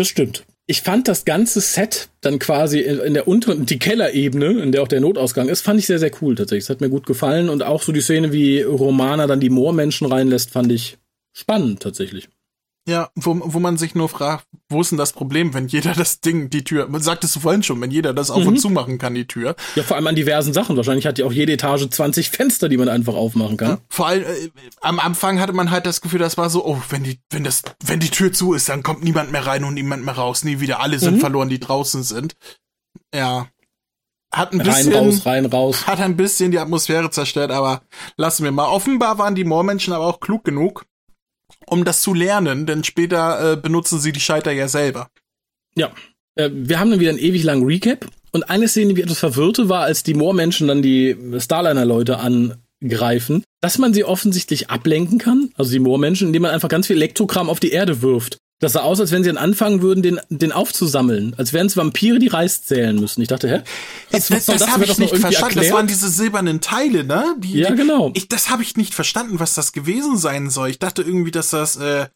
[0.00, 0.46] Das stimmt.
[0.66, 4.88] Ich fand das ganze Set dann quasi in, der unteren, die Kellerebene, in der auch
[4.88, 6.64] der Notausgang ist, fand ich sehr, sehr cool tatsächlich.
[6.64, 10.06] Es hat mir gut gefallen und auch so die Szene, wie Romana dann die Moormenschen
[10.06, 10.96] reinlässt, fand ich
[11.34, 12.30] spannend tatsächlich.
[12.90, 16.20] Ja, wo, wo man sich nur fragt, wo ist denn das Problem, wenn jeder das
[16.20, 18.48] Ding, die Tür, man sagtest du vorhin schon, wenn jeder das auf Mhm.
[18.48, 19.54] und zu machen kann, die Tür.
[19.76, 20.76] Ja, vor allem an diversen Sachen.
[20.76, 23.78] Wahrscheinlich hat die auch jede Etage 20 Fenster, die man einfach aufmachen kann.
[23.88, 27.04] Vor allem äh, am Anfang hatte man halt das Gefühl, das war so, oh, wenn
[27.04, 30.04] die, wenn das, wenn die Tür zu ist, dann kommt niemand mehr rein und niemand
[30.04, 30.80] mehr raus, nie wieder.
[30.80, 31.20] Alle sind Mhm.
[31.20, 32.34] verloren, die draußen sind.
[33.14, 33.46] Ja.
[34.32, 35.86] Hat ein Rein, bisschen, raus, rein, raus.
[35.86, 37.82] hat ein bisschen die Atmosphäre zerstört, aber
[38.16, 38.66] lassen wir mal.
[38.68, 40.84] Offenbar waren die Moormenschen aber auch klug genug,
[41.70, 45.08] um das zu lernen, denn später äh, benutzen sie die Scheiter ja selber.
[45.76, 45.92] Ja.
[46.34, 48.06] Äh, wir haben dann wieder einen ewig langen Recap.
[48.32, 53.78] Und eine Szene, die etwas verwirrte, war, als die Moormenschen dann die Starliner-Leute angreifen, dass
[53.78, 57.58] man sie offensichtlich ablenken kann, also die Moormenschen, indem man einfach ganz viel Elektrokram auf
[57.58, 58.38] die Erde wirft.
[58.60, 61.34] Das sah aus, als wenn sie dann anfangen würden, den, den aufzusammeln.
[61.38, 63.22] Als wären es Vampire, die Reis zählen müssen.
[63.22, 63.62] Ich dachte, hä?
[64.10, 64.72] Das, was soll das, das?
[64.74, 65.32] habe ich nicht verstanden.
[65.34, 65.72] Das erklärt?
[65.74, 67.34] waren diese silbernen Teile, ne?
[67.38, 68.12] Die, Ja, die, genau.
[68.14, 70.68] Ich, das habe ich nicht verstanden, was das gewesen sein soll.
[70.68, 72.06] Ich dachte irgendwie, dass das äh,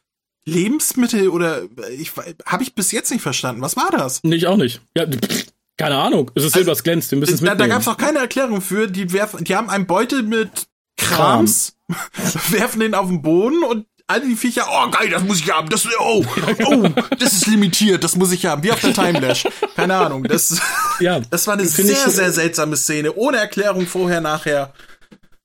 [0.46, 2.12] Lebensmittel oder äh, ich
[2.46, 3.62] habe ich bis jetzt nicht verstanden.
[3.62, 4.20] Was war das?
[4.22, 4.82] Nee, ich auch nicht.
[4.96, 5.46] Ja, pff,
[5.78, 6.30] keine Ahnung.
[6.34, 7.10] Es ist Silber, es glänzt.
[7.10, 7.70] Wir müssen es Da, da mitnehmen.
[7.70, 8.86] gab es auch keine Erklärung für.
[8.86, 10.66] Die werfen, die haben einen Beutel mit
[10.98, 11.76] Krams,
[12.50, 15.68] werfen den auf den Boden und alle die Viecher, oh geil, das muss ich haben.
[15.68, 16.24] Das, oh,
[16.64, 16.88] oh,
[17.18, 18.62] das ist limitiert, das muss ich haben.
[18.62, 19.46] Wie auf der Timelash.
[19.76, 20.24] Keine Ahnung.
[20.24, 20.60] Das,
[21.00, 23.14] ja, das war eine sehr, sehr seltsame Szene.
[23.14, 24.72] Ohne Erklärung vorher, nachher.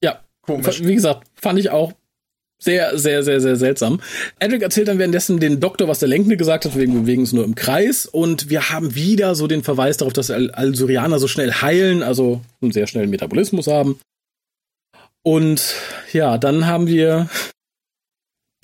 [0.04, 0.20] ja.
[0.42, 0.82] Komisch.
[0.84, 1.94] Wie gesagt, fand ich auch
[2.62, 4.02] sehr, sehr, sehr, sehr seltsam.
[4.40, 7.46] Edric erzählt dann währenddessen den Doktor, was der Lenkende gesagt hat, wegen bewegen uns nur
[7.46, 8.06] im Kreis.
[8.06, 12.42] Und wir haben wieder so den Verweis darauf, dass Al Alsurianer so schnell heilen, also
[12.62, 14.00] einen sehr schnellen Metabolismus haben.
[15.24, 15.76] Und
[16.12, 17.30] ja, dann haben wir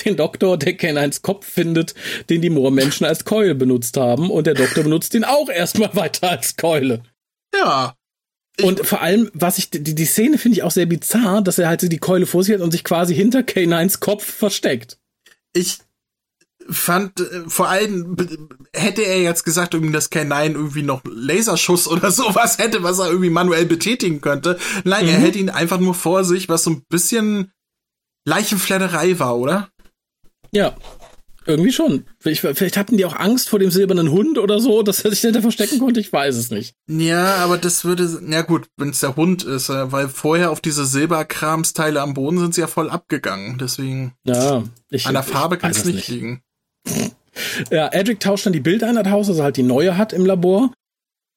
[0.06, 1.94] den Doktor, der K9s Kopf findet,
[2.30, 4.30] den die Moormenschen als Keule benutzt haben.
[4.30, 7.04] Und der Doktor benutzt ihn auch erstmal weiter als Keule.
[7.54, 7.96] Ja.
[8.62, 11.68] Und vor allem, was ich, die, die Szene finde ich auch sehr bizarr, dass er
[11.68, 14.98] halt so die Keule vor sich hat und sich quasi hinter K9s Kopf versteckt.
[15.54, 15.80] ich
[16.68, 18.18] fand äh, vor allem
[18.74, 23.08] hätte er jetzt gesagt irgendwie dass K9 irgendwie noch Laserschuss oder sowas hätte, was er
[23.08, 24.58] irgendwie manuell betätigen könnte.
[24.84, 25.22] Nein, er Mhm.
[25.22, 27.52] hält ihn einfach nur vor sich, was so ein bisschen
[28.28, 29.70] Leichenfledderei war, oder?
[30.56, 30.76] Ja.
[31.48, 32.06] Irgendwie schon.
[32.20, 35.20] Vielleicht, vielleicht hatten die auch Angst vor dem silbernen Hund oder so, dass er sich
[35.20, 36.00] hinter verstecken konnte.
[36.00, 36.74] Ich weiß es nicht.
[36.88, 40.60] Ja, aber das würde, ja gut, wenn es der Hund ist, äh, weil vorher auf
[40.60, 43.60] diese Silberkramsteile am Boden sind sie ja voll abgegangen.
[43.60, 44.64] Deswegen Ja.
[44.90, 46.42] Ich, an der Farbe kann es nicht liegen.
[47.70, 50.72] Ja, Edric tauscht dann die Bildeinheit aus, also halt die neue hat im Labor.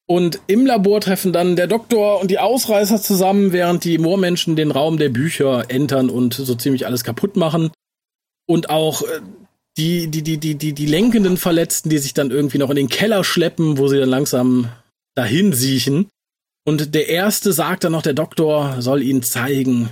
[0.07, 4.71] Und im Labor treffen dann der Doktor und die Ausreißer zusammen, während die Moormenschen den
[4.71, 7.73] Raum der Bücher entern und so ziemlich alles kaputt machen.
[8.49, 9.21] Und auch äh,
[9.77, 12.89] die, die, die, die, die, die lenkenden Verletzten, die sich dann irgendwie noch in den
[12.89, 14.71] Keller schleppen, wo sie dann langsam
[15.15, 16.09] dahin siechen.
[16.65, 19.91] Und der erste sagt dann noch, der Doktor soll ihnen zeigen,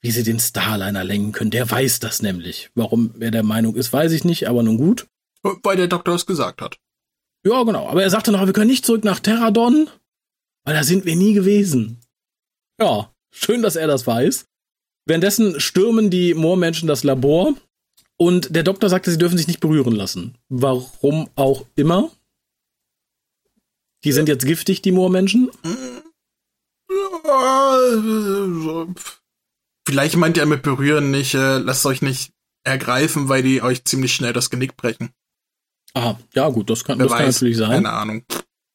[0.00, 1.50] wie sie den Starliner lenken können.
[1.50, 2.70] Der weiß das nämlich.
[2.74, 5.06] Warum er der Meinung ist, weiß ich nicht, aber nun gut.
[5.42, 6.78] Weil der Doktor es gesagt hat.
[7.44, 7.88] Ja, genau.
[7.88, 9.88] Aber er sagte noch, wir können nicht zurück nach Terradon,
[10.64, 12.00] weil da sind wir nie gewesen.
[12.80, 14.46] Ja, schön, dass er das weiß.
[15.06, 17.54] Währenddessen stürmen die Moormenschen das Labor
[18.18, 20.36] und der Doktor sagte, sie dürfen sich nicht berühren lassen.
[20.48, 22.10] Warum auch immer.
[24.04, 25.50] Die sind jetzt giftig, die Moormenschen.
[29.86, 32.32] Vielleicht meint er mit berühren nicht, äh, lasst euch nicht
[32.64, 35.10] ergreifen, weil die euch ziemlich schnell das Genick brechen.
[35.94, 37.70] Aha, ja gut, das kann, Wer das kann natürlich sein.
[37.70, 38.24] keine Ahnung.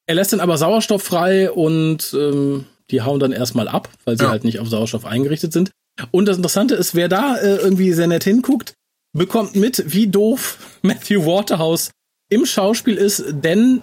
[0.06, 4.24] Er lässt dann aber Sauerstoff frei und ähm, die hauen dann erstmal ab, weil sie
[4.24, 4.30] Ja.
[4.30, 5.70] halt nicht auf Sauerstoff eingerichtet sind.
[6.10, 8.74] Und das Interessante ist, wer da äh, irgendwie sehr nett hinguckt,
[9.14, 11.90] bekommt mit, wie doof Matthew Waterhouse
[12.28, 13.82] im Schauspiel ist, denn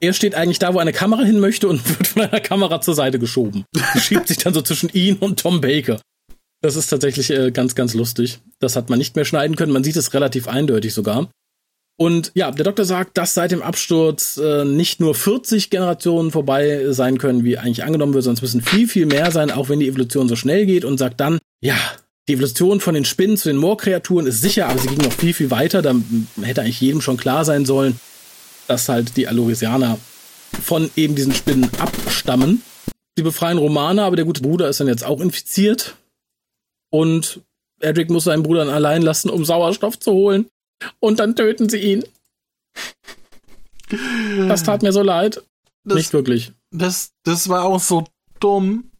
[0.00, 2.94] er steht eigentlich da, wo eine Kamera hin möchte und wird von einer Kamera zur
[2.94, 3.64] Seite geschoben.
[4.00, 6.00] Schiebt sich dann so zwischen ihn und Tom Baker.
[6.60, 8.40] Das ist tatsächlich äh, ganz, ganz lustig.
[8.58, 9.72] Das hat man nicht mehr schneiden können.
[9.72, 11.30] Man sieht es relativ eindeutig sogar.
[12.00, 16.92] Und ja, der Doktor sagt, dass seit dem Absturz äh, nicht nur 40 Generationen vorbei
[16.92, 19.80] sein können, wie eigentlich angenommen wird, sondern es müssen viel, viel mehr sein, auch wenn
[19.80, 21.76] die Evolution so schnell geht und sagt dann, ja,
[22.28, 25.32] die Evolution von den Spinnen zu den Moorkreaturen ist sicher, aber sie ging noch viel,
[25.32, 25.80] viel weiter.
[25.80, 25.94] Da
[26.42, 27.98] hätte eigentlich jedem schon klar sein sollen,
[28.66, 29.98] dass halt die Alorisianer
[30.62, 32.62] von eben diesen Spinnen abstammen.
[33.16, 35.96] Sie befreien Romana, aber der gute Bruder ist dann jetzt auch infiziert.
[36.90, 37.40] Und
[37.80, 40.46] Edric muss seinen Bruder dann allein lassen, um Sauerstoff zu holen.
[41.00, 42.04] Und dann töten sie ihn.
[44.48, 45.42] Das tat mir so leid.
[45.84, 46.52] Das, Nicht wirklich.
[46.70, 48.04] das, das war auch so
[48.38, 48.90] dumm,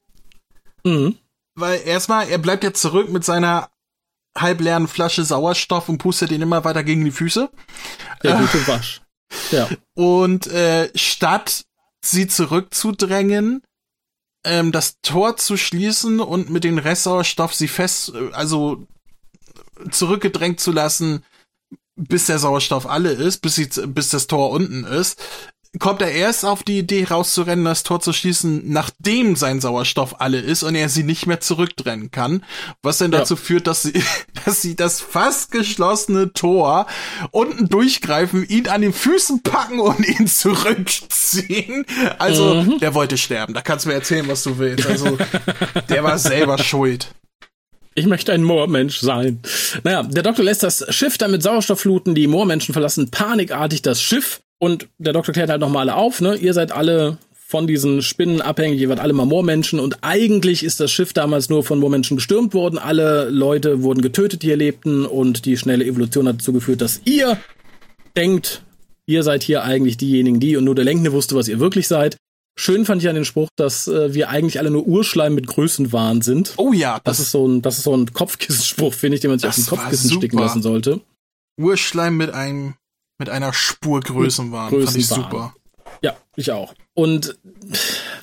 [0.84, 1.16] Mhm.
[1.58, 3.70] Weil erstmal, er bleibt jetzt zurück mit seiner
[4.36, 7.50] halbleeren Flasche Sauerstoff und pustet ihn immer weiter gegen die Füße.
[8.22, 9.02] Der gute Wasch.
[9.50, 9.68] Ja.
[9.94, 11.64] Und äh, statt
[12.04, 13.62] sie zurückzudrängen,
[14.44, 18.86] ähm, das Tor zu schließen und mit dem Restsauerstoff sie fest, äh, also
[19.90, 21.24] zurückgedrängt zu lassen,
[21.96, 25.20] bis der Sauerstoff alle ist, bis, sie, bis das Tor unten ist,
[25.78, 30.40] kommt er erst auf die Idee rauszurennen, das Tor zu schließen, nachdem sein Sauerstoff alle
[30.40, 32.44] ist und er sie nicht mehr zurückdrennen kann,
[32.82, 33.40] was dann dazu ja.
[33.40, 34.02] führt, dass sie,
[34.44, 36.86] dass sie das fast geschlossene Tor
[37.30, 41.84] unten durchgreifen, ihn an den Füßen packen und ihn zurückziehen.
[42.18, 42.78] Also, mhm.
[42.78, 43.54] der wollte sterben.
[43.54, 44.86] Da kannst du mir erzählen, was du willst.
[44.86, 45.18] Also,
[45.88, 47.12] der war selber schuld.
[47.94, 49.40] Ich möchte ein Moormensch sein.
[49.82, 52.14] Naja, der Doktor lässt das Schiff dann mit Sauerstoff fluten.
[52.14, 54.40] Die Moormenschen verlassen panikartig das Schiff.
[54.58, 56.36] Und der Doktor klärt halt nochmal alle auf, ne?
[56.36, 57.18] Ihr seid alle
[57.48, 61.48] von diesen Spinnen abhängig, ihr wart alle mal Moormenschen und eigentlich ist das Schiff damals
[61.48, 62.78] nur von Moormenschen gestürmt worden.
[62.78, 67.00] Alle Leute wurden getötet, die hier lebten und die schnelle Evolution hat dazu geführt, dass
[67.06, 67.38] ihr
[68.16, 68.62] denkt,
[69.06, 72.18] ihr seid hier eigentlich diejenigen, die und nur der Lenkne wusste, was ihr wirklich seid.
[72.58, 76.20] Schön fand ich an den Spruch, dass äh, wir eigentlich alle nur Urschleim mit Größenwahn
[76.20, 76.52] sind.
[76.56, 79.30] Oh ja, das, das ist so ein, das ist so ein Kopfkissenspruch, finde ich, den
[79.30, 81.00] man sich auf den Kopfkissen sticken lassen sollte.
[81.56, 82.74] Urschleim mit einem
[83.18, 84.70] mit einer Spur Größenwahn.
[84.70, 84.86] Größenwahn.
[84.86, 85.54] Fand ich super.
[86.02, 86.74] Ja, ich auch.
[86.94, 87.38] Und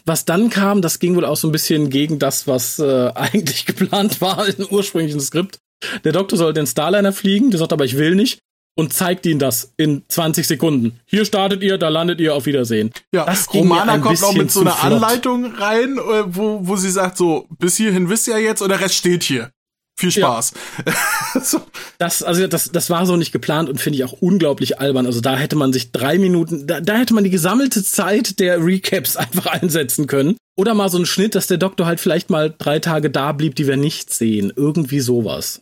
[0.05, 3.65] was dann kam, das ging wohl auch so ein bisschen gegen das, was äh, eigentlich
[3.65, 5.59] geplant war im ursprünglichen Skript.
[6.03, 8.39] Der Doktor soll den Starliner fliegen, der sagt aber, ich will nicht
[8.75, 10.99] und zeigt ihnen das in 20 Sekunden.
[11.05, 12.91] Hier startet ihr, da landet ihr, auf Wiedersehen.
[13.13, 17.17] Ja, das Romana kommt auch mit so einer Anleitung rein, äh, wo, wo sie sagt
[17.17, 19.49] so, bis hierhin wisst ihr jetzt und der Rest steht hier.
[19.97, 20.53] Viel Spaß.
[20.85, 21.41] Ja.
[21.41, 21.61] so.
[21.97, 25.05] Das, also das, das war so nicht geplant und finde ich auch unglaublich albern.
[25.05, 28.63] Also da hätte man sich drei Minuten, da, da hätte man die gesammelte Zeit der
[28.63, 30.37] Recaps einfach einsetzen können.
[30.57, 33.55] Oder mal so einen Schnitt, dass der Doktor halt vielleicht mal drei Tage da blieb,
[33.55, 34.51] die wir nicht sehen.
[34.55, 35.61] Irgendwie sowas.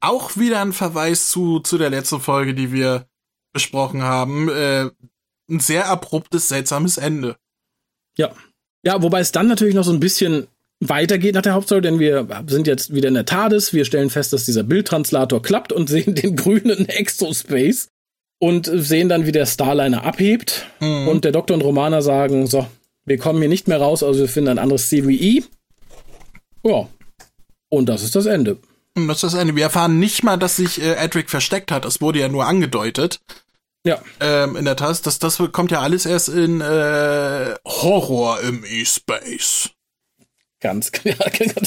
[0.00, 3.06] Auch wieder ein Verweis zu, zu der letzten Folge, die wir
[3.52, 4.48] besprochen haben.
[4.48, 4.90] Äh,
[5.48, 7.36] ein sehr abruptes, seltsames Ende.
[8.18, 8.32] Ja.
[8.84, 10.48] Ja, wobei es dann natürlich noch so ein bisschen
[10.80, 13.72] weitergeht nach der Hauptstory, denn wir sind jetzt wieder in der TARDIS.
[13.72, 17.88] Wir stellen fest, dass dieser Bildtranslator klappt und sehen den grünen Exospace
[18.38, 20.66] und sehen dann, wie der Starliner abhebt.
[20.80, 21.08] Mhm.
[21.08, 22.66] Und der Doktor und Romana sagen, so,
[23.04, 25.44] wir kommen hier nicht mehr raus, also wir finden ein anderes CVE.
[26.62, 26.88] Ja.
[27.68, 28.58] Und das ist das Ende.
[28.94, 29.56] Und das ist das Ende.
[29.56, 31.84] Wir erfahren nicht mal, dass sich äh, Edric versteckt hat.
[31.84, 33.20] Es wurde ja nur angedeutet.
[33.84, 34.02] Ja.
[34.20, 35.02] Ähm, in der TAS.
[35.02, 39.70] Das, das kommt ja alles erst in äh, Horror im E-Space.
[40.60, 41.14] Ganz klar.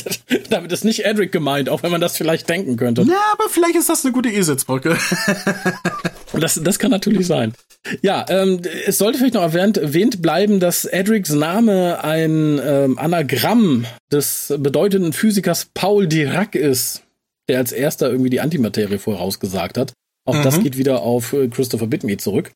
[0.49, 3.03] Damit ist nicht Edric gemeint, auch wenn man das vielleicht denken könnte.
[3.03, 4.97] Ja, aber vielleicht ist das eine gute E-Sitzbrücke.
[6.33, 7.53] das, das kann natürlich sein.
[8.01, 13.85] Ja, ähm, es sollte vielleicht noch erwähnt, erwähnt bleiben, dass Edrics Name ein ähm, Anagramm
[14.11, 17.03] des bedeutenden Physikers Paul Dirac ist,
[17.47, 19.93] der als erster irgendwie die Antimaterie vorausgesagt hat.
[20.25, 20.43] Auch mhm.
[20.43, 22.51] das geht wieder auf äh, Christopher Bitme zurück.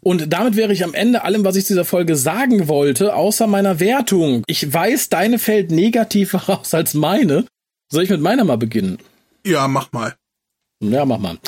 [0.00, 3.46] Und damit wäre ich am Ende allem, was ich zu dieser Folge sagen wollte, außer
[3.46, 4.42] meiner Wertung.
[4.46, 7.44] Ich weiß, deine fällt negativer aus als meine.
[7.90, 8.98] Soll ich mit meiner mal beginnen?
[9.44, 10.14] Ja, mach mal.
[10.80, 11.38] Ja, mach mal.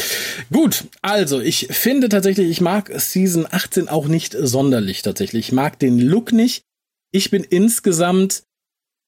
[0.53, 5.47] Gut, also ich finde tatsächlich, ich mag Season 18 auch nicht sonderlich tatsächlich.
[5.47, 6.63] Ich mag den Look nicht.
[7.11, 8.45] Ich bin insgesamt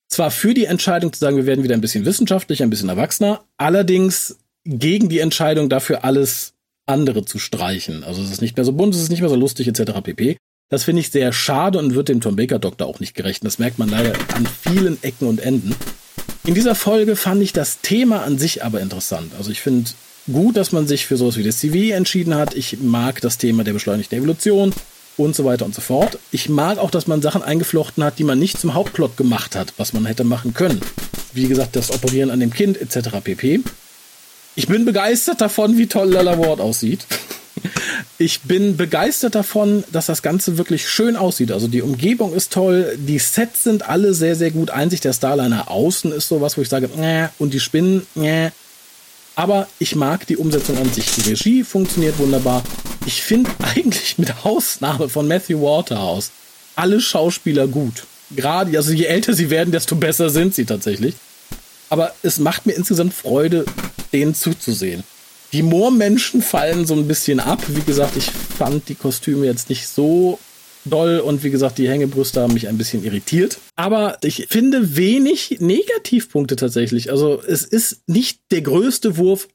[0.09, 3.45] zwar für die Entscheidung zu sagen, wir werden wieder ein bisschen wissenschaftlicher, ein bisschen erwachsener,
[3.57, 6.53] allerdings gegen die Entscheidung dafür alles
[6.91, 8.05] andere zu streichen.
[8.05, 9.93] Also es ist nicht mehr so bunt, es ist nicht mehr so lustig etc.
[10.03, 10.37] pp.
[10.71, 13.45] Das finde ich sehr schade und wird dem Tom Baker Doktor auch nicht gerecht.
[13.45, 15.75] Das merkt man leider an vielen Ecken und Enden.
[16.45, 19.33] In dieser Folge fand ich das Thema an sich aber interessant.
[19.37, 19.91] Also ich finde
[20.33, 22.55] gut, dass man sich für sowas wie das CV entschieden hat.
[22.55, 24.73] Ich mag das Thema der beschleunigten Evolution
[25.17, 26.19] und so weiter und so fort.
[26.31, 29.75] Ich mag auch, dass man Sachen eingeflochten hat, die man nicht zum Hauptplot gemacht hat,
[29.77, 30.81] was man hätte machen können.
[31.33, 33.11] Wie gesagt, das Operieren an dem Kind etc.
[33.23, 33.61] pp.
[34.57, 37.07] Ich bin begeistert davon, wie toll Lala Ward aussieht.
[38.19, 41.53] Ich bin begeistert davon, dass das Ganze wirklich schön aussieht.
[41.53, 44.71] Also die Umgebung ist toll, die Sets sind alle sehr, sehr gut.
[44.71, 48.51] Einzig der Starliner außen ist sowas, wo ich sage, äh, und die Spinnen, äh.
[49.37, 51.07] Aber ich mag die Umsetzung an sich.
[51.13, 52.63] Die Regie funktioniert wunderbar.
[53.07, 56.31] Ich finde eigentlich mit Ausnahme von Matthew Waterhouse
[56.77, 58.05] alle Schauspieler gut.
[58.31, 61.15] Gerade, also je älter sie werden, desto besser sind sie tatsächlich.
[61.91, 63.67] Aber es macht mir insgesamt Freude,
[64.13, 65.05] denen zuzusehen.
[65.53, 67.61] Die Moormenschen fallen so ein bisschen ab.
[67.67, 70.39] Wie gesagt, ich fand die Kostüme jetzt nicht so
[70.85, 73.59] doll und wie gesagt, die Hängebrüste haben mich ein bisschen irritiert.
[73.77, 77.11] Aber ich finde wenig Negativpunkte tatsächlich.
[77.11, 79.49] Also es ist nicht der größte Wurf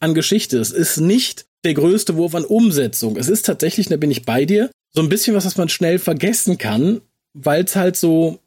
[0.00, 0.58] an Geschichte.
[0.58, 3.16] Es ist nicht der größte Wurf an Umsetzung.
[3.16, 5.98] Es ist tatsächlich, da bin ich bei dir, so ein bisschen was, was man schnell
[5.98, 7.00] vergessen kann,
[7.34, 8.40] weil es halt so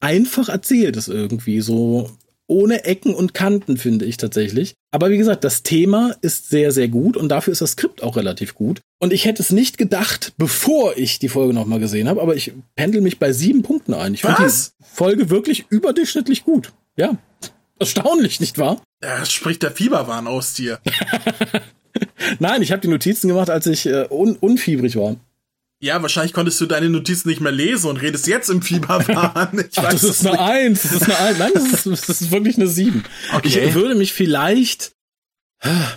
[0.00, 1.60] einfach erzählt ist irgendwie.
[1.60, 2.10] So
[2.50, 4.74] ohne Ecken und Kanten, finde ich tatsächlich.
[4.90, 8.16] Aber wie gesagt, das Thema ist sehr, sehr gut und dafür ist das Skript auch
[8.16, 8.80] relativ gut.
[8.98, 12.52] Und ich hätte es nicht gedacht, bevor ich die Folge nochmal gesehen habe, aber ich
[12.74, 14.14] pendel mich bei sieben Punkten ein.
[14.14, 16.72] Ich finde die Folge wirklich überdurchschnittlich gut.
[16.96, 17.16] Ja.
[17.78, 18.82] Erstaunlich, nicht wahr?
[19.02, 20.80] Ja, spricht der Fieberwahn aus dir.
[22.40, 25.16] Nein, ich habe die Notizen gemacht, als ich äh, un unfiebrig war.
[25.82, 29.64] Ja, wahrscheinlich konntest du deine Notizen nicht mehr lesen und redest jetzt im Fieberwahn.
[29.70, 31.38] Ich Ach, das ist eine Eins, das ist eine Eins.
[31.38, 33.04] Nein, das ist, das ist wirklich eine Sieben.
[33.32, 33.66] Okay.
[33.66, 34.92] Ich würde mich vielleicht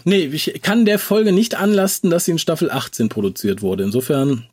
[0.04, 3.84] Nee, ich kann der Folge nicht anlasten, dass sie in Staffel 18 produziert wurde.
[3.84, 4.50] Insofern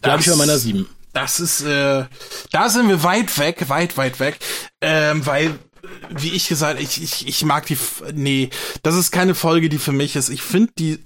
[0.00, 0.86] bleibe ich bei meiner 7.
[1.12, 2.04] Das ist, äh,
[2.50, 4.38] da sind wir weit weg, weit, weit weg,
[4.80, 5.58] ähm, weil
[6.10, 7.76] wie ich gesagt, ich, ich, ich mag die,
[8.14, 8.48] nee,
[8.82, 10.30] das ist keine Folge, die für mich ist.
[10.30, 10.98] Ich finde die,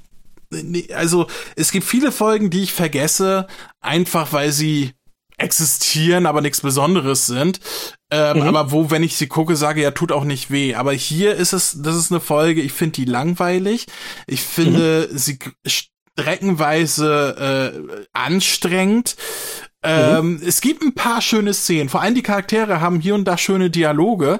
[0.94, 3.46] also es gibt viele Folgen, die ich vergesse,
[3.80, 4.92] einfach weil sie
[5.38, 7.60] existieren, aber nichts Besonderes sind.
[8.10, 8.42] Ähm, mhm.
[8.44, 10.74] Aber wo, wenn ich sie gucke, sage, ja, tut auch nicht weh.
[10.74, 13.86] Aber hier ist es, das ist eine Folge, ich finde die langweilig.
[14.26, 15.18] Ich finde mhm.
[15.18, 19.16] sie streckenweise äh, anstrengend.
[19.82, 20.42] Ähm, mhm.
[20.44, 21.88] Es gibt ein paar schöne Szenen.
[21.88, 24.38] Vor allem die Charaktere haben hier und da schöne Dialoge.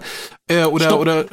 [0.48, 1.00] Äh, oder, Stopp.
[1.00, 1.26] oder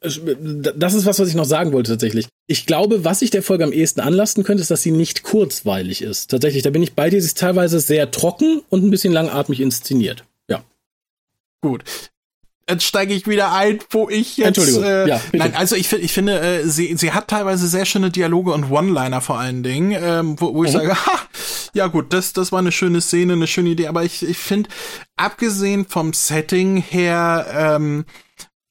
[0.00, 2.28] das ist was, was ich noch sagen wollte tatsächlich.
[2.46, 6.02] Ich glaube, was ich der Folge am ehesten anlasten könnte, ist, dass sie nicht kurzweilig
[6.02, 6.30] ist.
[6.30, 7.20] Tatsächlich, da bin ich bei dir.
[7.20, 10.24] Sie ist teilweise sehr trocken und ein bisschen langatmig inszeniert.
[10.48, 10.62] Ja.
[11.62, 11.84] Gut.
[12.70, 14.58] Jetzt steige ich wieder ein, wo ich jetzt.
[14.58, 14.84] Entschuldigung.
[14.84, 15.38] Äh, ja, bitte.
[15.38, 19.22] nein, also ich, ich finde, äh, sie, sie hat teilweise sehr schöne Dialoge und One-Liner
[19.22, 20.76] vor allen Dingen, ähm, wo, wo ich mhm.
[20.76, 21.20] sage, ha,
[21.72, 23.88] ja gut, das, das war eine schöne Szene, eine schöne Idee.
[23.88, 24.68] Aber ich, ich finde,
[25.16, 28.04] abgesehen vom Setting her, ähm,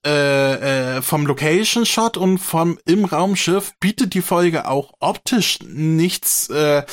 [0.08, 6.50] äh, äh, vom Location Shot und vom im Raumschiff bietet die Folge auch optisch nichts
[6.50, 6.84] äh,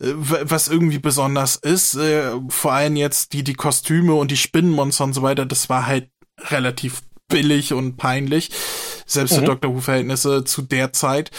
[0.00, 1.94] was irgendwie besonders ist.
[1.94, 5.86] Äh, vor allem jetzt die die Kostüme und die Spinnenmonster und so weiter, das war
[5.86, 6.10] halt
[6.50, 8.50] relativ billig und peinlich,
[9.06, 9.36] selbst mhm.
[9.36, 11.30] für Doctor Who Verhältnisse zu der Zeit.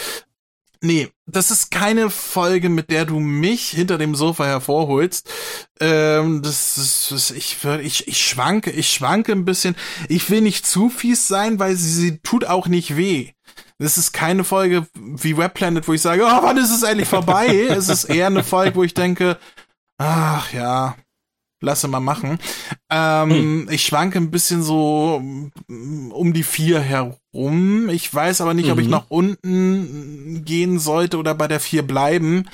[0.82, 5.30] Nee, das ist keine Folge, mit der du mich hinter dem Sofa hervorholst.
[5.78, 9.76] Ähm, das ist, das, ich, ich, ich schwanke, ich schwanke ein bisschen.
[10.08, 13.32] Ich will nicht zu fies sein, weil sie, sie tut auch nicht weh.
[13.78, 17.08] Das ist keine Folge wie Web Planet, wo ich sage, oh, wann ist es endlich
[17.08, 17.46] vorbei?
[17.68, 19.38] es ist eher eine Folge, wo ich denke,
[19.98, 20.96] ach ja,
[21.60, 22.38] lasse mal machen.
[22.90, 23.68] Ähm, hm.
[23.70, 27.88] Ich schwanke ein bisschen so mm, um die vier herum.
[27.88, 28.72] Ich weiß aber nicht, mhm.
[28.72, 28.92] ob ich mhm.
[28.92, 32.48] nach unten gehen sollte oder bei der vier bleiben.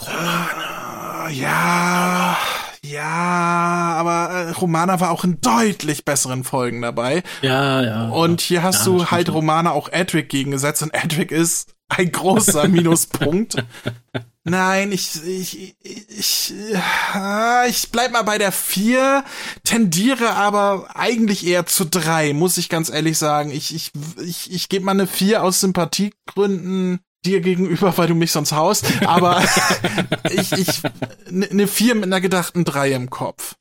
[0.00, 1.28] Romana.
[1.30, 2.36] Ja,
[2.84, 7.22] ja, aber äh, Romana war auch in deutlich besseren Folgen dabei.
[7.40, 8.08] Ja, ja.
[8.08, 12.68] Und hier hast ja, du halt Romana auch Edric gegengesetzt und Edric ist ein großer
[12.68, 13.56] Minuspunkt.
[14.44, 16.54] Nein, ich, ich, ich,
[17.68, 19.24] ich bleib mal bei der vier,
[19.62, 23.52] tendiere aber eigentlich eher zu drei, muss ich ganz ehrlich sagen.
[23.52, 28.32] Ich, ich, ich, ich gebe mal eine vier aus Sympathiegründen dir gegenüber, weil du mich
[28.32, 29.44] sonst haust, aber
[30.30, 30.82] ich, ich,
[31.28, 33.54] eine vier mit einer gedachten drei im Kopf.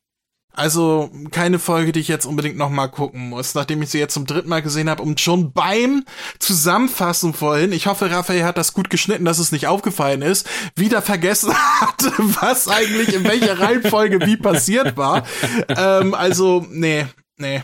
[0.53, 4.13] Also keine Folge, die ich jetzt unbedingt noch mal gucken muss, nachdem ich sie jetzt
[4.13, 6.03] zum dritten Mal gesehen habe und schon beim
[6.39, 11.01] Zusammenfassen vorhin, ich hoffe, Raphael hat das gut geschnitten, dass es nicht aufgefallen ist, wieder
[11.01, 12.11] vergessen hatte,
[12.41, 15.25] was eigentlich in welcher Reihenfolge wie passiert war.
[15.69, 17.05] Ähm, also, nee,
[17.37, 17.63] nee.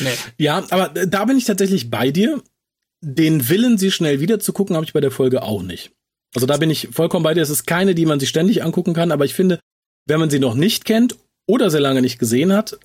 [0.00, 0.14] Nee.
[0.38, 2.42] Ja, aber da bin ich tatsächlich bei dir.
[3.00, 5.92] Den Willen, sie schnell wieder zu gucken, habe ich bei der Folge auch nicht.
[6.34, 7.42] Also da bin ich vollkommen bei dir.
[7.42, 9.60] Es ist keine, die man sich ständig angucken kann, aber ich finde,
[10.06, 11.16] wenn man sie noch nicht kennt
[11.46, 12.78] oder sehr lange nicht gesehen hat,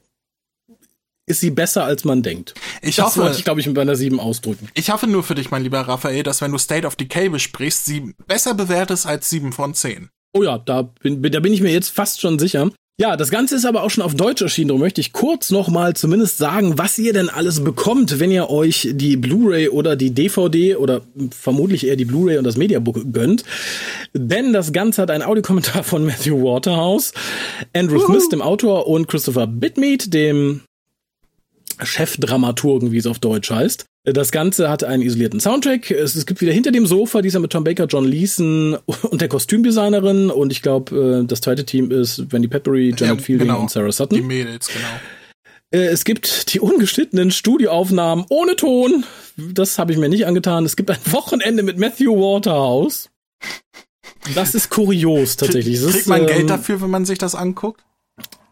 [1.26, 2.56] ist sie besser, als man denkt.
[2.82, 4.68] Ich das hoffe, wollte ich, glaube ich, mit meiner 7 ausdrücken.
[4.74, 7.86] Ich hoffe nur für dich, mein lieber Raphael, dass wenn du State of Decay besprichst,
[7.86, 10.10] sie besser bewertest als 7 von 10.
[10.34, 12.72] Oh ja, da bin, da bin ich mir jetzt fast schon sicher.
[13.02, 14.68] Ja, das Ganze ist aber auch schon auf Deutsch erschienen.
[14.68, 18.90] Darum möchte ich kurz nochmal zumindest sagen, was ihr denn alles bekommt, wenn ihr euch
[18.92, 21.00] die Blu-ray oder die DVD oder
[21.32, 23.46] vermutlich eher die Blu-ray und das Mediabook gönnt.
[24.14, 27.14] Denn das Ganze hat einen Audiokommentar von Matthew Waterhouse,
[27.74, 30.60] Andrew Smith, dem Autor, und Christopher Bitmead, dem
[31.82, 33.86] Chefdramaturgen, wie es auf Deutsch heißt.
[34.06, 35.92] Das Ganze hat einen isolierten Soundtrack.
[35.92, 38.78] Es, es, gibt wieder hinter dem Sofa dieser mit Tom Baker, John Leeson
[39.10, 40.30] und der Kostümdesignerin.
[40.30, 43.62] Und ich glaube, äh, das zweite Team ist Wendy Peppery, Janet ja, Fielding genau.
[43.62, 44.18] und Sarah Sutton.
[44.18, 44.88] Die Mädels, genau.
[45.72, 49.06] Äh, es gibt die ungeschnittenen Studioaufnahmen ohne Ton.
[49.38, 50.66] Das habe ich mir nicht angetan.
[50.66, 53.10] Es gibt ein Wochenende mit Matthew Waterhouse.
[54.36, 55.82] Das ist kurios tatsächlich.
[55.82, 57.84] Kriegt man Geld ähm, dafür, wenn man sich das anguckt?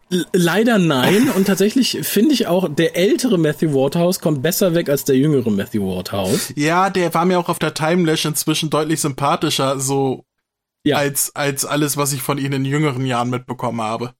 [0.10, 1.30] Leider nein.
[1.30, 5.50] Und tatsächlich finde ich auch, der ältere Matthew Waterhouse kommt besser weg als der jüngere
[5.50, 6.54] Matthew Waterhouse.
[6.56, 10.24] Ja, der war mir auch auf der Timelash inzwischen deutlich sympathischer, so
[10.84, 10.98] ja.
[10.98, 14.14] als, als alles, was ich von ihnen in jüngeren Jahren mitbekommen habe.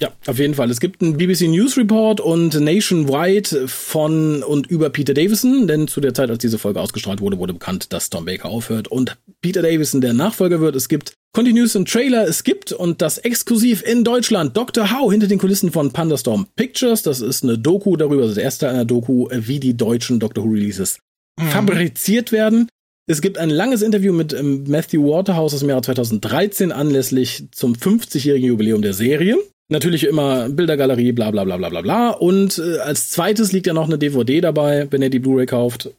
[0.00, 0.70] Ja, auf jeden Fall.
[0.70, 6.00] Es gibt einen BBC News Report und Nationwide von und über Peter Davison, denn zu
[6.00, 9.60] der Zeit, als diese Folge ausgestrahlt wurde, wurde bekannt, dass Tom Baker aufhört und Peter
[9.60, 10.74] Davison der Nachfolger wird.
[10.74, 14.90] Es gibt Continuous und Trailer, es gibt und das exklusiv in Deutschland Dr.
[14.90, 17.02] How hinter den Kulissen von Pandastorm Pictures.
[17.02, 20.98] Das ist eine Doku darüber, das erste einer Doku, wie die deutschen Doctor Who Releases
[21.38, 21.48] mhm.
[21.48, 22.68] fabriziert werden.
[23.06, 27.74] Es gibt ein langes Interview mit ähm, Matthew Waterhouse aus dem Jahre 2013 anlässlich zum
[27.74, 29.36] 50-jährigen Jubiläum der Serie.
[29.70, 32.10] Natürlich immer Bildergalerie, bla bla bla bla bla bla.
[32.10, 35.90] Und äh, als zweites liegt ja noch eine DVD dabei, wenn ihr die Blu-ray kauft.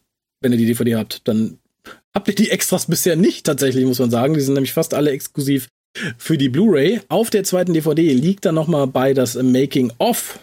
[0.41, 1.57] Wenn ihr die DVD habt, dann
[2.13, 4.33] habt ihr die Extras bisher nicht tatsächlich, muss man sagen.
[4.33, 5.69] Die sind nämlich fast alle exklusiv
[6.17, 6.99] für die Blu-ray.
[7.07, 10.39] Auf der zweiten DVD liegt dann nochmal bei das Making of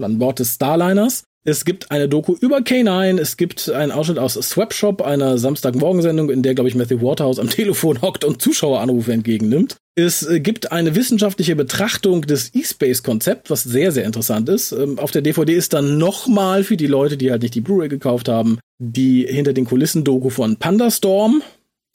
[0.00, 1.24] an Bord des Starliners.
[1.44, 6.42] Es gibt eine Doku über K9, es gibt einen Ausschnitt aus Swapshop, einer Samstagmorgensendung, in
[6.42, 9.76] der, glaube ich, Matthew Waterhouse am Telefon hockt und Zuschaueranrufe entgegennimmt.
[10.00, 14.72] Es äh, gibt eine wissenschaftliche Betrachtung des E-Space-Konzepts, was sehr, sehr interessant ist.
[14.72, 17.88] Ähm, auf der DVD ist dann nochmal für die Leute, die halt nicht die Blu-ray
[17.88, 21.42] gekauft haben, die hinter den Kulissen-Doku von Pandastorm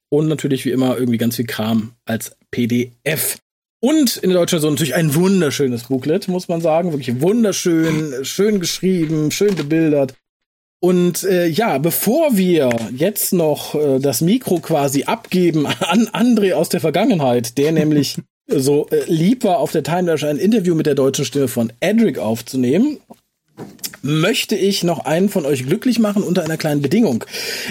[0.10, 3.38] und natürlich wie immer irgendwie ganz viel Kram als PDF.
[3.82, 6.92] Und in der deutschen Version natürlich ein wunderschönes Booklet, muss man sagen.
[6.92, 10.14] Wirklich wunderschön, schön geschrieben, schön bebildert.
[10.80, 16.70] Und äh, ja, bevor wir jetzt noch äh, das Mikro quasi abgeben an André aus
[16.70, 20.96] der Vergangenheit, der nämlich so äh, lieb war, auf der Timelash ein Interview mit der
[20.96, 23.00] deutschen Stimme von Edric aufzunehmen,
[24.02, 27.26] möchte ich noch einen von euch glücklich machen unter einer kleinen Bedingung.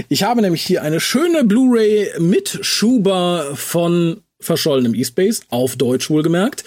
[0.09, 6.65] Ich habe nämlich hier eine schöne Blu-ray mit Schuber von verschollenem E-Space, auf Deutsch wohlgemerkt.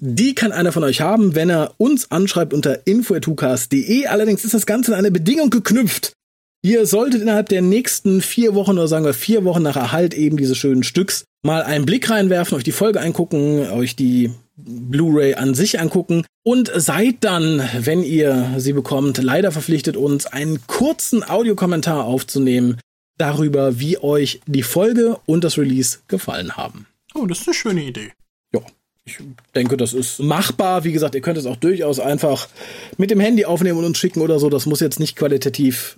[0.00, 4.06] Die kann einer von euch haben, wenn er uns anschreibt unter info.hucast.de.
[4.06, 6.12] Allerdings ist das Ganze in eine Bedingung geknüpft.
[6.62, 10.38] Ihr solltet innerhalb der nächsten vier Wochen oder sagen wir vier Wochen nach Erhalt eben
[10.38, 15.54] dieses schönen Stücks mal einen Blick reinwerfen, euch die Folge angucken, euch die Blu-ray an
[15.54, 22.04] sich angucken und seid dann, wenn ihr sie bekommt, leider verpflichtet uns einen kurzen Audiokommentar
[22.04, 22.78] aufzunehmen
[23.18, 26.86] darüber, wie euch die Folge und das Release gefallen haben.
[27.14, 28.12] Oh, das ist eine schöne Idee.
[28.52, 28.60] Ja,
[29.04, 29.18] ich
[29.54, 30.84] denke, das ist machbar.
[30.84, 32.48] Wie gesagt, ihr könnt es auch durchaus einfach
[32.96, 34.50] mit dem Handy aufnehmen und uns schicken oder so.
[34.50, 35.96] Das muss jetzt nicht qualitativ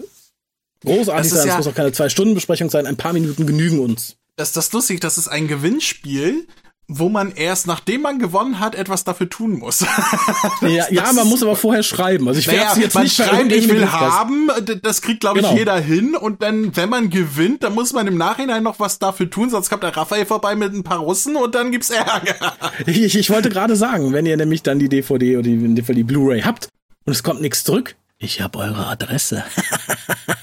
[0.84, 1.40] großartig sein.
[1.40, 2.86] Es ja muss auch keine Zwei-Stunden-Besprechung sein.
[2.86, 4.16] Ein paar Minuten genügen uns.
[4.36, 5.00] Das ist das lustig.
[5.00, 6.46] Das ist ein Gewinnspiel
[6.88, 9.80] wo man erst nachdem man gewonnen hat etwas dafür tun muss.
[10.62, 12.28] ja, ja, man muss aber vorher schreiben.
[12.28, 14.50] Also ich naja, jetzt man nicht schreibt, ich will haben,
[14.82, 15.58] das kriegt glaube ich genau.
[15.58, 19.28] jeder hin und dann wenn man gewinnt, dann muss man im Nachhinein noch was dafür
[19.28, 22.54] tun, sonst kommt der Raphael vorbei mit ein paar Russen und dann gibt's Ärger.
[22.86, 26.42] ich, ich wollte gerade sagen, wenn ihr nämlich dann die DVD oder die, die Blu-ray
[26.42, 26.68] habt
[27.04, 29.44] und es kommt nichts zurück, ich habe eure Adresse.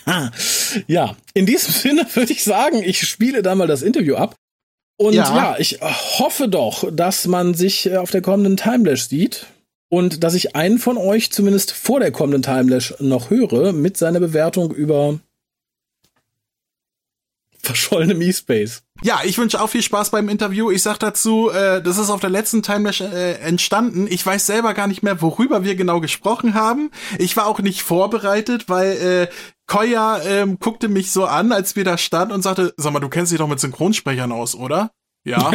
[0.88, 4.36] ja, in diesem Sinne würde ich sagen, ich spiele da mal das Interview ab.
[4.98, 5.36] Und ja.
[5.36, 9.48] ja, ich hoffe doch, dass man sich äh, auf der kommenden Timelash sieht
[9.90, 14.20] und dass ich einen von euch zumindest vor der kommenden Timelash noch höre mit seiner
[14.20, 15.20] Bewertung über
[17.64, 18.84] verschollenem E-Space.
[19.02, 20.70] Ja, ich wünsche auch viel Spaß beim Interview.
[20.70, 24.08] Ich sag dazu, äh, das ist auf der letzten Timelash äh, entstanden.
[24.10, 26.92] Ich weiß selber gar nicht mehr, worüber wir genau gesprochen haben.
[27.18, 29.28] Ich war auch nicht vorbereitet, weil äh,
[29.68, 33.10] Koya ähm, guckte mich so an, als wir da standen und sagte, sag mal, du
[33.10, 34.92] kennst dich doch mit Synchronsprechern aus, oder?
[35.26, 35.52] Ja,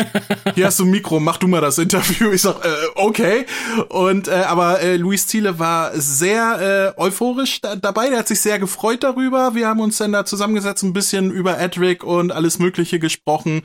[0.55, 2.31] hier hast du ein Mikro, mach du mal das Interview.
[2.32, 3.45] Ich sag, äh, okay.
[3.90, 8.09] Und äh, aber äh, Luis Thiele war sehr äh, euphorisch da dabei.
[8.09, 9.55] Der hat sich sehr gefreut darüber.
[9.55, 13.62] Wir haben uns dann da zusammengesetzt, ein bisschen über Edric und alles Mögliche gesprochen.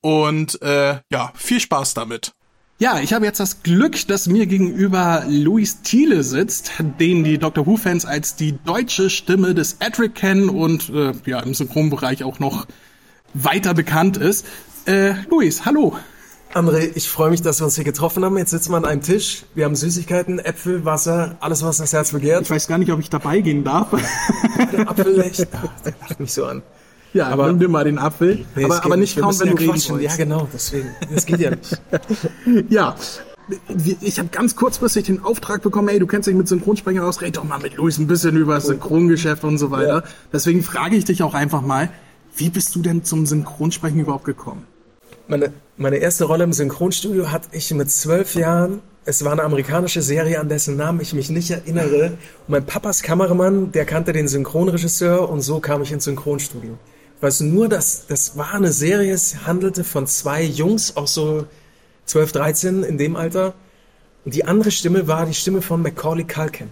[0.00, 2.34] Und äh, ja, viel Spaß damit.
[2.78, 7.66] Ja, ich habe jetzt das Glück, dass mir gegenüber Luis Thiele sitzt, den die Doctor
[7.66, 12.66] Who-Fans als die deutsche Stimme des Edric kennen und äh, ja im Synchronbereich auch noch
[13.34, 14.46] weiter bekannt ist.
[14.86, 15.96] Äh, Luis, hallo.
[16.54, 18.36] André, ich freue mich, dass wir uns hier getroffen haben.
[18.36, 19.44] Jetzt sitzen wir an einem Tisch.
[19.54, 22.42] Wir haben Süßigkeiten, Äpfel, Wasser, alles, was das Herz begehrt.
[22.42, 23.94] Ich weiß gar nicht, ob ich dabei gehen darf.
[24.86, 25.40] Apfel echt.
[25.40, 26.62] Der lacht mich so an.
[27.14, 28.44] Ja, aber nimm dir mal den Apfel.
[28.56, 30.00] Nee, aber, aber nicht kaum, wenn ja du quatschen.
[30.00, 30.90] Ja, genau, deswegen.
[31.14, 31.80] Das geht ja nicht.
[32.68, 32.96] ja.
[34.02, 37.36] Ich habe ganz kurzfristig den Auftrag bekommen, ey, du kennst dich mit Synchronsprecher aus, red
[37.36, 40.04] doch mal mit Luis ein bisschen über das Synchrongeschäft und so weiter.
[40.04, 40.10] Ja.
[40.32, 41.90] Deswegen frage ich dich auch einfach mal,
[42.36, 44.66] wie bist du denn zum Synchronsprechen überhaupt gekommen?
[45.28, 48.80] Meine, meine erste Rolle im Synchronstudio hatte ich mit zwölf Jahren.
[49.04, 52.12] Es war eine amerikanische Serie, an dessen Namen ich mich nicht erinnere.
[52.46, 56.78] Und mein Papas Kameramann, der kannte den Synchronregisseur und so kam ich ins Synchronstudio
[57.22, 61.46] weiß nur, dass das war eine Serie, es handelte von zwei Jungs, auch so
[62.06, 63.54] 12, 13 in dem Alter.
[64.24, 66.68] Und die andere Stimme war die Stimme von Macaulay Culkin.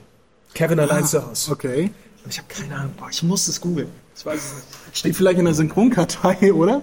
[0.54, 1.52] Kevin allein ah, zu Hause.
[1.52, 1.90] Okay.
[2.28, 2.92] Ich habe keine Ahnung.
[2.98, 3.88] Boah, ich muss es googeln.
[4.16, 4.98] Ich weiß es nicht.
[4.98, 6.82] Steht vielleicht in der Synchronkartei, oder?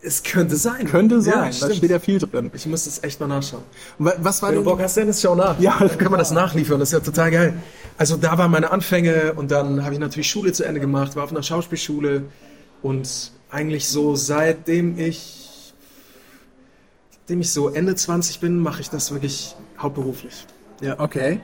[0.00, 0.86] Es könnte sein.
[0.86, 1.74] Könnte sein, Ja, da stimmt.
[1.76, 2.50] steht ja viel drin.
[2.54, 3.64] Ich muss das echt mal nachschauen.
[3.98, 5.58] Wa- Was war Wenn du denn Bock hast, Dennis, schau nach.
[5.58, 5.76] Ja.
[5.78, 6.78] dann können wir das nachliefern.
[6.78, 7.54] Das ist ja total geil.
[7.96, 11.24] Also da waren meine Anfänge und dann habe ich natürlich Schule zu Ende gemacht, war
[11.24, 12.22] auf einer Schauspielschule
[12.82, 15.72] und eigentlich so seitdem ich,
[17.22, 20.46] seitdem ich so Ende 20 bin, mache ich das wirklich hauptberuflich.
[20.80, 20.98] Ja.
[21.00, 21.40] Okay.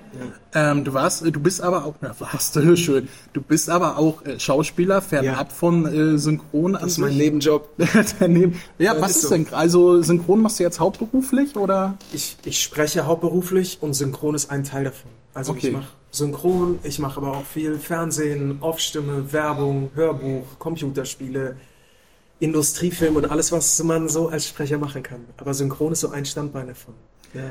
[0.55, 3.09] Ähm, du warst, du bist aber auch, ja, warst du schön.
[3.33, 5.55] Du bist aber auch äh, Schauspieler, fernab Ja.
[5.55, 6.75] von äh, Synchron.
[6.75, 7.69] Das ist mein Nebenjob.
[8.21, 8.61] Daneben.
[8.79, 9.29] Ja, Ja, was ist so.
[9.31, 9.47] denn?
[9.53, 11.99] Also Synchron machst du jetzt hauptberuflich oder?
[12.13, 15.11] Ich, ich spreche hauptberuflich und Synchron ist ein Teil davon.
[15.35, 15.69] Also Okay.
[15.69, 21.57] ich mache Synchron, ich mache aber auch viel Fernsehen, Off-Stimme, Werbung, Hörbuch, Computerspiele,
[22.39, 25.21] Industriefilm und alles, was man so als Sprecher machen kann.
[25.39, 26.95] Aber Synchron ist so ein Standbein davon.
[27.33, 27.43] Ja.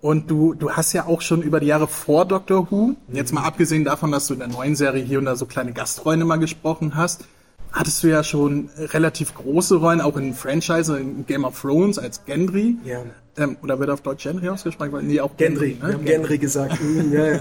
[0.00, 3.42] Und du, du hast ja auch schon über die Jahre vor Doctor Who, jetzt mal
[3.42, 6.38] abgesehen davon, dass du in der neuen Serie hier und da so kleine Gastrollen immer
[6.38, 7.24] gesprochen hast,
[7.72, 12.24] hattest du ja schon relativ große Rollen, auch in Franchise, in Game of Thrones als
[12.24, 12.76] Gendry.
[12.84, 13.00] Ja.
[13.36, 14.92] Ähm, oder wird auf Deutsch Gendry ausgesprochen?
[14.92, 15.94] Weil- Nee, auch Gendry, wir ne?
[15.94, 16.80] haben Gendry gesagt.
[16.80, 17.40] Mhm, ja, ja.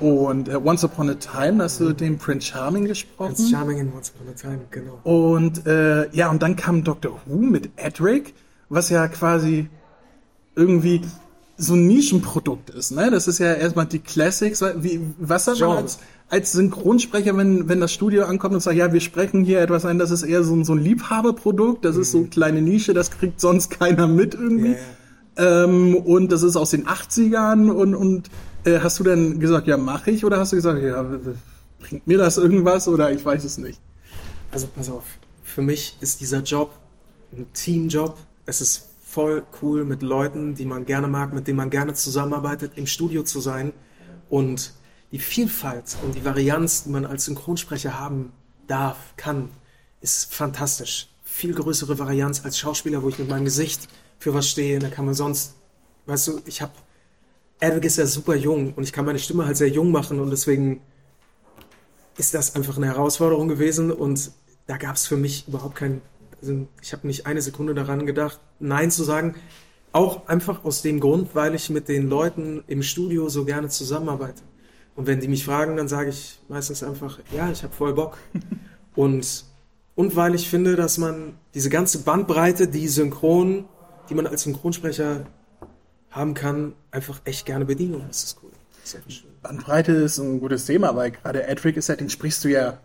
[0.00, 3.34] Und äh, Once Upon a Time hast du den Prince Charming gesprochen.
[3.34, 5.00] Prince Charming in Once Upon a Time, genau.
[5.04, 8.32] Und äh, ja, und dann kam Doctor Who mit Edric,
[8.70, 9.68] was ja quasi
[10.56, 11.02] irgendwie
[11.56, 12.90] so ein Nischenprodukt ist.
[12.90, 13.10] Ne?
[13.10, 14.62] Das ist ja erstmal die Classics.
[14.76, 15.98] Wie, was sagt man als,
[16.28, 19.98] als Synchronsprecher, wenn, wenn das Studio ankommt und sagt, ja, wir sprechen hier etwas ein,
[19.98, 23.10] das ist eher so ein, so ein Liebhaberprodukt, das ist so eine kleine Nische, das
[23.10, 24.76] kriegt sonst keiner mit irgendwie.
[25.36, 25.64] Ja.
[25.64, 28.30] Ähm, und das ist aus den 80ern und, und
[28.64, 30.24] äh, hast du dann gesagt, ja, mache ich?
[30.24, 31.04] Oder hast du gesagt, ja,
[31.80, 32.88] bringt mir das irgendwas?
[32.88, 33.80] Oder ich weiß es nicht.
[34.50, 35.04] Also pass auf,
[35.42, 36.72] für mich ist dieser Job
[37.32, 38.16] ein Teamjob.
[38.46, 42.72] Es ist voll cool, mit Leuten, die man gerne mag, mit denen man gerne zusammenarbeitet,
[42.74, 43.72] im Studio zu sein.
[44.28, 44.72] Und
[45.12, 48.32] die Vielfalt und die Varianz, die man als Synchronsprecher haben
[48.66, 49.50] darf, kann,
[50.00, 51.08] ist fantastisch.
[51.22, 53.88] Viel größere Varianz als Schauspieler, wo ich mit meinem Gesicht
[54.18, 54.80] für was stehe.
[54.80, 55.54] Da kann man sonst,
[56.06, 56.72] weißt du, ich habe,
[57.60, 60.30] Edwig ist ja super jung und ich kann meine Stimme halt sehr jung machen und
[60.30, 60.80] deswegen
[62.16, 64.32] ist das einfach eine Herausforderung gewesen und
[64.66, 66.13] da gab es für mich überhaupt kein, also
[66.82, 69.34] ich habe nicht eine Sekunde daran gedacht, Nein zu sagen.
[69.92, 74.42] Auch einfach aus dem Grund, weil ich mit den Leuten im Studio so gerne zusammenarbeite.
[74.96, 78.18] Und wenn die mich fragen, dann sage ich meistens einfach, ja, ich habe voll Bock.
[78.96, 79.44] Und,
[79.96, 83.64] und weil ich finde, dass man diese ganze Bandbreite, die synchron,
[84.08, 85.26] die man als Synchronsprecher
[86.10, 87.96] haben kann, einfach echt gerne bedienen.
[87.96, 88.52] Und das ist cool.
[88.82, 89.30] Das ist schön.
[89.42, 92.78] Bandbreite ist ein gutes Thema, weil gerade Edric ist ja, den sprichst du ja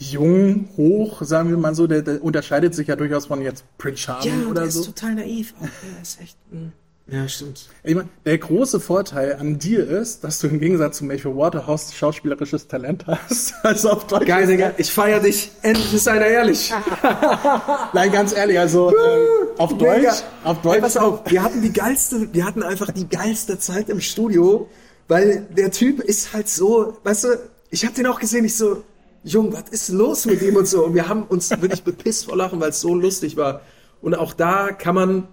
[0.00, 3.98] jung, hoch, sagen wir mal so, der, der unterscheidet sich ja durchaus von jetzt Prince
[4.02, 4.80] Charming Ja, oder der so.
[4.80, 5.54] ist total naiv.
[5.58, 5.62] Auch.
[5.62, 6.36] Der ist echt.
[6.50, 6.68] mm.
[7.12, 7.68] Ja, stimmt.
[7.82, 11.92] Ich mein, der große Vorteil an dir ist, dass du im Gegensatz zu Matthew Waterhouse
[11.92, 13.52] schauspielerisches Talent hast.
[13.64, 14.26] Also auf Deutsch.
[14.26, 14.72] Geil, Digga.
[14.78, 15.50] Ich feier dich.
[15.62, 16.72] Endlich ist einer ehrlich.
[17.92, 19.26] Nein, ganz ehrlich, also ähm,
[19.58, 20.14] auf Deutsch, Mega.
[20.44, 20.80] auf Ey, Deutsch.
[20.80, 24.68] pass auf, wir hatten die geilste, wir hatten einfach die geilste Zeit im Studio,
[25.08, 27.28] weil der Typ ist halt so, weißt du,
[27.70, 28.84] ich habe den auch gesehen, ich so,
[29.22, 30.84] Jung, was ist los mit ihm und so.
[30.86, 33.60] Und wir haben uns wirklich bepisst vor Lachen, weil es so lustig war.
[34.00, 35.28] Und auch da kann man,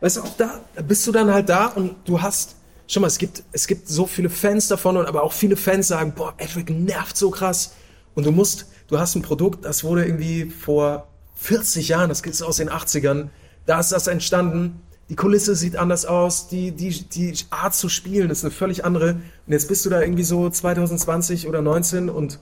[0.00, 2.56] weißt du, auch da bist du dann halt da und du hast,
[2.86, 5.88] schau mal, es gibt, es gibt so viele Fans davon und aber auch viele Fans
[5.88, 7.74] sagen, boah, Edric nervt so krass.
[8.14, 12.42] Und du musst, du hast ein Produkt, das wurde irgendwie vor 40 Jahren, das ist
[12.42, 13.28] aus den 80ern,
[13.66, 14.82] da ist das entstanden.
[15.08, 19.14] Die Kulisse sieht anders aus, die, die, die Art zu spielen ist eine völlig andere.
[19.46, 22.38] Und jetzt bist du da irgendwie so 2020 oder 19 und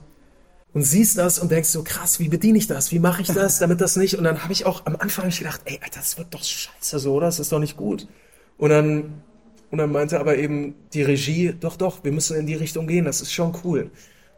[0.73, 2.93] und siehst das und denkst so, krass, wie bediene ich das?
[2.93, 4.17] Wie mache ich das, damit das nicht?
[4.17, 7.15] Und dann habe ich auch am Anfang gedacht, ey, Alter, das wird doch scheiße so,
[7.15, 7.27] oder?
[7.27, 8.07] Das ist doch nicht gut.
[8.57, 9.23] Und dann,
[9.71, 13.05] und dann meinte aber eben die Regie, doch, doch, wir müssen in die Richtung gehen,
[13.05, 13.91] das ist schon cool.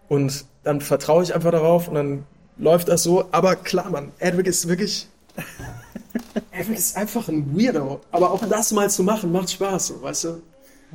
[0.08, 2.24] Und dann vertraue ich einfach darauf und dann
[2.56, 3.28] läuft das so.
[3.30, 5.08] Aber klar, Mann, Edwig ist wirklich,
[6.50, 8.00] Edwig ist einfach ein Weirdo.
[8.10, 10.42] Aber auch das mal zu machen, macht Spaß, so, weißt du?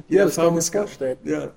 [0.10, 1.18] Ja, das Erfahrung ist vorstellen.
[1.24, 1.50] Ja.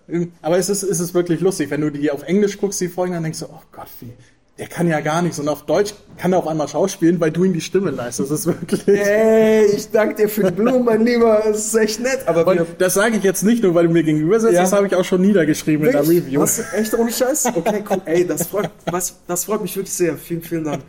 [0.43, 3.13] Aber es ist, es ist wirklich lustig, wenn du die auf Englisch guckst, die Folgen,
[3.15, 4.13] dann denkst du, oh Gott, wie,
[4.59, 5.39] der kann ja gar nichts.
[5.39, 8.31] Und auf Deutsch kann er auf einmal schauspielen, weil du ihm die Stimme leistest.
[8.31, 8.87] Das ist wirklich.
[8.89, 11.43] Ey, ich danke dir für die Blumen, mein Lieber.
[11.47, 12.21] Das ist echt nett.
[12.27, 14.63] Aber wir, Und das sage ich jetzt nicht nur, weil du mir gegenüber sitzt, Ja.
[14.63, 16.25] das habe ich auch schon niedergeschrieben in der Wirklich?
[16.27, 16.45] Review.
[16.45, 17.47] Du echt ohne Scheiß?
[17.55, 18.03] Okay, cool.
[18.05, 20.17] Ey, das freut, was, das freut mich wirklich sehr.
[20.19, 20.83] Vielen, vielen Dank.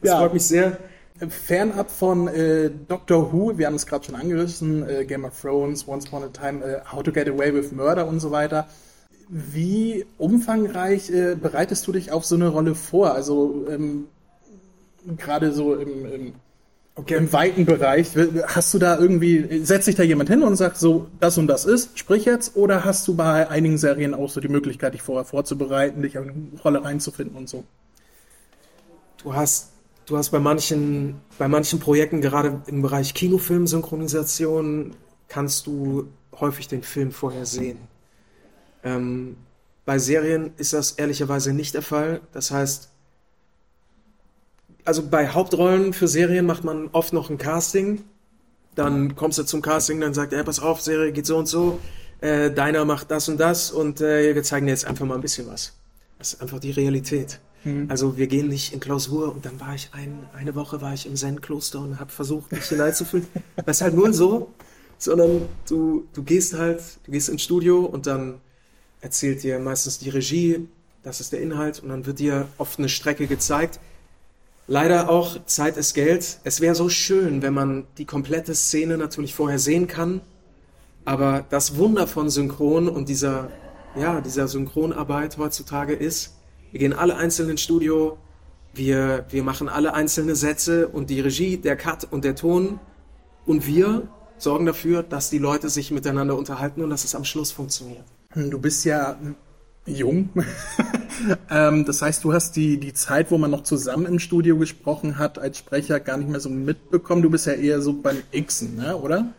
[0.00, 0.18] Das Ja.
[0.20, 0.78] freut mich sehr.
[1.28, 5.86] Fernab von äh, Doctor Who, wir haben es gerade schon angerissen, äh, Game of Thrones,
[5.88, 8.68] Once Upon a Time, äh, How to Get Away with Murder und so weiter.
[9.28, 13.12] Wie umfangreich äh, bereitest du dich auf so eine Rolle vor?
[13.12, 14.06] Also ähm,
[15.16, 16.32] gerade so im, im,
[16.94, 17.14] Okay.
[17.16, 18.08] im weiten Bereich,
[18.48, 21.64] hast du da irgendwie, setzt sich da jemand hin und sagt so, das und das
[21.64, 25.24] ist, sprich jetzt, oder hast du bei einigen Serien auch so die Möglichkeit, dich vorher
[25.24, 27.62] vorzubereiten, dich in eine Rolle reinzufinden und so?
[29.22, 29.70] Du hast,
[30.08, 34.96] du hast bei manchen, bei manchen Projekten, gerade im Bereich Kinofilm-Synchronisation,
[35.28, 36.08] kannst du
[36.40, 37.78] häufig den Film vorher sehen.
[38.82, 39.36] Ähm,
[39.84, 42.20] bei Serien ist das ehrlicherweise nicht der Fall.
[42.32, 42.88] Das heißt,
[44.84, 48.04] also bei Hauptrollen für Serien macht man oft noch ein Casting.
[48.74, 51.80] Dann kommst du zum Casting, dann sagt er, pass auf, Serie geht so und so,
[52.20, 55.20] äh, deiner macht das und das und äh, wir zeigen dir jetzt einfach mal ein
[55.20, 55.74] bisschen was.
[56.18, 57.40] Das ist einfach die Realität.
[57.64, 57.86] Mhm.
[57.88, 61.06] Also wir gehen nicht in Klausur und dann war ich ein, eine Woche war ich
[61.06, 63.26] im Zen-Kloster und habe versucht, mich hineinzufühlen.
[63.66, 64.52] Das ist halt nur so,
[64.98, 68.40] sondern du, du gehst halt, du gehst ins Studio und dann
[69.00, 70.68] erzählt dir meistens die Regie,
[71.02, 73.78] das ist der Inhalt und dann wird dir oft eine Strecke gezeigt.
[74.66, 76.38] Leider auch Zeit ist Geld.
[76.44, 80.20] Es wäre so schön, wenn man die komplette Szene natürlich vorher sehen kann,
[81.04, 83.50] aber das Wunder von Synchron und dieser,
[83.98, 86.34] ja, dieser Synchronarbeit heutzutage ist,
[86.70, 88.18] wir gehen alle einzeln ins Studio,
[88.74, 92.78] wir, wir machen alle einzelne Sätze und die Regie, der Cut und der Ton
[93.46, 94.08] und wir
[94.38, 98.04] sorgen dafür, dass die Leute sich miteinander unterhalten und dass es am Schluss funktioniert.
[98.34, 99.18] Du bist ja
[99.86, 100.28] jung.
[101.50, 105.18] ähm, das heißt, du hast die, die Zeit, wo man noch zusammen im Studio gesprochen
[105.18, 107.22] hat, als Sprecher gar nicht mehr so mitbekommen.
[107.22, 108.96] Du bist ja eher so beim Xen, ne?
[108.96, 109.32] oder?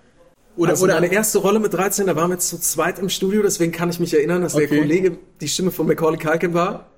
[0.57, 3.41] Oder, also oder meine erste Rolle mit 13, da waren wir zu zweit im Studio,
[3.41, 4.67] deswegen kann ich mich erinnern, dass okay.
[4.67, 6.88] der Kollege die Stimme von Macaulay Culkin war.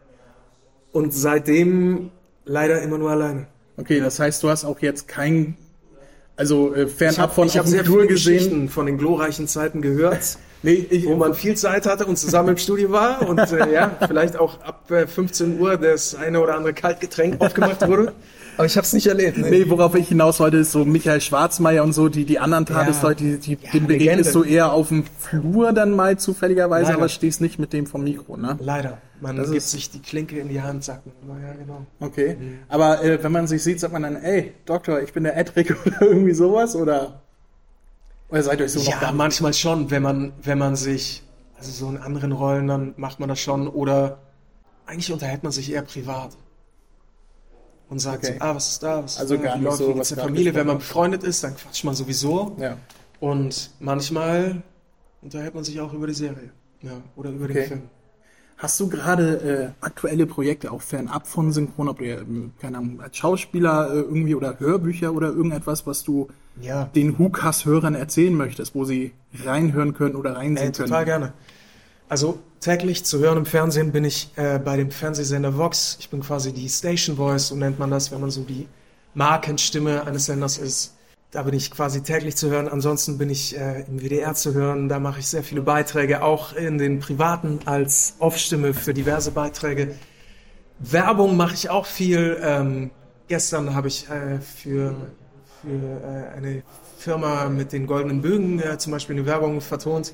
[0.91, 2.11] Und seitdem
[2.45, 3.47] leider immer nur alleine.
[3.77, 5.55] Okay, das heißt, du hast auch jetzt kein,
[6.35, 8.35] also äh, fernab hab, von ich habe sehr viele gesehen.
[8.35, 10.37] Geschichten von den glorreichen Zeiten gehört.
[10.63, 13.97] Nee, ich, wo man viel Zeit hatte und zusammen im Studio war und äh, ja,
[14.07, 18.13] vielleicht auch ab äh, 15 Uhr das eine oder andere Kaltgetränk aufgemacht wurde.
[18.57, 19.37] Aber ich habe es nicht erlebt.
[19.37, 19.49] Nee.
[19.49, 23.23] nee, worauf ich hinaus wollte, ist so Michael Schwarzmeier und so, die, die anderen Tagesleute,
[23.23, 26.97] die, die, ja, den begegnest du eher auf dem Flur dann mal zufälligerweise, Leider.
[26.97, 28.57] aber stehst nicht mit dem vom Mikro, ne?
[28.59, 28.99] Leider.
[29.19, 31.41] Man das gibt sich die Klinke in die Hand, sagt man.
[31.41, 31.85] Ja, genau.
[31.99, 32.37] Okay.
[32.39, 32.59] Mhm.
[32.67, 35.75] Aber äh, wenn man sich sieht, sagt man dann, ey, Doktor, ich bin der Edric
[35.85, 37.21] oder irgendwie sowas, oder?
[38.29, 41.23] Oder seid ihr euch so ja, noch Ja, manchmal schon, wenn man, wenn man sich,
[41.57, 44.17] also so in anderen Rollen, dann macht man das schon, oder
[44.87, 46.31] eigentlich unterhält man sich eher privat
[47.91, 48.37] und sagt, okay.
[48.39, 49.03] ah, was ist da?
[49.03, 49.43] Was also da?
[49.43, 52.55] gar nicht so, was der Familie, wenn man befreundet ist, dann quatscht man sowieso.
[52.57, 52.77] Ja.
[53.19, 54.63] Und manchmal
[55.21, 56.51] unterhält man sich auch über die Serie.
[56.81, 57.53] Ja, oder über okay.
[57.53, 57.81] den Film.
[58.57, 62.77] Hast du gerade äh, aktuelle Projekte auch fernab von Synchron, ob du ja, ähm, keine
[62.77, 66.29] Ahnung, als Schauspieler äh, irgendwie oder Hörbücher oder irgendetwas, was du
[66.61, 66.85] ja.
[66.95, 69.11] den Hukas-Hörern erzählen möchtest, wo sie
[69.43, 70.87] reinhören können oder reinsehen äh, können?
[70.87, 71.33] Total gerne.
[72.11, 75.95] Also täglich zu hören im Fernsehen bin ich äh, bei dem Fernsehsender Vox.
[76.01, 78.67] Ich bin quasi die Station Voice, so nennt man das, wenn man so die
[79.13, 80.93] Markenstimme eines Senders ist.
[81.31, 82.67] Da bin ich quasi täglich zu hören.
[82.67, 84.89] Ansonsten bin ich äh, im WDR zu hören.
[84.89, 89.95] Da mache ich sehr viele Beiträge, auch in den privaten als Off-Stimme für diverse Beiträge.
[90.79, 92.37] Werbung mache ich auch viel.
[92.43, 92.91] Ähm,
[93.29, 94.93] gestern habe ich äh, für,
[95.61, 96.63] für äh, eine
[96.97, 100.11] Firma mit den goldenen Bögen äh, zum Beispiel eine Werbung vertont.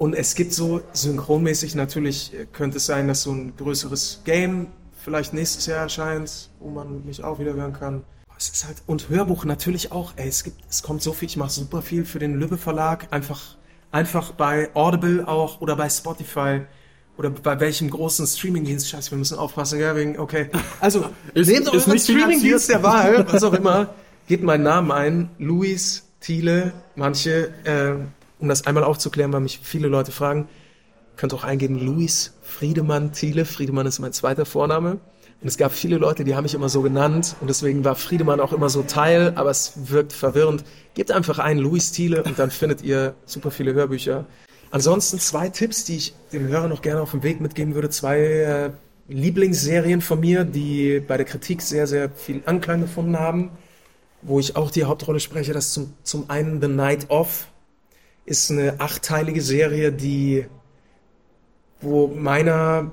[0.00, 4.68] Und es gibt so synchronmäßig natürlich, äh, könnte es sein, dass so ein größeres Game
[4.96, 8.02] vielleicht nächstes Jahr erscheint, wo man mich auch wieder hören kann.
[8.38, 11.36] Es ist halt, und Hörbuch natürlich auch, ey, es gibt, es kommt so viel, ich
[11.36, 13.58] mache super viel für den Lübbe Verlag, einfach,
[13.90, 16.62] einfach bei Audible auch oder bei Spotify
[17.18, 20.48] oder bei welchem großen Streamingdienst, scheiße, wir müssen aufpassen, wegen, okay.
[20.80, 21.04] Also,
[21.34, 23.94] ist, nehmt euren Streamingdienst der Wahl, was auch immer,
[24.26, 27.96] gebt meinen Namen ein, Luis Thiele, manche, äh,
[28.40, 30.48] um das einmal aufzuklären, weil mich viele Leute fragen,
[31.16, 33.44] könnt auch eingeben Luis Friedemann Thiele.
[33.44, 34.98] Friedemann ist mein zweiter Vorname.
[35.42, 38.40] Und es gab viele Leute, die haben mich immer so genannt und deswegen war Friedemann
[38.40, 40.64] auch immer so Teil, aber es wirkt verwirrend.
[40.92, 44.26] Gebt einfach ein Luis Thiele und dann findet ihr super viele Hörbücher.
[44.70, 47.88] Ansonsten zwei Tipps, die ich dem Hörer noch gerne auf den Weg mitgeben würde.
[47.88, 48.70] Zwei äh,
[49.08, 53.50] Lieblingsserien von mir, die bei der Kritik sehr, sehr viel Anklang gefunden haben,
[54.22, 55.54] wo ich auch die Hauptrolle spreche.
[55.54, 57.48] Das ist zum, zum einen The Night Off
[58.24, 60.46] ist eine achtteilige Serie, die,
[61.80, 62.90] wo meiner,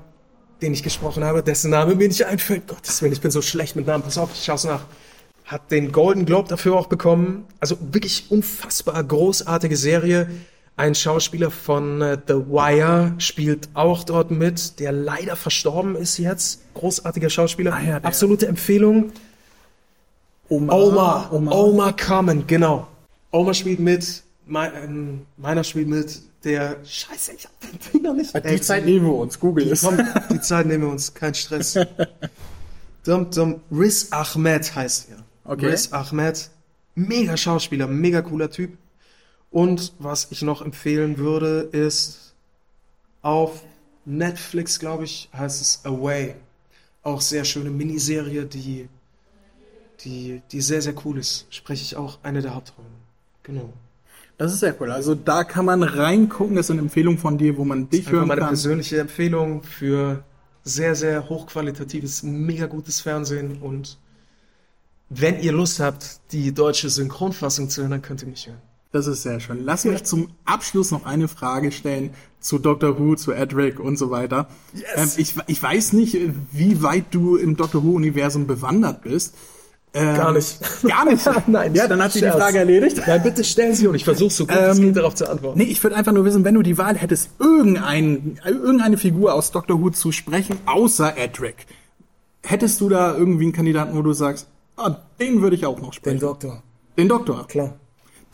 [0.62, 3.76] den ich gesprochen habe, dessen Name mir nicht einfällt, Gottes Willen, ich bin so schlecht
[3.76, 4.84] mit Namen, pass auf, ich schaue nach,
[5.48, 7.46] hat den Golden Globe dafür auch bekommen.
[7.58, 10.28] Also wirklich unfassbar großartige Serie.
[10.76, 16.60] Ein Schauspieler von äh, The Wire spielt auch dort mit, der leider verstorben ist jetzt.
[16.74, 17.72] Großartiger Schauspieler.
[17.72, 19.10] Ah, ja, Absolute Empfehlung.
[20.48, 21.32] Omar.
[21.32, 21.32] Omar.
[21.32, 21.96] Omar.
[21.96, 22.86] Common, genau.
[23.30, 28.14] Omar spielt mit mein, ähm, meiner spielt mit der Scheiße, ich hab den Ding noch
[28.14, 28.34] nicht.
[28.34, 29.86] Die Zeit nehmen wir uns, Google es.
[30.30, 31.78] die Zeit nehmen wir uns, kein Stress.
[33.04, 35.24] dum, dum, Riz Ahmed heißt er.
[35.44, 35.66] Okay.
[35.66, 36.50] Riz Ahmed,
[36.94, 38.76] mega Schauspieler, mega cooler Typ.
[39.50, 42.34] Und was ich noch empfehlen würde, ist
[43.22, 43.62] auf
[44.04, 46.34] Netflix, glaube ich, heißt es Away.
[47.02, 48.88] Auch sehr schöne Miniserie, die
[50.04, 51.46] die, die sehr, sehr cool ist.
[51.50, 52.90] Spreche ich auch eine der Hauptrollen.
[53.42, 53.72] Genau.
[54.38, 54.92] Das ist sehr cool.
[54.92, 56.56] Also da kann man reingucken.
[56.56, 58.50] Das sind Empfehlungen von dir, wo man dich hören meine kann.
[58.50, 60.22] persönliche Empfehlung für
[60.62, 63.60] sehr, sehr hochqualitatives, mega gutes Fernsehen.
[63.60, 63.98] Und
[65.08, 68.60] wenn ihr Lust habt, die deutsche Synchronfassung zu hören, dann könnt ihr mich hören.
[68.92, 69.64] Das ist sehr schön.
[69.64, 72.10] Lass mich zum Abschluss noch eine Frage stellen
[72.40, 74.48] zu Doctor Who, zu Edric und so weiter.
[74.94, 76.16] Ähm, ich, ich weiß nicht,
[76.52, 79.34] wie weit du im Doctor Who-Universum bewandert bist.
[79.94, 80.58] Ähm, Gar nicht.
[80.86, 81.28] Gar nicht?
[81.48, 82.28] Nein, Ja, dann hat sich die.
[82.28, 83.00] Frage erledigt.
[83.06, 85.58] Nein, bitte stellen Sie und ich versuche so gut es Ähm, geht darauf zu antworten.
[85.58, 89.50] Nee, ich würde einfach nur wissen, wenn du die Wahl hättest, irgendein, irgendeine Figur aus
[89.50, 91.66] Doctor Who zu sprechen, außer Edric,
[92.44, 94.46] hättest du da irgendwie einen Kandidaten, wo du sagst,
[94.76, 96.20] ah, den würde ich auch noch Den sprechen?
[96.20, 96.62] Doktor,
[96.96, 97.46] Den Doktor.
[97.46, 97.74] klar.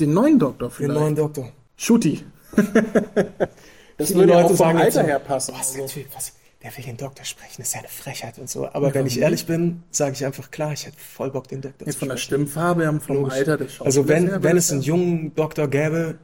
[0.01, 1.01] Den neuen Doktor Den vielleicht.
[1.01, 1.49] neuen Doktor.
[1.77, 2.25] Schutti.
[3.97, 5.55] das würde auch vom sagen Alter her passen.
[5.57, 6.01] Was, Also.
[6.15, 6.33] was,
[6.65, 8.67] der will den Doktor sprechen, das ist ja eine Frechheit und so.
[8.73, 11.85] Aber wenn ich ehrlich bin, sage ich einfach klar, ich hätte voll Bock, den Doktor
[11.85, 12.47] zu von der sprechen.
[12.47, 13.35] Stimmfarbe her, vom Logisch.
[13.35, 16.17] Alter des Also wenn, wenn es einen jungen Doktor gäbe,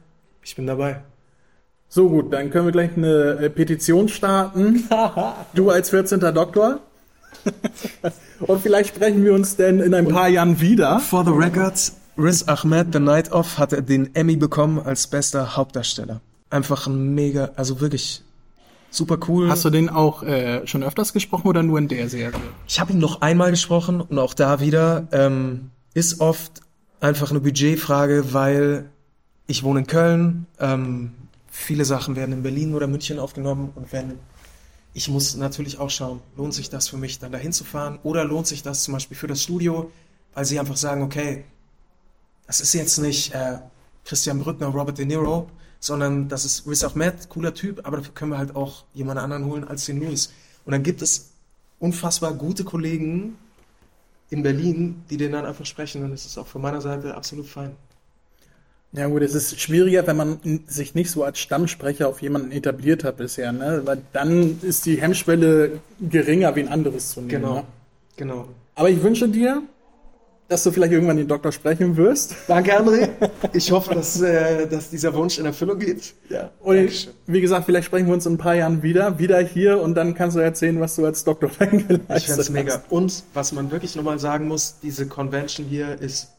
[0.43, 1.03] ich bin dabei.
[1.89, 4.89] So gut, dann können wir gleich eine äh, Petition starten.
[5.53, 6.19] du als 14.
[6.19, 6.79] Doktor.
[8.39, 10.99] Und vielleicht sprechen wir uns denn in ein paar Jahren wieder.
[10.99, 16.21] For the records, Riz Ahmed, The Night Of, hatte den Emmy bekommen als bester Hauptdarsteller.
[16.49, 18.23] Einfach ein mega, also wirklich
[18.91, 19.49] super cool.
[19.49, 22.39] Hast du den auch äh, schon öfters gesprochen oder nur in der Serie?
[22.67, 26.61] Ich habe ihn noch einmal gesprochen und auch da wieder ähm, ist oft
[26.99, 28.89] einfach eine Budgetfrage, weil
[29.47, 30.45] ich wohne in Köln.
[30.59, 31.13] Ähm,
[31.49, 34.19] viele Sachen werden in Berlin oder München aufgenommen und wenn
[34.93, 38.25] ich muss natürlich auch schauen, lohnt sich das für mich, dann dahin zu fahren oder
[38.25, 39.89] lohnt sich das zum Beispiel für das Studio,
[40.33, 41.45] weil sie einfach sagen, okay,
[42.45, 43.59] das ist jetzt nicht äh,
[44.03, 45.49] Christian Brückner, Robert De Niro,
[45.81, 49.45] sondern das ist Riz Ahmed, cooler Typ, aber dafür können wir halt auch jemand anderen
[49.45, 50.31] holen als den Louis.
[50.63, 51.31] Und dann gibt es
[51.79, 53.35] unfassbar gute Kollegen
[54.29, 57.47] in Berlin, die den dann einfach sprechen und das ist auch von meiner Seite absolut
[57.47, 57.75] fein.
[58.93, 63.03] Ja gut, es ist schwieriger, wenn man sich nicht so als Stammsprecher auf jemanden etabliert
[63.05, 63.81] hat bisher, ne?
[63.85, 67.29] Weil dann ist die Hemmschwelle geringer, wie ein anderes zu nehmen.
[67.29, 67.63] Genau, Ne?
[68.17, 68.49] genau.
[68.75, 69.63] Aber ich wünsche dir,
[70.51, 72.35] dass du vielleicht irgendwann den Doktor sprechen wirst.
[72.45, 73.07] Danke, André.
[73.53, 76.13] Ich hoffe, dass, äh, dass dieser Wunsch in Erfüllung geht.
[76.27, 77.13] Ja, Und Dankeschön.
[77.25, 80.13] wie gesagt, vielleicht sprechen wir uns in ein paar Jahren wieder, wieder hier und dann
[80.13, 82.73] kannst du erzählen, was du als Doktor geleistet Ich fände es mega.
[82.73, 82.91] hast.
[82.91, 86.31] Und was man wirklich nochmal sagen muss, diese Convention hier ist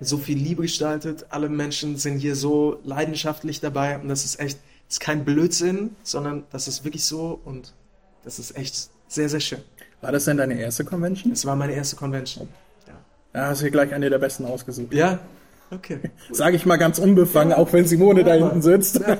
[0.00, 1.24] so viel Liebe gestaltet.
[1.30, 5.96] Alle Menschen sind hier so leidenschaftlich dabei und das ist echt, das ist kein Blödsinn,
[6.02, 7.72] sondern das ist wirklich so und
[8.22, 9.60] das ist echt sehr, sehr schön.
[10.02, 11.32] War das denn deine erste Convention?
[11.32, 12.46] Es war meine erste Convention.
[13.34, 13.46] Ja.
[13.46, 14.92] Hast du gleich eine der besten ausgesucht.
[14.92, 15.18] Ja?
[15.70, 15.98] Okay.
[16.32, 19.00] Sage ich mal ganz unbefangen, auch wenn Simone da hinten sitzt.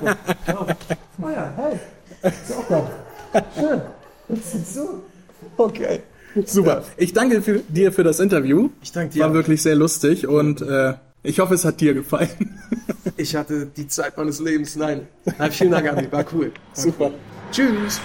[1.23, 2.31] Oh ja, hey.
[2.31, 3.45] Ist auch da.
[3.55, 3.81] Schön.
[4.65, 5.03] So.
[5.55, 5.99] Okay.
[6.45, 6.83] Super.
[6.97, 8.69] Ich danke für, dir für das Interview.
[8.81, 9.23] Ich danke dir.
[9.25, 12.29] War wirklich sehr lustig und äh, ich hoffe, es hat dir gefallen.
[13.17, 14.75] Ich hatte die Zeit meines Lebens.
[14.75, 15.07] Nein.
[15.37, 16.11] Nein vielen Dank, Andi.
[16.11, 16.47] War cool.
[16.47, 17.05] War Super.
[17.07, 17.13] Cool.
[17.51, 17.99] Tschüss.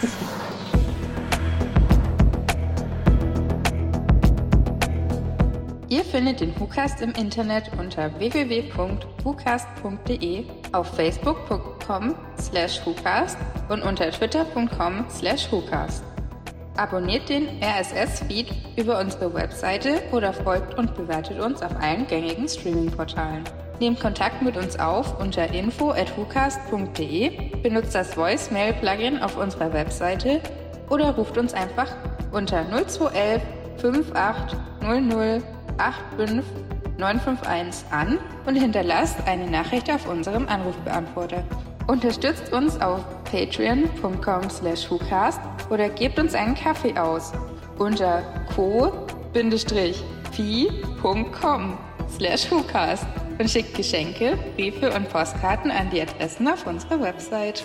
[5.96, 13.38] Ihr findet den WhoCast im Internet unter www.whocast.de, auf facebook.com slash WhoCast
[13.70, 16.04] und unter twitter.com slash WhoCast.
[16.76, 23.44] Abonniert den RSS-Feed über unsere Webseite oder folgt und bewertet uns auf allen gängigen Streaming-Portalen.
[23.80, 30.42] Nehmt Kontakt mit uns auf unter info at whocast.de, benutzt das Voicemail-Plugin auf unserer Webseite
[30.90, 31.88] oder ruft uns einfach
[32.32, 33.40] unter 0211
[33.78, 41.44] 5800 85951 an und hinterlasst eine Nachricht auf unserem Anrufbeantworter.
[41.86, 45.40] Unterstützt uns auf patreon.com slash WhoCast
[45.70, 47.32] oder gebt uns einen Kaffee aus
[47.78, 48.22] unter
[48.54, 49.28] co-fi.com
[52.08, 53.06] slash WhoCast
[53.38, 57.64] und schickt Geschenke, Briefe und Postkarten an die Adressen auf unserer Website.